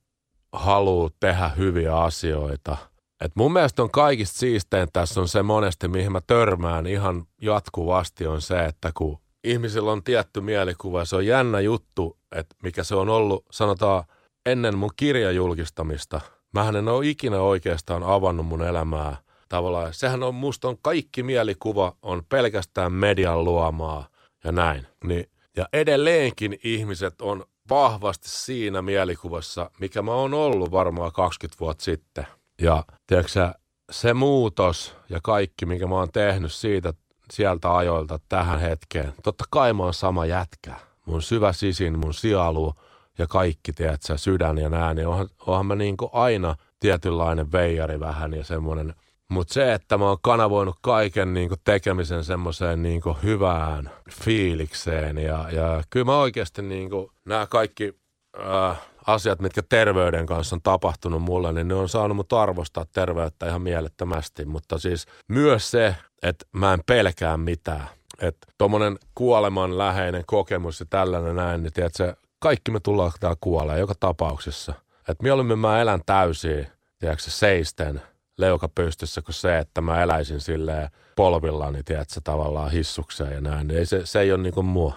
haluaa 0.54 1.10
tehdä 1.20 1.48
hyviä 1.48 1.96
asioita. 1.96 2.76
Et 3.20 3.32
mun 3.36 3.52
mielestä 3.52 3.82
on 3.82 3.90
kaikista 3.90 4.38
siistein 4.38 4.88
tässä 4.92 5.20
on 5.20 5.28
se 5.28 5.42
monesti, 5.42 5.88
mihin 5.88 6.12
mä 6.12 6.20
törmään 6.26 6.86
ihan 6.86 7.24
jatkuvasti 7.42 8.26
on 8.26 8.42
se, 8.42 8.64
että 8.64 8.90
kun 8.94 9.18
ihmisillä 9.44 9.92
on 9.92 10.02
tietty 10.02 10.40
mielikuva, 10.40 11.04
se 11.04 11.16
on 11.16 11.26
jännä 11.26 11.60
juttu, 11.60 12.18
että 12.32 12.56
mikä 12.62 12.84
se 12.84 12.94
on 12.94 13.08
ollut, 13.08 13.44
sanotaan, 13.50 14.04
ennen 14.46 14.78
mun 14.78 14.90
kirjan 14.96 15.34
julkistamista. 15.34 16.20
Mähän 16.54 16.76
en 16.76 16.88
ole 16.88 17.06
ikinä 17.06 17.40
oikeastaan 17.40 18.02
avannut 18.02 18.46
mun 18.46 18.62
elämää 18.62 19.16
tavallaan. 19.48 19.94
Sehän 19.94 20.22
on, 20.22 20.34
musta 20.34 20.68
on 20.68 20.78
kaikki 20.82 21.22
mielikuva 21.22 21.96
on 22.02 22.22
pelkästään 22.28 22.92
median 22.92 23.44
luomaa 23.44 24.08
ja 24.44 24.52
näin. 24.52 24.86
Niin, 25.04 25.26
ja 25.56 25.68
edelleenkin 25.72 26.58
ihmiset 26.64 27.20
on 27.20 27.44
vahvasti 27.70 28.28
siinä 28.28 28.82
mielikuvassa, 28.82 29.70
mikä 29.80 30.02
mä 30.02 30.12
oon 30.12 30.34
ollut 30.34 30.70
varmaan 30.70 31.12
20 31.12 31.60
vuotta 31.60 31.84
sitten. 31.84 32.26
Ja 32.60 32.84
tiedätkö 33.06 33.52
se 33.90 34.14
muutos 34.14 34.96
ja 35.08 35.20
kaikki, 35.22 35.66
mikä 35.66 35.86
mä 35.86 35.94
oon 35.94 36.12
tehnyt 36.12 36.52
siitä 36.52 36.92
sieltä 37.32 37.76
ajoilta 37.76 38.18
tähän 38.28 38.60
hetkeen. 38.60 39.14
Totta 39.22 39.44
kai 39.50 39.72
mä 39.72 39.82
oon 39.82 39.94
sama 39.94 40.26
jätkä. 40.26 40.74
Mun 41.06 41.22
syvä 41.22 41.52
sisin, 41.52 41.98
mun 41.98 42.14
sielu 42.14 42.74
ja 43.18 43.26
kaikki, 43.26 43.72
tiedätkö, 43.72 44.18
sydän 44.18 44.58
ja 44.58 44.68
nää, 44.68 44.94
niin 44.94 45.08
onhan, 45.08 45.28
onhan 45.46 45.66
mä 45.66 45.74
niin 45.74 45.96
aina 46.12 46.56
tietynlainen 46.80 47.52
veijari 47.52 48.00
vähän 48.00 48.34
ja 48.34 48.44
semmoinen. 48.44 48.94
Mutta 49.30 49.54
se, 49.54 49.72
että 49.72 49.98
mä 49.98 50.08
oon 50.08 50.18
kanavoinut 50.22 50.76
kaiken 50.82 51.34
niin 51.34 51.50
tekemisen 51.64 52.24
semmoiseen 52.24 52.82
niin 52.82 53.02
hyvään 53.22 53.90
fiilikseen 54.10 55.18
ja, 55.18 55.50
ja 55.50 55.82
kyllä 55.90 56.04
mä 56.04 56.18
oikeasti 56.18 56.62
niin 56.62 56.90
nämä 57.24 57.46
kaikki 57.46 57.98
äh, 58.40 58.80
asiat, 59.06 59.40
mitkä 59.40 59.62
terveyden 59.68 60.26
kanssa 60.26 60.56
on 60.56 60.62
tapahtunut 60.62 61.22
mulle, 61.22 61.52
niin 61.52 61.68
ne 61.68 61.74
on 61.74 61.88
saanut 61.88 62.16
mut 62.16 62.32
arvostaa 62.32 62.86
terveyttä 62.92 63.48
ihan 63.48 63.62
mielettömästi. 63.62 64.44
Mutta 64.44 64.78
siis 64.78 65.06
myös 65.28 65.70
se, 65.70 65.96
että 66.22 66.46
mä 66.52 66.72
en 66.72 66.80
pelkää 66.86 67.36
mitään. 67.36 67.88
Että 68.20 68.46
tuommoinen 68.58 68.98
kuoleman 69.14 69.78
läheinen 69.78 70.24
kokemus 70.26 70.80
ja 70.80 70.86
tällainen 70.90 71.36
näin, 71.36 71.62
niin 71.62 71.72
tiedätkö, 71.72 72.16
kaikki 72.38 72.70
me 72.70 72.80
tullaan 72.80 73.12
täällä 73.20 73.36
kuolee 73.40 73.78
joka 73.78 73.94
tapauksessa. 74.00 74.74
Että 75.08 75.22
mieluummin 75.22 75.58
mä 75.58 75.80
elän 75.80 76.00
täysin, 76.06 76.66
tiedätkö, 76.98 77.30
seisten 77.30 78.02
leuka 78.38 78.68
pystyssä 78.68 79.22
kuin 79.22 79.34
se, 79.34 79.58
että 79.58 79.80
mä 79.80 80.02
eläisin 80.02 80.40
silleen 80.40 80.88
polvillani, 81.16 81.82
tiedätkö, 81.82 82.20
tavallaan 82.24 82.70
hissukseen 82.70 83.32
ja 83.32 83.40
näin. 83.40 83.70
Ei, 83.70 83.86
se, 83.86 84.06
se 84.06 84.20
ei 84.20 84.32
ole 84.32 84.42
niin 84.42 84.54
kuin 84.54 84.66
mua. 84.66 84.94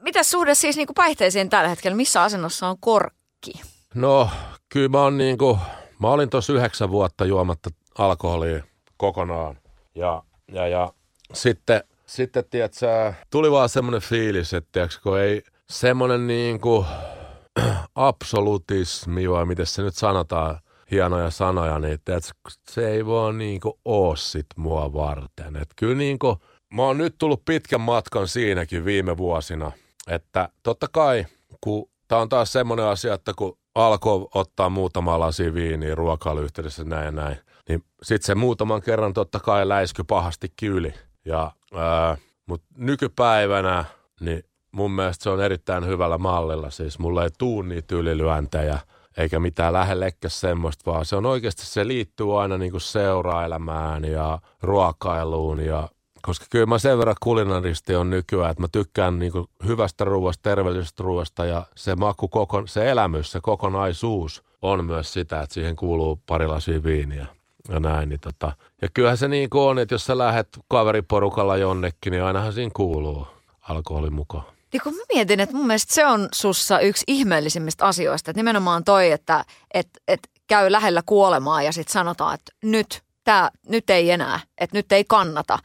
Mitä 0.00 0.22
suhde 0.22 0.54
siis 0.54 0.76
niin 0.76 0.86
kuin 0.86 0.94
päihteisiin 0.94 1.50
tällä 1.50 1.68
hetkellä? 1.68 1.96
Missä 1.96 2.22
asennossa 2.22 2.68
on 2.68 2.76
korkki? 2.80 3.52
No, 3.94 4.30
kyllä 4.68 4.88
mä 4.88 5.02
oon 5.02 5.18
niin 5.18 5.38
kuin, 5.38 5.58
mä 5.98 6.08
olin 6.08 6.30
tuossa 6.30 6.52
yhdeksän 6.52 6.90
vuotta 6.90 7.24
juomatta 7.24 7.70
alkoholia 7.98 8.64
kokonaan. 8.96 9.58
Ja, 9.94 10.22
ja, 10.52 10.68
ja 10.68 10.92
sitten, 11.34 11.84
sitten 12.06 12.44
tiedätkö, 12.50 13.14
tuli 13.30 13.50
vaan 13.50 13.68
semmoinen 13.68 14.00
fiilis, 14.00 14.54
että 14.54 14.68
tiedätkö, 14.72 14.96
kun 15.02 15.20
ei 15.20 15.42
semmoinen 15.70 16.26
niin 16.26 16.60
kuin 16.60 16.86
absolutismi, 17.94 19.30
vai 19.30 19.44
miten 19.44 19.66
se 19.66 19.82
nyt 19.82 19.94
sanotaan, 19.94 20.60
hienoja 20.90 21.30
sanoja, 21.30 21.78
niin 21.78 21.98
tiedätkö, 22.04 22.32
se 22.70 22.88
ei 22.88 23.06
vaan 23.06 23.38
niin 23.38 23.60
kuin 23.60 23.74
oo 23.84 24.16
sit 24.16 24.46
mua 24.56 24.92
varten. 24.92 25.56
Et 25.56 25.68
kyllä 25.76 25.94
niin 25.94 26.18
kuin, 26.18 26.36
mä 26.74 26.82
oon 26.82 26.98
nyt 26.98 27.14
tullut 27.18 27.44
pitkän 27.44 27.80
matkan 27.80 28.28
siinäkin 28.28 28.84
viime 28.84 29.16
vuosina, 29.16 29.72
että 30.08 30.48
totta 30.62 30.86
kai, 30.92 31.26
kun 31.60 31.90
tää 32.08 32.18
on 32.18 32.28
taas 32.28 32.52
semmoinen 32.52 32.86
asia, 32.86 33.14
että 33.14 33.32
kun 33.36 33.58
alkoi 33.74 34.26
ottaa 34.34 34.68
muutama 34.68 35.20
lasi 35.20 35.54
viiniä 35.54 35.94
ruokailuyhteydessä 35.94 36.84
näin 36.84 37.04
ja 37.04 37.10
näin, 37.10 37.36
niin 37.68 37.84
sitten 38.02 38.26
se 38.26 38.34
muutaman 38.34 38.82
kerran 38.82 39.14
totta 39.14 39.40
kai 39.40 39.68
läisky 39.68 40.04
pahasti 40.04 40.52
yli. 40.62 40.94
Ja, 41.24 41.52
ää, 41.74 42.16
mut 42.46 42.62
nykypäivänä, 42.76 43.84
niin 44.20 44.42
mun 44.72 44.90
mielestä 44.90 45.22
se 45.22 45.30
on 45.30 45.42
erittäin 45.42 45.86
hyvällä 45.86 46.18
mallilla. 46.18 46.70
Siis 46.70 46.98
mulla 46.98 47.24
ei 47.24 47.30
tuu 47.38 47.62
niitä 47.62 47.94
ylilyöntejä, 47.94 48.78
eikä 49.18 49.40
mitään 49.40 49.72
lähellekään 49.72 50.30
semmoista, 50.30 50.90
vaan 50.90 51.04
se 51.04 51.16
on 51.16 51.26
oikeasti, 51.26 51.66
se 51.66 51.86
liittyy 51.86 52.40
aina 52.40 52.58
niin 52.58 52.70
kuin 52.70 52.80
seuraelämään 52.80 54.04
ja 54.04 54.38
ruokailuun 54.62 55.60
ja 55.60 55.88
koska 56.22 56.46
kyllä 56.50 56.66
mä 56.66 56.78
sen 56.78 56.98
verran 56.98 57.16
kulinaristi 57.20 57.94
on 57.94 58.10
nykyään, 58.10 58.50
että 58.50 58.60
mä 58.60 58.68
tykkään 58.72 59.18
niin 59.18 59.32
hyvästä 59.66 60.04
ruoasta, 60.04 60.42
terveellisestä 60.42 61.02
ruoasta 61.02 61.44
ja 61.44 61.62
se 61.76 61.96
maku, 61.96 62.30
se 62.66 62.90
elämys, 62.90 63.32
se 63.32 63.40
kokonaisuus 63.42 64.44
on 64.62 64.84
myös 64.84 65.12
sitä, 65.12 65.40
että 65.40 65.54
siihen 65.54 65.76
kuuluu 65.76 66.20
pari 66.26 66.46
lasia 66.46 66.82
viiniä 66.82 67.26
ja 67.68 67.80
näin. 67.80 68.08
Niin 68.08 68.20
tota. 68.20 68.52
Ja 68.82 68.88
kyllähän 68.94 69.18
se 69.18 69.28
niin 69.28 69.50
kuin 69.50 69.62
on, 69.62 69.78
että 69.78 69.94
jos 69.94 70.06
sä 70.06 70.18
lähdet 70.18 70.48
kaveriporukalla 70.68 71.56
jonnekin, 71.56 72.10
niin 72.10 72.22
ainahan 72.22 72.52
siinä 72.52 72.70
kuuluu 72.74 73.26
alkoholin 73.60 74.14
mukaan. 74.14 74.57
Niin 74.72 74.80
kun 74.82 74.94
mä 74.94 75.02
mietin, 75.14 75.40
että 75.40 75.56
mun 75.56 75.66
mielestä 75.66 75.94
se 75.94 76.06
on 76.06 76.28
sussa 76.34 76.80
yksi 76.80 77.04
ihmeellisimmistä 77.06 77.86
asioista, 77.86 78.30
että 78.30 78.38
nimenomaan 78.38 78.84
toi, 78.84 79.10
että 79.10 79.44
et, 79.74 79.88
et 80.08 80.20
käy 80.46 80.72
lähellä 80.72 81.02
kuolemaa 81.06 81.62
ja 81.62 81.72
sitten 81.72 81.92
sanotaan, 81.92 82.34
että 82.34 82.52
nyt, 82.62 83.02
tää, 83.24 83.50
nyt 83.68 83.90
ei 83.90 84.10
enää, 84.10 84.40
että 84.58 84.78
nyt 84.78 84.92
ei 84.92 85.04
kannata. 85.04 85.58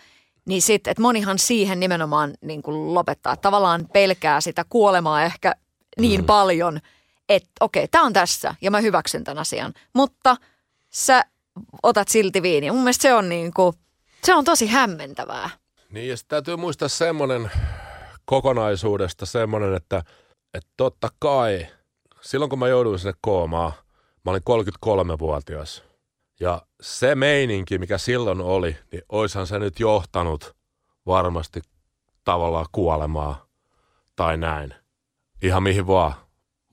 Niin 0.46 0.62
sitten, 0.62 0.92
että 0.92 1.02
monihan 1.02 1.40
siihen 1.40 1.80
nimenomaan 1.80 2.34
niin 2.42 2.62
kuin 2.62 2.94
lopettaa. 2.94 3.38
Tavallaan 3.38 3.88
pelkää 3.94 4.42
sitä 4.42 4.66
kuolemaa 4.70 5.24
ehkä 5.24 5.56
niin 6.00 6.22
mm. 6.22 6.26
paljon, 6.26 6.80
että 7.30 7.52
okei, 7.60 7.88
tämä 7.88 8.04
on 8.04 8.14
tässä 8.14 8.56
ja 8.62 8.72
mä 8.72 8.80
hyväksyn 8.80 9.24
tämän 9.24 9.42
asian. 9.42 9.74
Mutta 9.94 10.38
sä 10.90 11.26
otat 11.84 12.08
silti 12.08 12.42
viiniä. 12.42 12.74
Mun 12.74 12.84
mielestä 12.84 13.02
se 13.02 13.14
on, 13.14 13.30
niin 13.30 13.54
kuin, 13.54 13.76
se 14.24 14.34
on 14.34 14.46
tosi 14.46 14.68
hämmentävää. 14.68 15.50
Niin 15.90 16.10
ja 16.10 16.16
täytyy 16.28 16.56
muistaa 16.56 16.88
semmoinen 16.88 17.52
kokonaisuudesta 18.26 19.26
semmoinen, 19.26 19.74
että, 19.74 20.04
että 20.54 20.70
totta 20.78 21.10
kai 21.20 21.68
silloin 22.22 22.50
kun 22.50 22.60
mä 22.60 22.68
jouduin 22.68 23.00
sinne 23.00 23.14
koomaan, 23.22 23.72
mä 24.26 24.32
olin 24.32 24.42
33-vuotias. 24.50 25.84
Ja 26.40 26.62
se 26.82 27.16
meininki, 27.16 27.78
mikä 27.78 27.98
silloin 27.98 28.42
oli, 28.42 28.78
niin 28.92 29.04
oishan 29.10 29.48
se 29.48 29.60
nyt 29.60 29.80
johtanut 29.80 30.56
varmasti 31.06 31.62
tavallaan 32.24 32.66
kuolemaa 32.72 33.46
tai 34.16 34.38
näin. 34.38 34.74
Ihan 35.42 35.64
mihin 35.64 35.88
vaan 35.88 36.14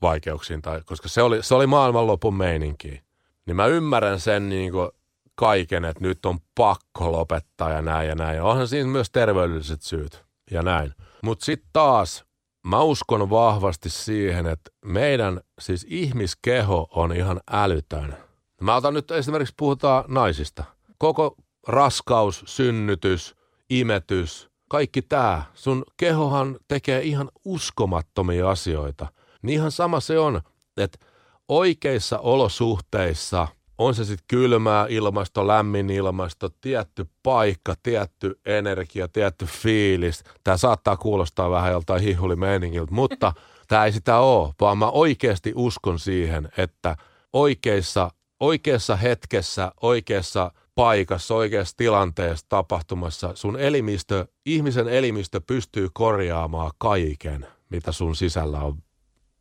vaikeuksiin, 0.01 0.61
tai, 0.61 0.81
koska 0.85 1.09
se 1.09 1.21
oli, 1.21 1.43
se 1.43 1.55
oli 1.55 1.67
maailmanlopun 1.67 2.35
meininki. 2.35 3.03
Niin 3.45 3.55
mä 3.55 3.65
ymmärrän 3.65 4.19
sen 4.19 4.49
niin 4.49 4.71
kuin 4.71 4.89
kaiken, 5.35 5.85
että 5.85 6.03
nyt 6.03 6.25
on 6.25 6.39
pakko 6.55 7.11
lopettaa 7.11 7.69
ja 7.69 7.81
näin 7.81 8.09
ja 8.09 8.15
näin. 8.15 8.35
Ja 8.35 8.43
onhan 8.43 8.67
siinä 8.67 8.89
myös 8.89 9.11
terveydelliset 9.11 9.81
syyt 9.81 10.25
ja 10.51 10.61
näin. 10.61 10.93
Mutta 11.23 11.45
sitten 11.45 11.69
taas 11.73 12.25
mä 12.67 12.81
uskon 12.81 13.29
vahvasti 13.29 13.89
siihen, 13.89 14.47
että 14.47 14.71
meidän 14.85 15.41
siis 15.59 15.85
ihmiskeho 15.89 16.87
on 16.91 17.15
ihan 17.15 17.39
älytön. 17.51 18.17
Mä 18.61 18.75
otan 18.75 18.93
nyt 18.93 19.11
esimerkiksi 19.11 19.53
puhutaan 19.57 20.05
naisista. 20.07 20.63
Koko 20.97 21.35
raskaus, 21.67 22.43
synnytys, 22.47 23.35
imetys, 23.69 24.49
kaikki 24.69 25.01
tämä. 25.01 25.43
Sun 25.53 25.83
kehohan 25.97 26.59
tekee 26.67 27.01
ihan 27.01 27.29
uskomattomia 27.45 28.49
asioita. 28.49 29.07
Niin 29.41 29.53
ihan 29.53 29.71
sama 29.71 29.99
se 29.99 30.19
on, 30.19 30.41
että 30.77 31.05
oikeissa 31.47 32.19
olosuhteissa– 32.19 33.47
on 33.85 33.95
se 33.95 34.05
sitten 34.05 34.25
kylmää 34.27 34.85
ilmasto, 34.89 35.47
lämmin 35.47 35.89
ilmasto, 35.89 36.49
tietty 36.49 37.05
paikka, 37.23 37.75
tietty 37.83 38.39
energia, 38.45 39.07
tietty 39.07 39.45
fiilis. 39.45 40.23
Tämä 40.43 40.57
saattaa 40.57 40.97
kuulostaa 40.97 41.51
vähän 41.51 41.71
joltain 41.71 42.01
hihulimeiningiltä, 42.01 42.93
mutta 42.93 43.33
tämä 43.67 43.85
ei 43.85 43.91
sitä 43.91 44.17
ole, 44.17 44.53
vaan 44.61 44.77
mä 44.77 44.89
oikeasti 44.89 45.53
uskon 45.55 45.99
siihen, 45.99 46.49
että 46.57 46.97
oikeissa, 47.33 48.11
oikeassa 48.39 48.95
hetkessä, 48.95 49.71
oikeassa 49.81 50.51
paikassa, 50.75 51.35
oikeassa 51.35 51.77
tilanteessa, 51.77 52.45
tapahtumassa 52.49 53.31
sun 53.35 53.59
elimistö, 53.59 54.27
ihmisen 54.45 54.87
elimistö 54.87 55.41
pystyy 55.41 55.89
korjaamaan 55.93 56.71
kaiken, 56.77 57.47
mitä 57.69 57.91
sun 57.91 58.15
sisällä 58.15 58.59
on 58.59 58.77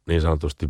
niin 0.06 0.20
sanotusti 0.20 0.68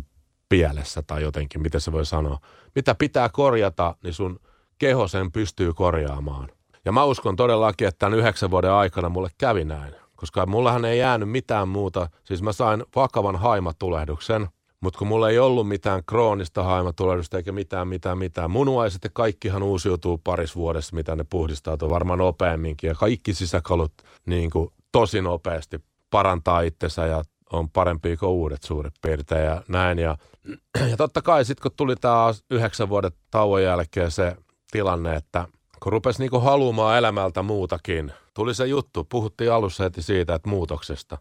pielessä 0.51 1.01
tai 1.01 1.21
jotenkin, 1.21 1.61
miten 1.61 1.81
se 1.81 1.91
voi 1.91 2.05
sanoa. 2.05 2.39
Mitä 2.75 2.95
pitää 2.95 3.29
korjata, 3.29 3.95
niin 4.03 4.13
sun 4.13 4.39
keho 4.77 5.07
sen 5.07 5.31
pystyy 5.31 5.73
korjaamaan. 5.73 6.49
Ja 6.85 6.91
mä 6.91 7.03
uskon 7.03 7.35
todellakin, 7.35 7.87
että 7.87 7.99
tämän 7.99 8.19
yhdeksän 8.19 8.51
vuoden 8.51 8.71
aikana 8.71 9.09
mulle 9.09 9.29
kävi 9.37 9.65
näin. 9.65 9.93
Koska 10.15 10.45
mullahan 10.45 10.85
ei 10.85 10.99
jäänyt 10.99 11.29
mitään 11.29 11.67
muuta. 11.67 12.09
Siis 12.23 12.41
mä 12.41 12.51
sain 12.51 12.83
vakavan 12.95 13.35
haimatulehduksen, 13.35 14.47
mutta 14.81 14.97
kun 14.97 15.07
mulla 15.07 15.29
ei 15.29 15.39
ollut 15.39 15.67
mitään 15.67 16.03
kroonista 16.05 16.63
haimatulehdusta 16.63 17.37
eikä 17.37 17.51
mitään, 17.51 17.87
mitään, 17.87 18.17
mitään. 18.17 18.51
Munuaiset 18.51 19.03
ja 19.03 19.09
kaikkihan 19.13 19.63
uusiutuu 19.63 20.17
paris 20.17 20.55
vuodessa, 20.55 20.95
mitä 20.95 21.15
ne 21.15 21.23
puhdistautuu 21.29 21.89
varmaan 21.89 22.19
nopeamminkin. 22.19 22.87
Ja 22.87 22.95
kaikki 22.95 23.33
sisäkalut 23.33 23.93
niin 24.25 24.49
kuin, 24.49 24.69
tosi 24.91 25.21
nopeasti 25.21 25.79
parantaa 26.09 26.61
itsensä 26.61 27.05
ja 27.05 27.23
on 27.53 27.69
parempi 27.69 28.17
kuin 28.17 28.29
uudet 28.29 28.63
suuret 28.63 28.93
piirtein 29.01 29.45
ja 29.45 29.61
näin. 29.67 29.99
Ja, 29.99 30.17
ja 30.91 30.97
totta 30.97 31.21
kai 31.21 31.45
sitten 31.45 31.61
kun 31.61 31.71
tuli 31.77 31.95
tämä 31.95 32.33
yhdeksän 32.49 32.89
vuoden 32.89 33.11
tauon 33.31 33.63
jälkeen 33.63 34.11
se 34.11 34.35
tilanne, 34.71 35.15
että 35.15 35.47
kun 35.83 35.91
rupesi 35.91 36.19
niinku 36.19 36.39
haluamaan 36.39 36.97
elämältä 36.97 37.41
muutakin, 37.41 38.11
tuli 38.33 38.53
se 38.53 38.65
juttu, 38.65 39.03
puhuttiin 39.03 39.51
alussa 39.51 39.83
heti 39.83 40.01
siitä, 40.01 40.35
että 40.35 40.49
muutoksesta, 40.49 41.17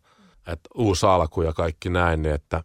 että 0.46 0.68
uusi 0.74 1.06
alku 1.06 1.42
ja 1.42 1.52
kaikki 1.52 1.88
näin, 1.88 2.22
niin 2.22 2.34
että 2.34 2.62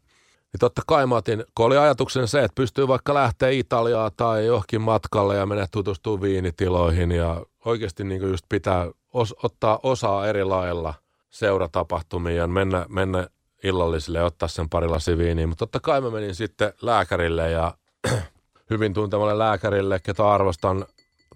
niin 0.53 0.59
totta 0.59 0.81
kai 0.87 1.07
mä 1.07 1.15
otin, 1.15 1.43
kun 1.55 1.65
oli 1.65 1.77
ajatuksen 1.77 2.27
se, 2.27 2.43
että 2.43 2.55
pystyy 2.55 2.87
vaikka 2.87 3.13
lähteä 3.13 3.49
Italiaan 3.49 4.11
tai 4.17 4.45
johonkin 4.45 4.81
matkalle 4.81 5.35
ja 5.35 5.45
mennä 5.45 5.67
tutustumaan 5.71 6.21
viinitiloihin 6.21 7.11
ja 7.11 7.45
oikeasti 7.65 8.03
niin 8.03 8.21
just 8.21 8.45
pitää 8.49 8.91
os, 9.13 9.35
ottaa 9.43 9.79
osaa 9.83 10.27
eri 10.27 10.43
lailla 10.43 10.93
seuratapahtumiin 11.29 12.37
ja 12.37 12.47
mennä, 12.47 12.85
mennä 12.89 13.27
illallisille 13.63 14.17
ja 14.17 14.25
ottaa 14.25 14.47
sen 14.47 14.69
pari 14.69 14.87
lasi 14.87 15.17
viiniä. 15.17 15.47
Mutta 15.47 15.65
totta 15.65 15.79
kai 15.79 16.01
mä 16.01 16.09
menin 16.09 16.35
sitten 16.35 16.73
lääkärille 16.81 17.51
ja 17.51 17.73
hyvin 18.69 18.93
tuntemalle 18.93 19.37
lääkärille, 19.37 19.99
ketä 19.99 20.31
arvostan 20.31 20.85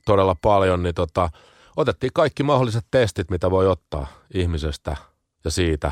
todella 0.06 0.36
paljon, 0.42 0.84
niin 0.84 0.96
tota, 0.96 1.30
otettiin 1.78 2.14
kaikki 2.14 2.44
mahdolliset 2.44 2.86
testit, 2.92 3.30
mitä 3.30 3.52
voi 3.52 3.68
ottaa 3.68 4.08
ihmisestä 4.34 4.98
ja 5.46 5.52
siitä, 5.52 5.92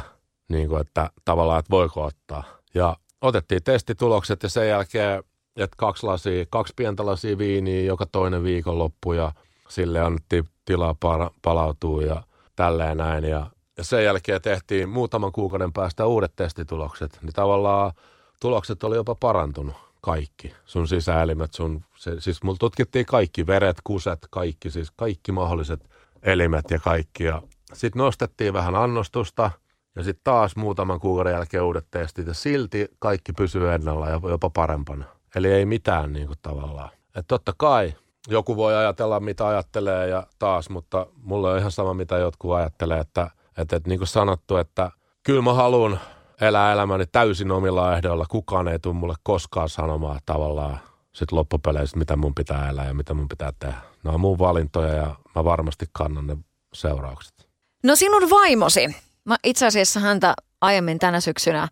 niin 0.49 0.69
kuin, 0.69 0.81
että 0.81 1.09
tavallaan, 1.25 1.59
että 1.59 1.71
voiko 1.71 2.03
ottaa. 2.03 2.43
Ja 2.73 2.95
otettiin 3.21 3.63
testitulokset 3.63 4.43
ja 4.43 4.49
sen 4.49 4.67
jälkeen, 4.69 5.23
että 5.55 5.75
kaksi, 5.77 6.05
lasia, 6.05 6.45
kaksi 6.49 6.73
pientä 6.75 7.05
lasia 7.05 7.37
viiniä 7.37 7.83
joka 7.83 8.05
toinen 8.05 8.43
viikonloppu 8.43 9.13
ja 9.13 9.31
sille 9.69 9.99
annettiin 9.99 10.43
tilaa 10.65 10.95
palautua 11.41 12.01
ja 12.01 12.23
tälleen 12.55 12.97
näin. 12.97 13.23
Ja 13.23 13.45
ja 13.77 13.83
sen 13.83 14.03
jälkeen 14.03 14.41
tehtiin 14.41 14.89
muutaman 14.89 15.31
kuukauden 15.31 15.73
päästä 15.73 16.05
uudet 16.05 16.35
testitulokset, 16.35 17.19
niin 17.21 17.33
tavallaan 17.33 17.91
tulokset 18.39 18.83
oli 18.83 18.95
jopa 18.95 19.15
parantunut 19.15 19.75
kaikki. 20.01 20.53
Sun 20.65 20.87
sisäelimet, 20.87 21.53
sun, 21.53 21.83
se, 21.95 22.21
siis 22.21 22.43
mulla 22.43 22.57
tutkittiin 22.59 23.05
kaikki, 23.05 23.47
veret, 23.47 23.77
kuset, 23.83 24.19
kaikki, 24.29 24.71
siis 24.71 24.91
kaikki 24.91 25.31
mahdolliset 25.31 25.89
elimet 26.23 26.71
ja 26.71 26.79
kaikki. 26.79 27.23
Ja 27.23 27.41
sitten 27.73 27.99
nostettiin 27.99 28.53
vähän 28.53 28.75
annostusta 28.75 29.51
ja 29.95 30.03
sitten 30.03 30.23
taas 30.23 30.55
muutaman 30.55 30.99
kuukauden 30.99 31.33
jälkeen 31.33 31.63
uudet 31.63 31.87
testit 31.91 32.27
ja 32.27 32.33
silti 32.33 32.87
kaikki 32.99 33.33
pysyy 33.33 33.73
ennalla 33.73 34.09
ja 34.09 34.19
jopa 34.29 34.49
parempana. 34.49 35.05
Eli 35.35 35.47
ei 35.47 35.65
mitään 35.65 36.13
niin 36.13 36.27
kuin 36.27 36.39
tavallaan. 36.41 36.89
Et 37.15 37.25
totta 37.27 37.53
kai 37.57 37.93
joku 38.27 38.55
voi 38.55 38.75
ajatella 38.75 39.19
mitä 39.19 39.47
ajattelee 39.47 40.07
ja 40.07 40.27
taas, 40.39 40.69
mutta 40.69 41.07
mulle 41.23 41.51
on 41.51 41.59
ihan 41.59 41.71
sama 41.71 41.93
mitä 41.93 42.17
jotkut 42.17 42.53
ajattelee, 42.53 42.99
että 42.99 43.31
että, 43.57 43.75
että 43.75 43.89
niin 43.89 43.99
kuin 43.99 44.07
sanottu, 44.07 44.57
että 44.57 44.91
kyllä 45.23 45.41
mä 45.41 45.53
haluan 45.53 45.99
elää 46.41 46.73
elämäni 46.73 47.05
täysin 47.11 47.51
omilla 47.51 47.95
ehdoilla. 47.95 48.25
Kukaan 48.29 48.67
ei 48.67 48.79
tule 48.79 48.93
mulle 48.93 49.15
koskaan 49.23 49.69
sanomaan 49.69 50.19
tavallaan 50.25 50.79
sit 51.13 51.31
loppupeleissä, 51.31 51.97
mitä 51.97 52.15
mun 52.15 52.35
pitää 52.35 52.69
elää 52.69 52.85
ja 52.85 52.93
mitä 52.93 53.13
mun 53.13 53.27
pitää 53.29 53.53
tehdä. 53.59 53.77
Ne 54.03 54.11
on 54.11 54.19
mun 54.19 54.39
valintoja 54.39 54.93
ja 54.93 55.15
mä 55.35 55.43
varmasti 55.43 55.85
kannan 55.91 56.27
ne 56.27 56.37
seuraukset. 56.73 57.47
No 57.83 57.95
sinun 57.95 58.29
vaimosi. 58.29 58.95
Mä 59.25 59.35
itse 59.43 59.65
asiassa 59.65 59.99
häntä 59.99 60.33
aiemmin 60.61 60.99
tänä 60.99 61.19
syksynä 61.19 61.67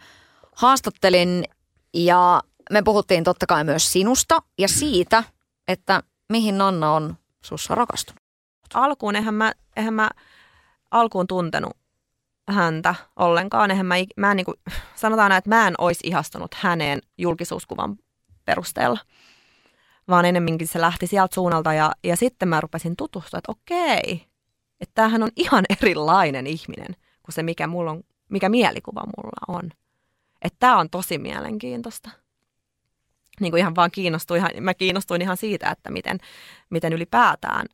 haastattelin 0.56 1.44
ja 1.94 2.42
me 2.72 2.82
puhuttiin 2.82 3.24
totta 3.24 3.46
kai 3.46 3.64
myös 3.64 3.92
sinusta 3.92 4.42
ja 4.58 4.68
siitä, 4.68 5.24
että 5.68 6.04
mihin 6.30 6.58
Nanna 6.58 6.94
on 6.94 7.18
sussa 7.42 7.76
rakastunut. 7.76 8.20
Alkuun 8.74 9.16
eihän 9.16 9.34
mä, 9.34 9.52
eihän 9.76 9.94
mä 9.94 10.10
alkuun 10.92 11.28
tuntenut 11.28 11.78
häntä 12.48 12.96
ollenkaan. 13.16 13.72
Eihän 13.72 13.86
mä, 13.86 13.96
mä 14.18 14.32
en 14.32 14.38
niin 14.38 14.46
kuin, 14.46 14.58
sanotaan 14.96 15.30
näin, 15.30 15.38
että 15.38 15.50
mä 15.50 15.68
en 15.68 15.74
olisi 15.78 16.08
ihastunut 16.08 16.54
häneen 16.54 17.02
julkisuuskuvan 17.18 17.98
perusteella, 18.46 19.00
vaan 20.08 20.26
enemmänkin 20.26 20.68
se 20.68 20.82
lähti 20.82 21.08
sieltä 21.08 21.36
suunnalta 21.36 21.74
ja, 21.74 21.92
ja 22.04 22.16
sitten 22.16 22.48
mä 22.48 22.62
rupesin 22.62 22.96
tutustua, 22.96 23.38
että 23.38 23.52
okei, 23.52 24.28
että 24.82 24.94
tämähän 24.94 25.24
on 25.24 25.32
ihan 25.36 25.64
erilainen 25.82 26.48
ihminen 26.48 26.96
kuin 27.24 27.34
se, 27.34 27.44
mikä, 27.44 27.68
mulla 27.68 27.92
on, 27.92 28.04
mikä 28.30 28.50
mielikuva 28.50 29.04
mulla 29.18 29.60
on. 29.60 29.72
Että 30.42 30.58
tämä 30.60 30.78
on 30.78 30.90
tosi 30.90 31.18
mielenkiintoista. 31.18 32.10
Niin 33.40 33.52
kuin 33.52 33.60
ihan 33.60 33.76
vaan 33.76 33.92
kiinnostuin, 33.92 34.38
ihan, 34.38 34.52
mä 34.60 34.74
kiinnostuin 34.74 35.22
ihan 35.22 35.38
siitä, 35.38 35.70
että 35.70 35.92
miten, 35.92 36.20
miten 36.70 36.94
ylipäätään 36.94 37.66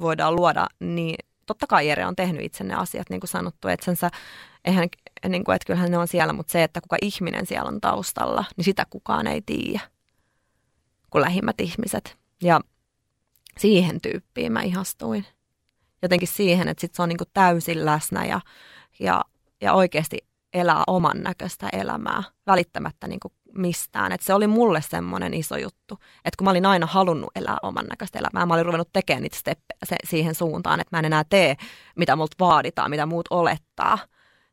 voidaan 0.00 0.36
luoda 0.36 0.66
niin 0.80 1.27
totta 1.48 1.66
kai 1.66 1.88
Jere 1.88 2.06
on 2.06 2.16
tehnyt 2.16 2.44
itse 2.44 2.64
ne 2.64 2.74
asiat, 2.74 3.10
niin 3.10 3.20
kuin 3.20 3.28
sanottu, 3.28 3.68
että 3.68 3.84
sensä, 3.84 4.10
eihän, 4.64 4.88
niin 5.28 5.44
kuin, 5.44 5.56
että 5.56 5.66
kyllähän 5.66 5.90
ne 5.90 5.98
on 5.98 6.08
siellä, 6.08 6.32
mutta 6.32 6.52
se, 6.52 6.62
että 6.62 6.80
kuka 6.80 6.96
ihminen 7.02 7.46
siellä 7.46 7.68
on 7.68 7.80
taustalla, 7.80 8.44
niin 8.56 8.64
sitä 8.64 8.86
kukaan 8.90 9.26
ei 9.26 9.42
tiedä 9.42 9.80
kuin 11.10 11.22
lähimmät 11.22 11.60
ihmiset. 11.60 12.18
Ja 12.42 12.60
siihen 13.58 14.00
tyyppiin 14.00 14.52
mä 14.52 14.62
ihastuin. 14.62 15.26
Jotenkin 16.02 16.28
siihen, 16.28 16.68
että 16.68 16.80
sit 16.80 16.94
se 16.94 17.02
on 17.02 17.08
niin 17.08 17.18
kuin 17.18 17.30
täysin 17.34 17.84
läsnä 17.84 18.24
ja, 18.24 18.40
ja, 19.00 19.24
ja 19.60 19.72
oikeasti 19.72 20.18
elää 20.54 20.82
oman 20.86 21.22
näköistä 21.22 21.68
elämää, 21.72 22.22
välittämättä 22.46 23.08
niin 23.08 23.20
kuin 23.20 23.32
mistään. 23.58 24.12
Et 24.12 24.20
se 24.20 24.34
oli 24.34 24.46
mulle 24.46 24.82
semmoinen 24.82 25.34
iso 25.34 25.56
juttu, 25.56 25.98
että 26.24 26.36
kun 26.38 26.44
mä 26.44 26.50
olin 26.50 26.66
aina 26.66 26.86
halunnut 26.86 27.30
elää 27.34 27.56
oman 27.62 27.86
näköistä 27.86 28.18
elämää, 28.18 28.46
mä 28.46 28.54
olin 28.54 28.66
ruvennut 28.66 28.92
tekemään 28.92 29.22
niitä 29.22 29.36
steppejä 29.36 29.78
se, 29.84 29.96
siihen 30.04 30.34
suuntaan, 30.34 30.80
että 30.80 30.96
mä 30.96 30.98
en 30.98 31.04
enää 31.04 31.24
tee, 31.24 31.56
mitä 31.96 32.16
multa 32.16 32.36
vaaditaan, 32.40 32.90
mitä 32.90 33.06
muut 33.06 33.26
olettaa. 33.30 33.98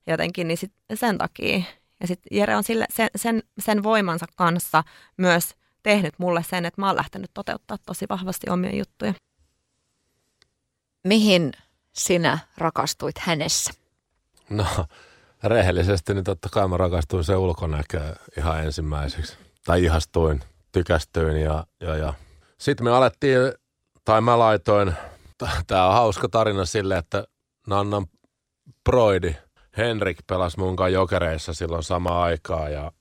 Jotenkin, 0.08 0.48
niin 0.48 0.58
sit 0.58 0.74
sen 0.94 1.18
takia. 1.18 1.62
Ja 2.02 2.08
sitten 2.08 2.38
Jere 2.38 2.56
on 2.56 2.64
sille, 2.64 2.86
sen, 2.90 3.10
sen, 3.16 3.44
sen 3.60 3.84
voimansa 3.84 4.26
kanssa 4.36 4.84
myös 5.18 5.56
tehnyt 5.84 6.14
mulle 6.18 6.44
sen, 6.44 6.66
että 6.66 6.82
mä 6.82 6.88
oon 6.88 6.96
lähtenyt 6.96 7.32
toteuttaa 7.34 7.78
tosi 7.86 8.06
vahvasti 8.10 8.50
omia 8.50 8.76
juttuja. 8.76 9.14
Mihin 11.04 11.52
sinä 11.94 12.40
rakastuit 12.58 13.18
hänessä? 13.18 13.74
No, 14.50 14.66
rehellisesti 15.50 16.14
niin 16.14 16.24
totta 16.24 16.50
kai 16.52 16.68
mä 16.68 16.78
rakastuin 16.78 17.24
se 17.24 17.36
ulkonäköä 17.36 18.16
ihan 18.38 18.64
ensimmäiseksi. 18.64 19.38
Tai 19.66 19.84
ihastuin, 19.84 20.42
tykästyin 20.72 21.38
ja, 21.38 21.66
ja, 21.82 21.96
ja. 21.96 22.14
sitten 22.58 22.84
me 22.84 22.92
alettiin, 22.92 23.40
tai 24.06 24.22
mä 24.22 24.40
laitoin, 24.40 24.94
tämä 25.68 25.88
on 25.88 25.94
hauska 25.94 26.30
tarina 26.30 26.66
sille, 26.66 26.98
että 26.98 27.24
Nannan 27.68 28.06
Broidi, 28.84 29.36
Henrik 29.78 30.18
pelasi 30.28 30.60
mun 30.60 30.76
kanssa 30.76 30.90
jokereissa 30.90 31.54
silloin 31.54 31.84
samaan 31.84 32.24
aikaa 32.24 32.70
ja, 32.70 32.92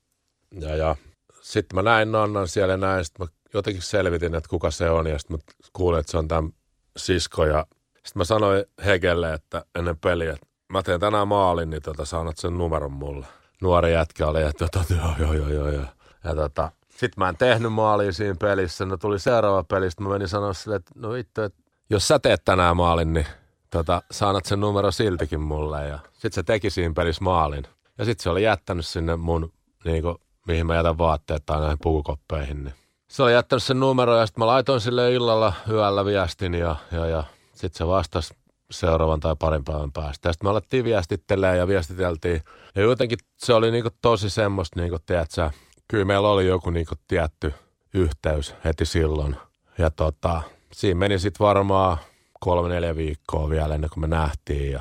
ja, 0.60 0.76
ja 0.76 0.96
sitten 1.42 1.76
mä 1.76 1.82
näin 1.82 2.12
Nannan 2.12 2.48
siellä 2.48 2.72
ja 2.72 2.76
näin, 2.76 3.04
sitten 3.04 3.26
mä 3.26 3.32
jotenkin 3.54 3.82
selvitin, 3.82 4.34
että 4.34 4.48
kuka 4.48 4.70
se 4.70 4.90
on 4.90 5.06
ja 5.06 5.18
sitten 5.18 5.36
mä 5.36 5.42
kuulin, 5.72 6.00
että 6.00 6.10
se 6.10 6.18
on 6.18 6.28
tämän 6.28 6.50
sisko 6.96 7.46
ja 7.46 7.66
sitten 7.94 8.20
mä 8.20 8.24
sanoin 8.24 8.64
Hegelle, 8.84 9.34
että 9.34 9.64
ennen 9.78 9.98
peliä, 9.98 10.32
että 10.32 10.46
mä 10.78 10.82
teen 10.82 11.00
tänään 11.00 11.28
maalin, 11.28 11.70
niin 11.70 11.82
tota, 11.82 12.04
saanat 12.04 12.38
sen 12.38 12.58
numeron 12.58 12.92
mulle. 12.92 13.26
Nuori 13.60 13.92
jätkä 13.92 14.26
oli, 14.26 14.42
että 14.42 14.68
tota, 14.72 14.94
joo, 14.94 15.32
joo, 15.34 15.48
joo, 15.48 15.68
joo. 15.68 15.84
Ja 16.24 16.34
tota, 16.34 16.70
sitten 16.90 17.24
mä 17.24 17.28
en 17.28 17.36
tehnyt 17.36 17.72
maalia 17.72 18.12
siinä 18.12 18.34
pelissä. 18.40 18.84
No 18.84 18.96
tuli 18.96 19.18
seuraava 19.18 19.64
peli, 19.64 19.90
sitten 19.90 20.06
mä 20.06 20.12
menin 20.12 20.28
sanoa 20.28 20.52
sille, 20.52 20.76
että 20.76 20.92
no 20.94 21.12
vittu, 21.12 21.42
että 21.42 21.62
jos 21.90 22.08
sä 22.08 22.18
teet 22.18 22.44
tänään 22.44 22.76
maalin, 22.76 23.12
niin 23.12 23.26
tota, 23.70 24.02
saanat 24.10 24.44
sen 24.44 24.60
numero 24.60 24.90
siltikin 24.90 25.40
mulle. 25.40 25.88
Ja 25.88 25.98
sitten 26.12 26.32
se 26.32 26.42
teki 26.42 26.70
siinä 26.70 26.94
pelissä 26.94 27.24
maalin. 27.24 27.64
Ja 27.98 28.04
sitten 28.04 28.22
se 28.22 28.30
oli 28.30 28.42
jättänyt 28.42 28.86
sinne 28.86 29.16
mun, 29.16 29.52
niin 29.84 30.02
kuin, 30.02 30.16
mihin 30.46 30.66
mä 30.66 30.74
jätän 30.74 30.98
vaatteet 30.98 31.46
tai 31.46 31.60
näihin 31.60 31.78
pukukoppeihin. 31.82 32.64
Niin. 32.64 32.74
Se 33.08 33.22
oli 33.22 33.32
jättänyt 33.32 33.62
sen 33.62 33.80
numero 33.80 34.18
ja 34.18 34.26
sitten 34.26 34.42
mä 34.42 34.46
laitoin 34.46 34.80
sille 34.80 35.12
illalla 35.12 35.52
yöllä 35.70 36.04
viestin 36.04 36.54
ja, 36.54 36.76
ja, 36.92 37.06
ja 37.06 37.24
sitten 37.54 37.78
se 37.78 37.86
vastasi 37.86 38.34
seuraavan 38.74 39.20
tai 39.20 39.36
parin 39.38 39.64
päivän 39.64 39.92
päästä. 39.92 40.32
sitten 40.32 40.46
me 40.46 40.50
alettiin 40.50 40.84
viestittelemään 40.84 41.58
ja 41.58 41.68
viestiteltiin. 41.68 42.40
Ja 42.74 42.82
jotenkin 42.82 43.18
se 43.36 43.54
oli 43.54 43.70
niinku 43.70 43.90
tosi 44.02 44.30
semmoista, 44.30 44.80
niinku, 44.80 44.98
tiedätkö, 45.06 45.50
kyllä 45.88 46.04
meillä 46.04 46.28
oli 46.28 46.46
joku 46.46 46.70
niinku 46.70 46.94
tietty 47.08 47.54
yhteys 47.94 48.54
heti 48.64 48.86
silloin. 48.86 49.36
Ja 49.78 49.90
tota, 49.90 50.42
siinä 50.72 50.98
meni 50.98 51.18
sitten 51.18 51.44
varmaan 51.46 51.98
kolme, 52.40 52.68
neljä 52.68 52.96
viikkoa 52.96 53.50
vielä 53.50 53.74
ennen 53.74 53.90
kuin 53.90 54.00
me 54.00 54.06
nähtiin. 54.06 54.72
Ja, 54.72 54.80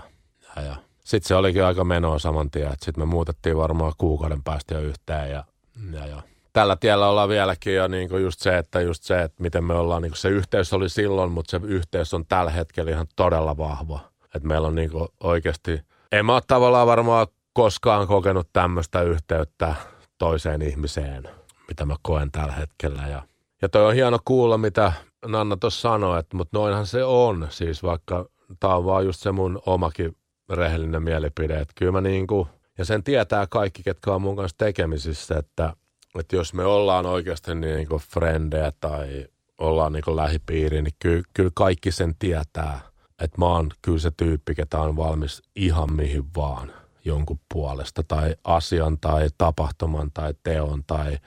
ja, 0.56 0.62
ja. 0.62 0.76
Sitten 1.04 1.28
se 1.28 1.36
olikin 1.36 1.64
aika 1.64 1.84
menoa 1.84 2.20
saman 2.20 2.52
tien. 2.52 2.72
Sitten 2.72 3.02
me 3.02 3.06
muutettiin 3.06 3.58
varmaan 3.58 3.94
kuukauden 3.98 4.44
päästä 4.44 4.74
jo 4.74 4.82
yhteen. 4.82 5.32
Ja, 5.32 5.44
ja, 5.91 6.08
ja 6.08 6.22
tällä 6.54 6.76
tiellä 6.76 7.10
ollaan 7.10 7.30
vieläkin 7.30 7.76
ja 7.76 7.88
niin 7.88 8.10
kuin 8.10 8.24
just 8.24 8.39
se, 8.39 8.58
että 8.58 8.82
just 8.82 9.04
se, 9.04 9.22
että 9.22 9.43
miten 9.43 9.64
me 9.64 9.74
ollaan, 9.74 10.01
niin 10.01 10.12
kuin 10.12 10.18
se 10.18 10.30
yhteys 10.30 10.74
oli 10.74 10.89
silloin, 10.89 11.32
mutta 11.32 11.51
se 11.51 11.60
yhteys 11.64 12.14
on 12.14 12.26
tällä 12.26 12.51
hetkellä 12.51 12.91
ihan 12.91 13.08
todella 13.16 13.58
vahva. 13.58 13.99
Että 14.36 14.47
meillä 14.47 14.68
on 14.68 14.76
niin 14.76 14.91
kuin 14.91 15.08
oikeasti, 15.24 15.82
en 16.12 16.26
mä 16.26 16.34
ole 16.34 16.41
tavallaan 16.47 16.88
varmaan 16.88 17.28
koskaan 17.54 18.08
kokenut 18.08 18.49
tämmöistä 18.54 19.01
yhteyttä 19.01 19.76
toiseen 20.18 20.62
ihmiseen, 20.62 21.30
mitä 21.68 21.86
mä 21.86 21.95
koen 22.01 22.32
tällä 22.32 22.54
hetkellä. 22.54 23.08
Ja, 23.08 23.22
ja 23.62 23.70
toi 23.70 23.86
on 23.86 23.93
hieno 23.93 24.20
kuulla, 24.26 24.58
mitä 24.58 24.93
Nanna 25.26 25.58
tuossa 25.58 25.82
sanoi, 25.82 26.20
että, 26.20 26.38
mutta 26.38 26.58
noinhan 26.58 26.88
se 26.88 27.04
on. 27.04 27.47
Siis 27.49 27.84
vaikka 27.84 28.26
tämä 28.60 28.76
on 28.76 28.86
vaan 28.86 29.06
just 29.06 29.20
se 29.20 29.32
mun 29.32 29.62
omakin 29.66 30.16
rehellinen 30.49 31.04
mielipide, 31.04 31.54
että 31.54 31.74
kyllä 31.76 31.91
mä 31.91 32.01
niin 32.01 32.28
kuin, 32.28 32.47
ja 32.78 32.86
sen 32.86 33.04
tietää 33.04 33.47
kaikki, 33.49 33.84
ketkä 33.84 34.14
on 34.14 34.22
mun 34.22 34.36
kanssa 34.36 34.58
tekemisissä, 34.58 35.38
että 35.38 35.74
että 36.20 36.36
jos 36.36 36.53
me 36.53 36.66
ollaan 36.66 37.05
oikeasti 37.05 37.55
niin 37.55 37.88
kuin 37.88 38.01
frendejä 38.01 38.72
tai 38.80 39.28
ollaan 39.57 39.93
niin 39.93 40.03
kuin 40.03 40.16
lähipiiri, 40.16 40.82
niin 40.82 40.93
kyllä, 40.99 41.24
kyllä 41.34 41.51
kaikki 41.53 41.91
sen 41.91 42.16
tietää, 42.20 42.80
että 43.20 43.38
mä 43.38 43.45
oon 43.45 43.72
kyllä 43.82 43.99
se 43.99 44.11
tyyppi, 44.18 44.55
ketä 44.55 44.80
on 44.80 44.97
valmis 44.97 45.41
ihan 45.55 45.93
mihin 45.93 46.26
vaan 46.36 46.74
jonkun 47.05 47.39
puolesta 47.53 48.03
tai 48.07 48.36
asian 48.43 48.97
tai 48.99 49.28
tapahtuman 49.38 50.11
tai 50.14 50.34
teon 50.43 50.84
tai 50.88 51.18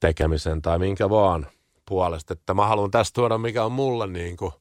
tekemisen 0.00 0.62
tai 0.62 0.78
minkä 0.78 1.10
vaan 1.10 1.46
puolesta. 1.88 2.32
Että 2.32 2.54
mä 2.54 2.66
haluan 2.66 2.90
tästä 2.90 3.14
tuoda, 3.14 3.38
mikä 3.38 3.64
on 3.64 3.72
mulle 3.72 4.06
niin 4.06 4.36
kuin 4.36 4.52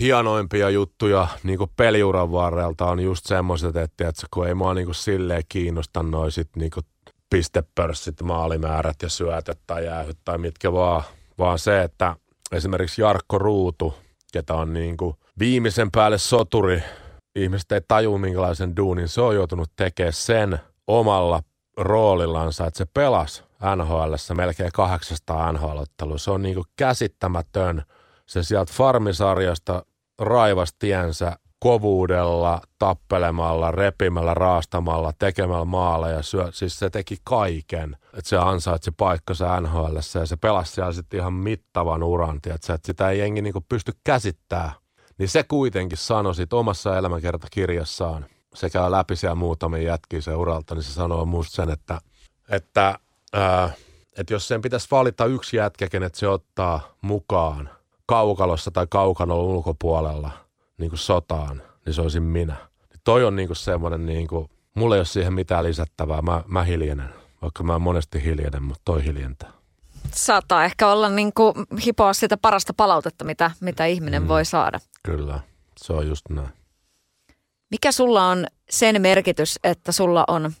hienoimpia 0.00 0.70
juttuja 0.70 1.28
niin 1.42 1.58
kuin 1.58 1.70
peliuran 1.76 2.32
varrelta 2.32 2.86
on 2.86 3.00
just 3.00 3.26
semmoiset, 3.26 3.76
että, 3.76 4.08
että 4.08 4.26
kun 4.30 4.48
ei 4.48 4.54
mua 4.54 4.74
niin 4.74 4.86
kuin 4.86 4.94
silleen 4.94 5.42
kiinnosta 5.48 6.02
noin 6.02 6.32
sit 6.32 6.48
niin 6.56 6.70
kuin 6.70 6.86
pistepörssit, 7.30 8.22
maalimäärät 8.22 8.96
ja 9.02 9.08
syötöt 9.08 9.58
tai 9.66 9.84
jäähyt 9.84 10.18
tai 10.24 10.38
mitkä 10.38 10.72
vaan, 10.72 11.02
vaan 11.38 11.58
se, 11.58 11.82
että 11.82 12.16
esimerkiksi 12.52 13.02
Jarkko 13.02 13.38
Ruutu, 13.38 13.94
ketä 14.32 14.54
on 14.54 14.72
niin 14.72 14.96
kuin 14.96 15.14
viimeisen 15.38 15.90
päälle 15.90 16.18
soturi, 16.18 16.82
ihmiset 17.34 17.72
ei 17.72 17.80
taju 17.88 18.18
minkälaisen 18.18 18.76
duunin 18.76 19.08
se 19.08 19.20
on 19.20 19.34
joutunut 19.34 19.70
tekemään 19.76 20.12
sen 20.12 20.58
omalla 20.86 21.42
roolillansa, 21.76 22.66
että 22.66 22.78
se 22.78 22.86
pelasi 22.94 23.42
nhl 23.76 24.14
melkein 24.34 24.72
800 24.72 25.52
NHL-ottelua. 25.52 26.18
Se 26.18 26.30
on 26.30 26.42
niin 26.42 26.54
kuin 26.54 26.66
käsittämätön. 26.76 27.82
Se 28.26 28.42
sieltä 28.42 28.72
farmisarjasta 28.72 29.84
raivasi 30.18 30.74
tiensä 30.78 31.36
kovuudella, 31.60 32.60
tappelemalla, 32.78 33.70
repimällä, 33.70 34.34
raastamalla, 34.34 35.12
tekemällä 35.18 35.64
maaleja. 35.64 36.22
Syö, 36.22 36.48
siis 36.52 36.78
se 36.78 36.90
teki 36.90 37.16
kaiken, 37.24 37.96
että 38.02 38.28
se 38.28 38.36
ansaitsi 38.36 38.90
paikkansa 38.90 39.60
NHL 39.60 39.96
ja 40.14 40.26
se 40.26 40.36
pelasi 40.36 40.72
siellä 40.72 40.92
sitten 40.92 41.20
ihan 41.20 41.32
mittavan 41.32 42.02
uran, 42.02 42.40
että 42.54 42.78
sitä 42.84 43.10
ei 43.10 43.18
jengi 43.18 43.42
niinku 43.42 43.64
pysty 43.68 43.92
käsittämään. 44.04 44.72
Niin 45.18 45.28
se 45.28 45.42
kuitenkin 45.42 45.98
sanoi 45.98 46.34
sit 46.34 46.52
omassa 46.52 46.98
elämänkertakirjassaan, 46.98 48.26
se 48.54 48.70
käy 48.70 48.90
läpi 48.90 49.16
siellä 49.16 49.34
muutamia 49.34 49.82
jätkiä 49.82 50.20
se 50.20 50.34
uralta, 50.34 50.74
niin 50.74 50.82
se 50.82 50.92
sanoo 50.92 51.24
musta 51.24 51.54
sen, 51.54 51.70
että, 51.70 52.00
että, 52.48 52.98
ää, 53.32 53.70
että 54.18 54.34
jos 54.34 54.48
sen 54.48 54.62
pitäisi 54.62 54.88
valita 54.90 55.24
yksi 55.24 55.56
jätkä, 55.56 55.88
kenet 55.88 56.14
se 56.14 56.28
ottaa 56.28 56.94
mukaan 57.00 57.70
kaukalossa 58.06 58.70
tai 58.70 58.86
kaukanon 58.90 59.38
ulkopuolella– 59.38 60.30
niin 60.80 60.90
kuin 60.90 60.98
sotaan, 60.98 61.62
niin 61.86 61.94
se 61.94 62.00
olisin 62.00 62.22
minä. 62.22 62.56
Niin 62.90 63.00
toi 63.04 63.24
on 63.24 63.36
niin 63.36 63.48
kuin 63.48 63.56
semmoinen, 63.56 64.06
niin 64.06 64.28
kuin, 64.28 64.50
mulla 64.74 64.94
ei 64.94 64.98
ole 64.98 65.06
siihen 65.06 65.32
mitään 65.32 65.64
lisättävää. 65.64 66.22
Mä, 66.22 66.44
mä 66.46 66.64
hiljenen, 66.64 67.08
vaikka 67.42 67.62
mä 67.62 67.78
monesti 67.78 68.24
hiljenen, 68.24 68.62
mutta 68.62 68.82
toi 68.84 69.04
hiljentää. 69.04 69.52
Saattaa 70.14 70.64
ehkä 70.64 70.88
olla 70.88 71.08
niin 71.08 71.32
kuin 71.32 71.54
hipoa 71.84 72.12
sitä 72.12 72.36
parasta 72.36 72.74
palautetta, 72.74 73.24
mitä, 73.24 73.50
mitä 73.60 73.86
ihminen 73.86 74.22
mm, 74.22 74.28
voi 74.28 74.44
saada. 74.44 74.80
Kyllä, 75.02 75.40
se 75.76 75.92
on 75.92 76.08
just 76.08 76.28
näin. 76.28 76.48
Mikä 77.70 77.92
sulla 77.92 78.26
on 78.26 78.46
sen 78.70 79.02
merkitys, 79.02 79.58
että 79.64 79.92
sulla 79.92 80.24
on 80.28 80.52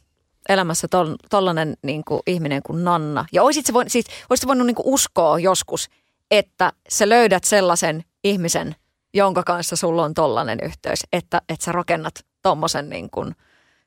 elämässä 0.48 0.88
tollainen 1.30 1.76
niin 1.82 2.04
kuin 2.04 2.20
ihminen 2.26 2.62
kuin 2.62 2.84
Nanna? 2.84 3.24
Ja 3.32 3.42
olisit 3.42 3.66
se 3.66 3.72
voinut, 3.72 3.92
siis, 3.92 4.06
olisit 4.30 4.46
voinut 4.46 4.66
niin 4.66 4.74
kuin 4.74 4.86
uskoa 4.86 5.38
joskus, 5.38 5.88
että 6.30 6.72
sä 6.88 7.08
löydät 7.08 7.44
sellaisen 7.44 8.04
ihmisen, 8.24 8.76
jonka 9.14 9.42
kanssa 9.42 9.76
sulla 9.76 10.02
on 10.02 10.14
tollainen 10.14 10.58
yhteys, 10.62 11.00
että, 11.12 11.42
että 11.48 11.64
sä 11.64 11.72
rakennat 11.72 12.14
tommosen 12.42 12.88
niin 12.88 13.10
kuin 13.10 13.34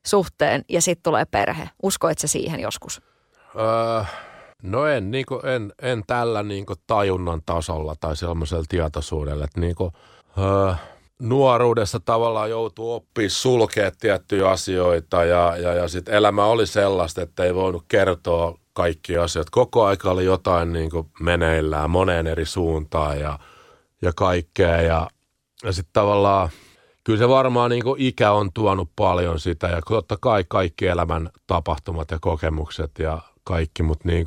suhteen 0.06 0.66
ja 0.70 0.82
sitten 0.82 1.04
tulee 1.04 1.26
perhe. 1.26 1.70
Uskoit 1.84 2.20
sä 2.20 2.28
siihen 2.28 2.60
joskus? 2.60 3.02
Öö, 3.56 4.04
no 4.64 4.88
en, 4.88 5.12
niin 5.12 5.26
kuin, 5.26 5.46
en, 5.46 5.74
en 5.82 6.04
tällä 6.08 6.44
niin 6.44 6.66
kuin 6.66 6.80
tajunnan 6.88 7.42
tasolla 7.46 7.96
tai 8.00 8.16
sellaisella 8.16 8.64
tietoisuudella, 8.70 9.46
että 9.46 9.60
niin 9.60 9.76
kuin, 9.76 9.92
öö, 10.38 10.74
nuoruudessa 11.20 12.00
tavallaan 12.00 12.50
joutuu 12.50 12.94
oppimaan 12.94 13.30
sulkea 13.30 13.92
tiettyjä 14.00 14.50
asioita 14.50 15.24
ja, 15.24 15.58
ja, 15.58 15.74
ja 15.74 15.88
sitten 15.88 16.14
elämä 16.14 16.46
oli 16.46 16.68
sellaista, 16.68 17.22
että 17.22 17.44
ei 17.44 17.56
voinut 17.56 17.86
kertoa 17.88 18.58
kaikki 18.74 19.18
asiat. 19.18 19.50
Koko 19.50 19.86
aika 19.86 20.12
oli 20.12 20.26
jotain 20.26 20.74
niin 20.74 20.90
kuin 20.92 21.08
meneillään 21.20 21.90
moneen 21.90 22.28
eri 22.28 22.46
suuntaan 22.46 23.20
ja– 23.20 23.40
ja 24.04 24.12
kaikkea. 24.16 24.82
Ja, 24.82 25.08
ja 25.64 25.72
sitten 25.72 25.94
tavallaan 25.94 26.50
kyllä 27.04 27.20
se 27.20 27.30
varmaan 27.30 27.70
niin 27.70 27.84
ikä 27.98 28.32
on 28.32 28.54
tuonut 28.54 28.90
paljon 28.96 29.40
sitä 29.40 29.68
ja 29.68 29.82
totta 29.82 30.18
kai 30.22 30.46
kaikki 30.48 30.88
elämän 30.88 31.30
tapahtumat 31.48 32.12
ja 32.12 32.18
kokemukset 32.22 32.92
ja 33.00 33.20
kaikki, 33.44 33.84
mutta 33.84 34.08
niin 34.08 34.26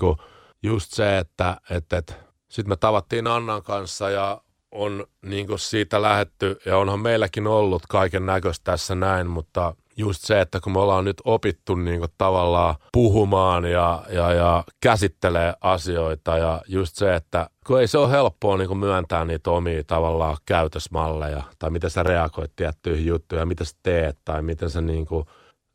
just 0.63 0.93
se, 0.93 1.19
että, 1.19 1.57
että, 1.71 1.97
että 1.97 2.15
sitten 2.49 2.69
me 2.69 2.77
tavattiin 2.77 3.27
Annan 3.27 3.63
kanssa 3.63 4.11
ja 4.11 4.41
on 4.71 5.07
niin 5.23 5.47
siitä 5.57 6.03
lähetty 6.03 6.59
ja 6.67 6.79
onhan 6.79 7.01
meilläkin 7.01 7.47
ollut 7.47 7.83
kaiken 7.89 8.27
näköistä 8.27 8.65
tässä 8.65 8.95
näin, 8.95 9.27
mutta 9.27 9.75
just 9.97 10.25
se, 10.25 10.41
että 10.41 10.61
kun 10.61 10.73
me 10.73 10.79
ollaan 10.79 11.05
nyt 11.05 11.23
opittu 11.25 11.75
niin 11.75 11.99
kuin 11.99 12.11
tavallaan 12.19 12.75
puhumaan 12.93 13.65
ja, 13.65 14.03
ja, 14.11 14.33
ja 14.33 14.65
käsittelee 14.81 15.55
asioita 15.61 16.39
ja 16.39 16.63
just 16.69 16.97
se, 16.97 17.15
että 17.15 17.51
kun 17.67 17.81
ei 17.81 17.89
se 17.89 17.99
ole 17.99 18.11
helppoa 18.11 18.57
niin 18.57 18.69
kuin 18.69 18.79
myöntää 18.79 19.25
niitä 19.25 19.51
omia 19.51 19.85
tavallaan 19.85 20.37
käytösmalleja 20.47 21.43
tai 21.59 21.71
miten 21.71 21.91
sä 21.91 22.03
reagoit 22.03 22.53
tiettyihin 22.57 23.07
juttuihin 23.07 23.49
mitä 23.49 23.65
sä 23.65 23.77
teet 23.83 24.19
tai 24.25 24.43
miten 24.43 24.71
sä 24.71 24.81
niin 24.81 25.07
kuin, 25.07 25.25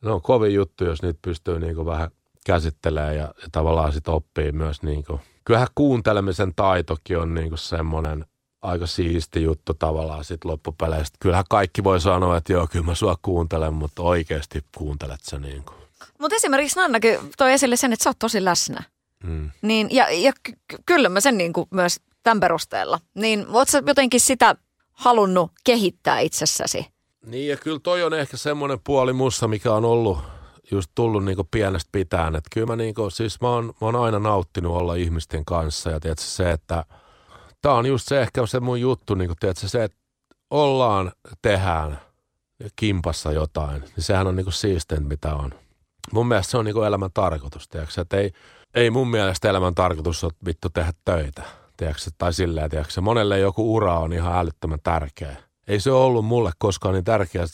ne 0.04 0.12
on 0.12 0.22
kovin 0.22 0.54
juttu, 0.54 0.86
jos 0.86 1.02
niitä 1.02 1.20
pystyy 1.22 1.60
niin 1.60 1.76
kuin 1.76 1.86
vähän 1.86 2.12
käsittelemään 2.46 3.16
ja, 3.16 3.24
ja 3.24 3.48
tavallaan 3.52 3.94
sitten 3.94 4.14
oppii 4.14 4.52
myös 4.52 4.84
niin 4.84 5.04
kuin, 5.04 5.20
kyllähän 5.46 5.68
kuuntelemisen 5.76 6.56
taitokin 6.56 7.18
on 7.18 7.34
niin 7.34 7.50
kuin 7.50 7.60
semmoinen 7.60 8.26
aika 8.62 8.88
siisti 8.88 9.44
juttu 9.44 9.74
tavallaan 9.74 10.24
sitten 10.24 10.52
loppupeleistä. 10.52 11.18
Kyllähän 11.20 11.46
kaikki 11.50 11.84
voi 11.84 12.02
sanoa, 12.02 12.38
että 12.38 12.54
joo, 12.54 12.68
kyllä 12.68 12.86
mä 12.86 12.96
sua 12.96 13.18
kuuntelen, 13.22 13.74
mutta 13.74 14.02
oikeasti 14.02 14.64
kuuntelet 14.78 15.20
sä 15.24 15.40
niin 15.40 15.64
kuin. 15.64 15.78
Mutta 16.20 16.36
esimerkiksi 16.36 16.80
Nannakin 16.80 17.20
toi 17.38 17.54
esille 17.54 17.76
sen, 17.76 17.94
että 17.94 18.04
sä 18.04 18.10
oot 18.10 18.20
tosi 18.20 18.46
läsnä. 18.46 18.84
Mm. 19.24 19.52
Niin, 19.62 19.88
ja, 19.92 20.12
ja 20.12 20.34
ky- 20.44 20.78
kyllä 20.86 21.10
mä 21.10 21.20
sen 21.20 21.38
niin 21.38 21.54
kuin 21.54 21.68
myös 21.72 22.00
tämän 22.24 22.40
perusteella. 22.40 23.00
Niin 23.16 23.46
oot 23.50 23.70
sä 23.70 23.84
jotenkin 23.88 24.20
sitä 24.20 24.56
halunnut 24.92 25.52
kehittää 25.64 26.20
itsessäsi? 26.20 26.86
Niin 27.26 27.48
ja 27.48 27.58
kyllä 27.58 27.80
toi 27.80 28.04
on 28.04 28.14
ehkä 28.14 28.38
semmoinen 28.38 28.80
puoli 28.84 29.14
mussa, 29.14 29.48
mikä 29.48 29.74
on 29.74 29.86
ollut 29.86 30.20
just 30.72 30.92
tullut 30.96 31.26
niinku 31.26 31.48
pienestä 31.52 31.90
pitäen. 31.92 32.36
Että 32.36 32.50
kyllä 32.54 32.68
mä, 32.68 32.76
niinku, 32.76 33.10
siis 33.10 33.42
mä 33.42 33.50
oon, 33.50 33.66
mä 33.66 33.88
oon 33.88 33.96
aina 33.96 34.20
nauttinut 34.20 34.76
olla 34.76 34.96
ihmisten 34.96 35.46
kanssa 35.46 35.90
ja 35.90 36.00
tiedätkö, 36.00 36.26
se, 36.26 36.52
että 36.52 36.86
tämä 37.62 37.76
on 37.76 37.86
just 37.86 38.08
se 38.08 38.22
ehkä 38.22 38.46
se 38.46 38.60
mun 38.60 38.82
juttu, 38.82 39.16
niinku, 39.16 39.36
tiedätkö, 39.40 39.68
se, 39.68 39.84
että 39.84 39.98
ollaan, 40.50 41.12
tehdään 41.42 42.00
kimpassa 42.76 43.32
jotain, 43.32 43.82
niin 43.82 43.92
sehän 44.04 44.28
on 44.28 44.36
niinku 44.36 44.52
siisteintä, 44.52 45.08
mitä 45.08 45.36
on. 45.36 45.54
Mun 46.14 46.28
mielestä 46.28 46.52
se 46.52 46.58
on 46.58 46.66
niinku 46.66 46.82
elämän 46.82 47.10
tarkoitus, 47.14 47.68
tiedätkö, 47.68 48.02
että 48.02 48.18
ei, 48.18 48.32
ei 48.76 48.90
mun 48.90 49.08
mielestä 49.08 49.50
elämän 49.50 49.76
tarkoitus 49.76 50.24
ole 50.24 50.34
vittu 50.46 50.70
tehdä 50.70 50.94
töitä, 51.06 51.44
tiedätkö, 51.78 52.02
tai 52.18 52.34
silleen, 52.34 52.70
tiedätkö, 52.70 53.02
monelle 53.02 53.40
joku 53.40 53.76
ura 53.76 54.00
on 54.00 54.14
ihan 54.14 54.36
älyttömän 54.36 54.80
tärkeä. 54.84 55.36
Ei 55.68 55.80
se 55.80 55.92
ollut 55.92 56.26
mulle 56.26 56.52
koskaan 56.58 56.94
niin 56.94 57.04
tärkeä, 57.04 57.46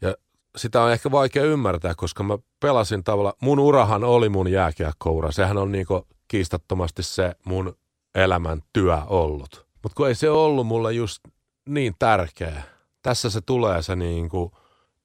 ja 0.00 0.14
sitä 0.56 0.82
on 0.82 0.92
ehkä 0.92 1.10
vaikea 1.10 1.44
ymmärtää, 1.44 1.94
koska 1.94 2.22
mä 2.22 2.38
pelasin 2.60 3.04
tavalla, 3.04 3.34
mun 3.40 3.58
urahan 3.58 4.04
oli 4.04 4.28
mun 4.28 4.52
jääkiekkoura, 4.52 5.32
sehän 5.32 5.58
on 5.58 5.72
niinku 5.72 6.06
kiistattomasti 6.28 7.02
se 7.02 7.34
mun 7.44 7.76
elämän 8.14 8.62
työ 8.72 8.98
ollut. 9.06 9.66
Mutta 9.82 9.96
kun 9.96 10.08
ei 10.08 10.14
se 10.14 10.30
ollut 10.30 10.66
mulle 10.66 10.92
just 10.92 11.20
niin 11.68 11.94
tärkeä. 11.98 12.62
Tässä 13.02 13.30
se 13.30 13.40
tulee 13.40 13.82
se 13.82 13.96
niinku, 13.96 14.52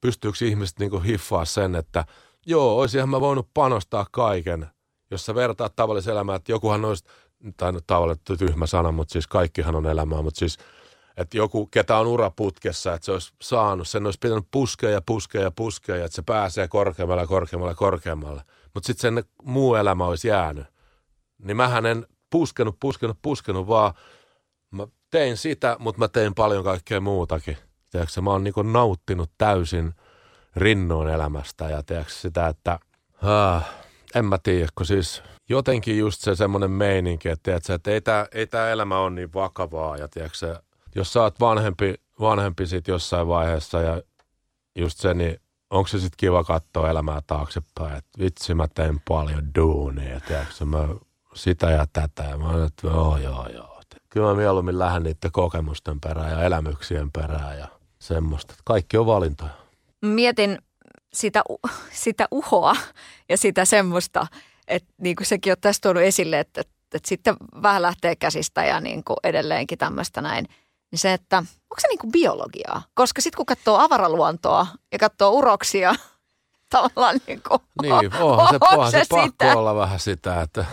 pystyykö 0.00 0.38
ihmiset 0.44 0.78
niinku 0.78 0.98
hiffaa 0.98 1.44
sen, 1.44 1.74
että 1.74 2.04
joo, 2.46 2.78
olisinhan 2.78 3.08
mä 3.08 3.20
voinut 3.20 3.48
panostaa 3.54 4.06
kaiken, 4.10 4.66
jos 5.10 5.26
sä 5.26 5.34
vertaat 5.34 5.76
tavallisen 5.76 6.12
elämään, 6.12 6.36
että 6.36 6.52
jokuhan 6.52 6.84
olisi, 6.84 7.04
tai 7.56 7.72
no, 7.72 7.80
tavallinen 7.86 8.38
tyhmä 8.38 8.66
sana, 8.66 8.92
mutta 8.92 9.12
siis 9.12 9.26
kaikkihan 9.26 9.76
on 9.76 9.86
elämää, 9.86 10.22
mutta 10.22 10.38
siis 10.38 10.58
että 11.16 11.36
joku, 11.36 11.66
ketä 11.66 11.98
on 11.98 12.06
uraputkessa, 12.06 12.94
että 12.94 13.04
se 13.04 13.12
olisi 13.12 13.32
saanut, 13.42 13.88
sen 13.88 14.04
olisi 14.04 14.18
pitänyt 14.22 14.44
puskea 14.50 14.90
ja 14.90 15.02
puskea 15.06 15.42
ja 15.42 15.50
puskea, 15.50 15.96
ja 15.96 16.04
että 16.04 16.16
se 16.16 16.22
pääsee 16.22 16.68
korkeammalle, 16.68 17.26
korkeammalle, 17.26 17.74
korkeammalle. 17.74 18.42
Mutta 18.74 18.86
sitten 18.86 19.14
sen 19.14 19.24
muu 19.42 19.74
elämä 19.74 20.06
olisi 20.06 20.28
jäänyt. 20.28 20.66
Niin 21.38 21.56
mähän 21.56 21.86
en 21.86 22.06
puskenut, 22.34 22.76
puskenut, 22.80 23.18
puskenut, 23.22 23.66
vaan 23.66 23.94
mä 24.70 24.86
tein 25.10 25.36
sitä, 25.36 25.76
mutta 25.78 25.98
mä 25.98 26.08
tein 26.08 26.34
paljon 26.34 26.64
kaikkea 26.64 27.00
muutakin. 27.00 27.56
Tiedätkö, 27.90 28.20
mä 28.20 28.30
oon 28.30 28.44
niinku 28.44 28.62
nauttinut 28.62 29.30
täysin 29.38 29.94
rinnoin 30.56 31.08
elämästä 31.08 31.68
ja 31.68 31.82
tiedätkö, 31.82 32.12
sitä, 32.12 32.48
että 32.48 32.78
ah, 33.22 33.68
en 34.14 34.24
mä 34.24 34.38
tiedä, 34.38 34.68
kun 34.74 34.86
siis 34.86 35.22
jotenkin 35.48 35.98
just 35.98 36.20
se 36.20 36.34
semmoinen 36.34 36.70
meininki, 36.70 37.28
että, 37.28 37.42
tiedätkö, 37.42 37.74
että 37.74 37.90
ei 37.90 38.00
tämä 38.00 38.26
ei 38.32 38.46
tää 38.46 38.70
elämä 38.70 38.98
ole 38.98 39.10
niin 39.10 39.32
vakavaa 39.34 39.96
ja 39.96 40.08
tiedätkö, 40.08 40.60
jos 40.94 41.12
sä 41.12 41.22
oot 41.22 41.40
vanhempi, 41.40 41.94
vanhempi 42.20 42.66
sit 42.66 42.88
jossain 42.88 43.28
vaiheessa 43.28 43.80
ja 43.80 44.02
just 44.76 44.98
se, 44.98 45.14
niin 45.14 45.40
onko 45.70 45.88
se 45.88 45.98
sitten 45.98 46.16
kiva 46.16 46.44
katsoa 46.44 46.90
elämää 46.90 47.20
taaksepäin, 47.26 47.96
että 47.96 48.18
vitsi 48.18 48.54
mä 48.54 48.68
teen 48.74 49.00
paljon 49.08 49.54
duunia, 49.54 50.20
tiedätkö, 50.20 50.64
mä 50.64 50.88
sitä 51.34 51.70
ja 51.70 51.86
tätä. 51.92 52.22
Ja 52.22 52.36
mä 52.38 52.48
olen, 52.48 52.66
että 52.66 52.86
joo, 52.86 53.16
joo, 53.16 53.48
joo. 53.48 53.74
Kyllä 54.14 54.28
mä 54.28 54.34
mieluummin 54.34 54.78
lähden 54.78 55.02
niiden 55.02 55.32
kokemusten 55.32 56.00
perään 56.00 56.30
ja 56.30 56.42
elämyksien 56.42 57.12
perään 57.12 57.58
ja 57.58 57.68
semmoista. 57.98 58.54
Kaikki 58.64 58.96
on 58.96 59.06
valintoja. 59.06 59.50
Mietin 60.02 60.58
sitä, 61.12 61.42
sitä 61.92 62.28
uhoa 62.30 62.76
ja 63.28 63.36
sitä 63.36 63.64
semmoista, 63.64 64.26
että 64.68 64.92
niin 65.00 65.16
kuin 65.16 65.26
sekin 65.26 65.52
on 65.52 65.56
tässä 65.60 65.80
tuonut 65.82 66.02
esille, 66.02 66.40
että, 66.40 66.60
että, 66.60 66.72
että 66.94 67.08
sitten 67.08 67.36
vähän 67.62 67.82
lähtee 67.82 68.16
käsistä 68.16 68.64
ja 68.64 68.80
niin 68.80 69.04
kuin 69.04 69.16
edelleenkin 69.24 69.78
tämmöistä 69.78 70.22
näin. 70.22 70.48
Niin 70.90 70.98
se, 70.98 71.12
että 71.12 71.38
onko 71.38 71.76
se 71.80 71.88
niin 71.88 71.98
kuin 71.98 72.12
biologiaa? 72.12 72.82
Koska 72.94 73.20
sitten 73.20 73.36
kun 73.36 73.46
katsoo 73.46 73.78
avaraluontoa 73.78 74.66
ja 74.92 74.98
katsoo 74.98 75.30
uroksia, 75.30 75.94
tavallaan 76.70 77.20
niin 77.26 77.42
kuin, 77.48 77.60
Niin, 77.82 77.94
onhan 78.22 78.48
se, 78.48 78.58
onhan 78.72 78.90
se, 78.90 78.98
se 78.98 79.06
pakko 79.10 79.44
sitä? 79.44 79.56
olla 79.58 79.74
vähän 79.74 80.00
sitä, 80.00 80.42
että 80.42 80.64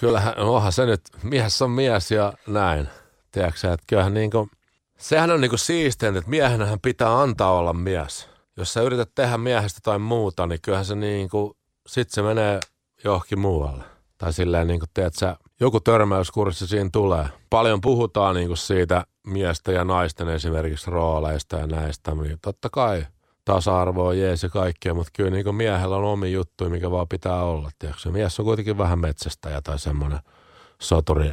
kyllähän, 0.00 0.38
onhan 0.38 0.72
se 0.72 0.86
nyt, 0.86 1.00
mies 1.22 1.62
on 1.62 1.70
mies 1.70 2.10
ja 2.10 2.32
näin. 2.46 2.88
Tiedätkö 3.32 3.72
että 3.72 3.84
kyllähän 3.86 4.14
niin 4.14 4.30
kuin, 4.30 4.50
sehän 4.98 5.30
on 5.30 5.40
niin 5.40 5.50
kuin 5.50 5.58
siisteintä, 5.58 6.18
että 6.18 6.30
miehenähän 6.30 6.80
pitää 6.80 7.20
antaa 7.20 7.52
olla 7.52 7.72
mies. 7.72 8.28
Jos 8.56 8.72
sä 8.72 8.82
yrität 8.82 9.10
tehdä 9.14 9.38
miehestä 9.38 9.80
tai 9.82 9.98
muuta, 9.98 10.46
niin 10.46 10.60
kyllähän 10.62 10.84
se 10.84 10.94
niin 10.94 11.28
kuin, 11.28 11.54
sit 11.86 12.10
se 12.10 12.22
menee 12.22 12.60
johonkin 13.04 13.38
muualle. 13.38 13.84
Tai 14.18 14.32
silleen 14.32 14.66
niin 14.66 14.80
kuin, 14.80 14.90
tiedät 14.94 15.14
sä, 15.14 15.36
joku 15.60 15.80
törmäyskurssi 15.80 16.66
siinä 16.66 16.90
tulee. 16.92 17.26
Paljon 17.50 17.80
puhutaan 17.80 18.34
niin 18.34 18.46
kuin 18.46 18.58
siitä 18.58 19.04
miesten 19.26 19.74
ja 19.74 19.84
naisten 19.84 20.28
esimerkiksi 20.28 20.90
rooleista 20.90 21.56
ja 21.56 21.66
näistä. 21.66 22.14
Niin 22.14 22.38
totta 22.42 22.68
kai 22.70 23.06
tasa-arvo 23.48 24.06
on 24.06 24.18
jees 24.18 24.42
ja 24.42 24.48
kaikkea, 24.48 24.94
mutta 24.94 25.10
kyllä 25.16 25.30
niin 25.30 25.54
miehellä 25.54 25.96
on 25.96 26.04
omi 26.04 26.32
juttuja, 26.32 26.70
mikä 26.70 26.90
vaan 26.90 27.08
pitää 27.08 27.42
olla. 27.42 27.70
Tiedätkö? 27.78 28.10
Mies 28.10 28.40
on 28.40 28.46
kuitenkin 28.46 28.78
vähän 28.78 28.98
metsästäjä 28.98 29.62
tai 29.62 29.78
semmoinen 29.78 30.18
soturi. 30.80 31.30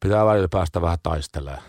Pitää 0.00 0.26
välillä 0.26 0.48
päästä 0.48 0.80
vähän 0.80 0.98
taistelemaan, 1.02 1.62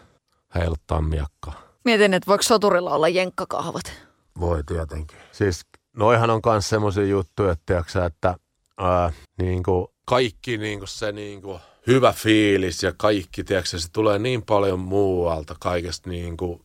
heiluttaa 0.56 1.02
miakkaa. 1.02 1.62
Mietin, 1.86 2.14
että 2.14 2.28
voiko 2.28 2.44
soturilla 2.44 2.96
olla 2.96 3.08
jenkkakahvat. 3.08 3.94
Voi 4.40 4.64
tietenkin. 4.64 5.18
Siis 5.32 5.62
noihan 5.98 6.30
on 6.30 6.42
myös 6.46 6.70
semmoisia 6.70 7.06
juttuja, 7.06 7.52
että, 7.52 7.64
tiedätkö, 7.66 8.06
että 8.06 8.36
ää, 8.78 9.12
niin 9.38 9.64
kuin 9.64 9.88
kaikki 10.06 10.58
niin 10.58 10.80
kuin 10.80 10.90
se 10.90 11.12
niin 11.12 11.42
kuin 11.42 11.60
hyvä 11.88 12.14
fiilis 12.14 12.84
ja 12.84 12.94
kaikki, 12.98 13.44
tiedätkö, 13.44 13.80
se 13.80 13.92
tulee 13.92 14.20
niin 14.20 14.42
paljon 14.42 14.80
muualta 14.80 15.56
kaikesta 15.60 16.10
niin 16.10 16.38
kuin 16.38 16.62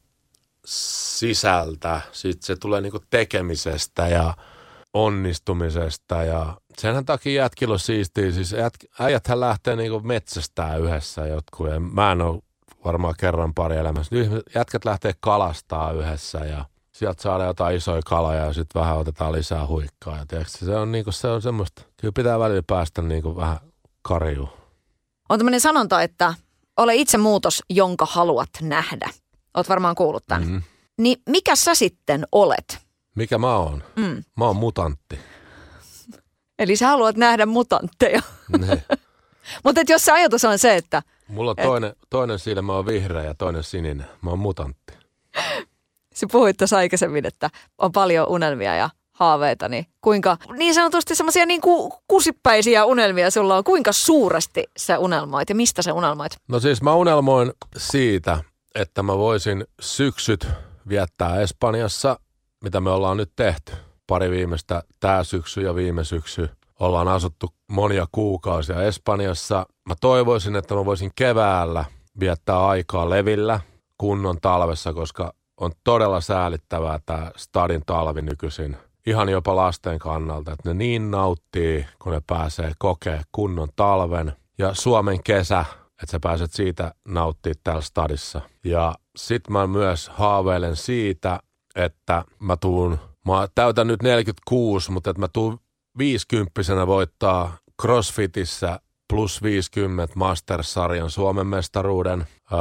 sisältä. 0.66 2.00
Sitten 2.12 2.46
se 2.46 2.56
tulee 2.56 2.80
niin 2.80 2.90
kuin 2.90 3.04
tekemisestä 3.10 4.08
ja 4.08 4.34
onnistumisesta 4.92 6.24
ja 6.24 6.56
senhän 6.78 7.04
takia 7.04 7.42
jätkillä 7.42 7.72
on 7.72 7.78
siistiä. 7.78 8.32
Siis 8.32 8.52
jät, 8.52 8.74
äijäthän 9.00 9.40
lähtee 9.40 9.76
niin 9.76 9.90
kuin 9.90 10.06
metsästää 10.06 10.76
yhdessä 10.76 11.26
jotkut 11.26 11.68
ja 11.68 11.80
mä 11.80 12.12
en 12.12 12.22
ole 12.22 12.42
varmaan 12.84 13.14
kerran 13.18 13.54
pari 13.54 13.76
elämässä. 13.76 14.16
Nyt 14.16 14.30
jätkät 14.54 14.84
lähtee 14.84 15.12
kalastaa 15.20 15.92
yhdessä 15.92 16.38
ja 16.38 16.64
sieltä 16.92 17.22
saadaan 17.22 17.48
jotain 17.48 17.76
isoja 17.76 18.02
kaloja 18.06 18.44
ja 18.44 18.52
sitten 18.52 18.80
vähän 18.80 18.96
otetaan 18.96 19.32
lisää 19.32 19.66
huikkaa. 19.66 20.16
Ja 20.16 20.26
tiedätkö, 20.26 20.58
se 20.58 20.76
on, 20.76 20.92
niinku, 20.92 21.12
se 21.12 21.28
on 21.28 21.42
semmoista, 21.42 21.82
kyllä 21.96 22.12
pitää 22.12 22.38
välillä 22.38 22.62
päästä 22.66 23.02
niinku 23.02 23.36
vähän 23.36 23.58
karjuun. 24.02 24.48
On 25.28 25.38
tämmöinen 25.38 25.60
sanonta, 25.60 26.02
että 26.02 26.34
ole 26.76 26.94
itse 26.94 27.18
muutos, 27.18 27.62
jonka 27.70 28.06
haluat 28.06 28.50
nähdä. 28.60 29.10
Oot 29.57 29.68
varmaan 29.68 29.94
kuullut 29.94 30.24
tämän. 30.26 30.48
Mhm. 30.48 30.57
Niin 30.98 31.22
mikä 31.28 31.57
sä 31.57 31.74
sitten 31.74 32.26
olet? 32.32 32.78
Mikä 33.16 33.38
mä 33.38 33.57
oon? 33.57 33.82
Mm. 33.96 34.24
Mä 34.36 34.44
oon 34.44 34.57
mutantti. 34.57 35.18
Eli 36.59 36.76
sä 36.76 36.86
haluat 36.86 37.16
nähdä 37.16 37.46
mutantteja. 37.46 38.22
Mutta 39.64 39.80
jos 39.88 40.04
se 40.04 40.12
ajatus 40.12 40.44
on 40.44 40.59
se, 40.59 40.76
että 40.76 41.02
Mulla 41.28 41.50
on 41.50 41.57
toinen, 41.57 41.92
toinen 42.11 42.38
silmä 42.38 42.76
on 42.76 42.86
vihreä 42.86 43.24
ja 43.24 43.34
toinen 43.34 43.62
sininen. 43.62 44.07
Mä 44.22 44.30
oon 44.30 44.38
mutantti. 44.38 44.92
sä 46.14 46.26
puhuit 46.32 46.57
tuossa 46.57 46.76
aikaisemmin, 46.76 47.26
että 47.26 47.50
on 47.78 47.92
paljon 47.92 48.28
unelmia 48.28 48.76
ja 48.76 48.90
haaveita, 49.12 49.68
niin 49.68 49.86
kuinka 50.00 50.36
niin 50.57 50.74
sanotusti 50.74 51.14
semmoisia 51.14 51.46
niin 51.46 51.61
kuin 51.61 51.92
kusipäisiä 52.09 52.84
unelmia 52.84 53.30
sulla 53.30 53.57
on, 53.57 53.64
kuinka 53.64 53.92
suuresti 53.92 54.64
sä 54.78 54.98
unelmoit 54.98 55.48
ja 55.48 55.54
mistä 55.54 55.82
sä 55.82 55.92
unelmoit? 55.94 56.32
No 56.48 56.61
siis 56.61 56.82
mä 56.82 56.94
unelmoin 56.94 57.52
siitä, 57.76 58.44
että 58.76 59.02
mä 59.02 59.18
voisin 59.18 59.64
syksyt 59.80 60.48
viettää 60.88 61.40
Espanjassa, 61.40 62.18
mitä 62.64 62.80
me 62.80 62.90
ollaan 62.90 63.16
nyt 63.16 63.32
tehty. 63.36 63.72
Pari 64.06 64.30
viimeistä, 64.30 64.82
tää 65.00 65.24
syksy 65.24 65.60
ja 65.60 65.74
viime 65.74 66.04
syksy. 66.04 66.50
Ollaan 66.80 67.08
asuttu 67.08 67.48
monia 67.68 68.06
kuukausia 68.12 68.82
Espanjassa. 68.82 69.66
Mä 69.88 69.94
toivoisin, 70.00 70.56
että 70.56 70.74
mä 70.74 70.84
voisin 70.84 71.10
keväällä 71.16 71.84
viettää 72.20 72.66
aikaa 72.66 73.10
levillä 73.10 73.60
kunnon 73.98 74.40
talvessa, 74.40 74.92
koska 74.92 75.32
on 75.60 75.72
todella 75.84 76.20
säälittävää 76.20 77.00
tämä 77.06 77.30
stadin 77.36 77.82
talvi 77.86 78.22
nykyisin. 78.22 78.76
ihan 79.06 79.28
jopa 79.28 79.56
lasten 79.56 79.98
kannalta, 79.98 80.52
että 80.52 80.68
ne 80.70 80.74
niin 80.74 81.10
nauttii, 81.10 81.86
kun 82.02 82.12
ne 82.12 82.20
pääsee 82.26 82.72
kokee 82.78 83.20
kunnon 83.32 83.68
talven 83.76 84.32
ja 84.58 84.74
Suomen 84.74 85.22
kesä, 85.22 85.64
että 86.03 86.11
sä 86.11 86.20
pääset 86.20 86.53
siitä 86.53 86.94
nauttia 87.09 87.55
täällä 87.64 87.82
stadissa. 87.82 88.40
Ja 88.64 88.94
sit 89.16 89.49
mä 89.51 89.66
myös 89.66 90.09
haaveilen 90.09 90.76
siitä, 90.76 91.40
että 91.74 92.24
mä 92.38 92.57
tuun, 92.57 92.99
mä 93.26 93.49
täytän 93.55 93.86
nyt 93.86 94.03
46, 94.03 94.90
mutta 94.90 95.11
että 95.11 95.20
mä 95.20 95.28
tuun 95.28 95.59
50 95.99 96.86
voittaa 96.86 97.57
CrossFitissä 97.82 98.80
plus 99.09 99.42
50 99.42 100.14
Masters-sarjan 100.16 101.11
Suomen 101.11 101.47
mestaruuden. 101.47 102.26
Öö, 102.53 102.59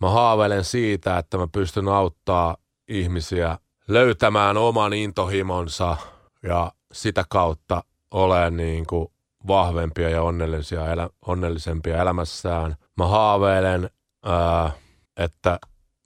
mä 0.00 0.10
haaveilen 0.10 0.64
siitä, 0.64 1.18
että 1.18 1.38
mä 1.38 1.48
pystyn 1.52 1.88
auttaa 1.88 2.56
ihmisiä 2.88 3.58
löytämään 3.88 4.56
oman 4.56 4.92
intohimonsa 4.92 5.96
ja 6.42 6.72
sitä 6.92 7.24
kautta 7.28 7.84
olen 8.10 8.56
niin 8.56 8.86
kuin 8.86 9.08
vahvempia 9.48 10.08
ja 10.08 10.22
onnellisia, 10.22 10.92
elä, 10.92 11.08
onnellisempia 11.26 12.02
elämässään. 12.02 12.76
Mä 12.96 13.06
haaveilen, 13.06 13.90
ää, 14.24 14.70
että 15.16 15.58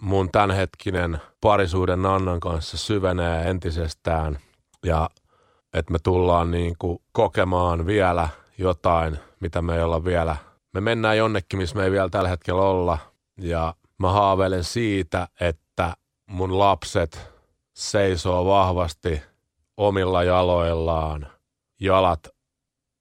mun 0.03 0.29
tämänhetkinen 0.33 1.21
parisuuden 1.41 2.03
Nannan 2.03 2.41
kanssa 2.41 2.77
syvenee 2.77 3.51
entisestään 3.51 4.39
ja 4.87 5.11
että 5.75 5.93
me 5.93 5.99
tullaan 6.03 6.51
niin 6.51 6.75
kuin 6.79 6.99
kokemaan 7.13 7.87
vielä 7.87 8.29
jotain, 8.59 9.19
mitä 9.41 9.63
me 9.63 9.77
ei 9.77 9.83
olla 9.83 10.05
vielä. 10.05 10.37
Me 10.75 10.81
mennään 10.81 11.17
jonnekin, 11.17 11.59
missä 11.59 11.77
me 11.77 11.85
ei 11.85 11.91
vielä 11.91 12.09
tällä 12.09 12.29
hetkellä 12.29 12.63
olla 12.63 12.99
ja 13.39 13.75
mä 13.99 14.13
haaveilen 14.13 14.65
siitä, 14.65 15.29
että 15.41 15.95
mun 16.31 16.59
lapset 16.59 17.33
seisoo 17.75 18.45
vahvasti 18.45 19.23
omilla 19.77 20.25
jaloillaan, 20.25 21.27
jalat 21.81 22.29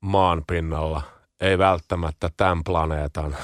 maan 0.04 0.43
pinnalla, 0.47 1.01
ei 1.41 1.58
välttämättä 1.58 2.30
tämän 2.38 2.64
planeetan, 2.64 3.38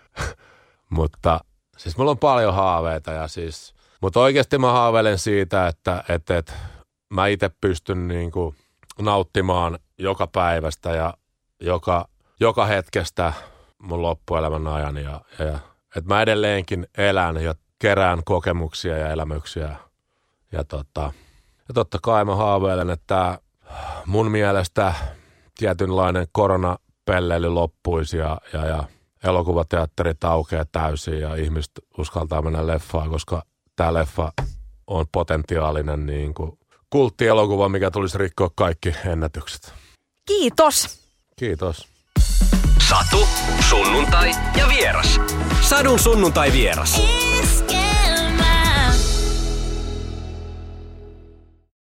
mutta 0.90 1.40
siis 1.76 1.98
mulla 1.98 2.10
on 2.10 2.18
paljon 2.18 2.54
haaveita 2.54 3.12
ja 3.12 3.28
siis, 3.28 3.74
mutta 4.00 4.20
oikeasti 4.20 4.58
mä 4.58 4.72
haaveilen 4.72 5.18
siitä, 5.18 5.66
että, 5.66 6.04
että, 6.08 6.38
että 6.38 6.52
mä 7.10 7.26
itse 7.26 7.50
pystyn 7.60 8.08
niin 8.08 8.30
kuin 8.30 8.56
nauttimaan 9.00 9.78
joka 9.98 10.26
päivästä 10.26 10.90
ja 10.90 11.14
joka, 11.60 12.08
joka 12.40 12.66
hetkestä 12.66 13.32
mun 13.78 14.02
loppuelämän 14.02 14.66
ajan 14.66 14.96
ja, 14.96 15.20
ja 15.38 15.58
että 15.96 16.14
mä 16.14 16.22
edelleenkin 16.22 16.86
elän 16.98 17.36
ja 17.36 17.54
kerään 17.78 18.22
kokemuksia 18.24 18.98
ja 18.98 19.10
elämyksiä. 19.10 19.76
Ja, 20.52 20.64
tota, 20.64 21.12
ja 21.68 21.74
totta 21.74 21.98
kai 22.02 22.24
mä 22.24 22.36
haaveilen, 22.36 22.90
että 22.90 23.38
mun 24.06 24.30
mielestä 24.30 24.94
tietynlainen 25.58 26.26
koronapelleily 26.32 27.48
loppuisi 27.48 28.16
ja, 28.16 28.40
ja, 28.52 28.66
ja 28.66 28.84
elokuvateatterit 29.24 30.24
aukeaa 30.24 30.64
täysin 30.72 31.20
ja 31.20 31.34
ihmiset 31.34 31.72
uskaltaa 31.98 32.42
mennä 32.42 32.66
leffaan, 32.66 33.10
koska 33.10 33.42
tämä 33.76 33.94
leffa 33.94 34.32
on 34.86 35.06
potentiaalinen 35.12 36.06
niin 36.06 36.34
kuin 36.34 36.58
kulttielokuva, 36.90 37.68
mikä 37.68 37.90
tulisi 37.90 38.18
rikkoa 38.18 38.50
kaikki 38.54 38.94
ennätykset. 39.06 39.72
Kiitos. 40.26 41.00
Kiitos. 41.36 41.88
Satu, 42.88 43.26
sunnuntai 43.68 44.30
ja 44.58 44.68
vieras. 44.68 45.20
Sadun 45.60 45.98
sunnuntai 45.98 46.52
vieras. 46.52 47.02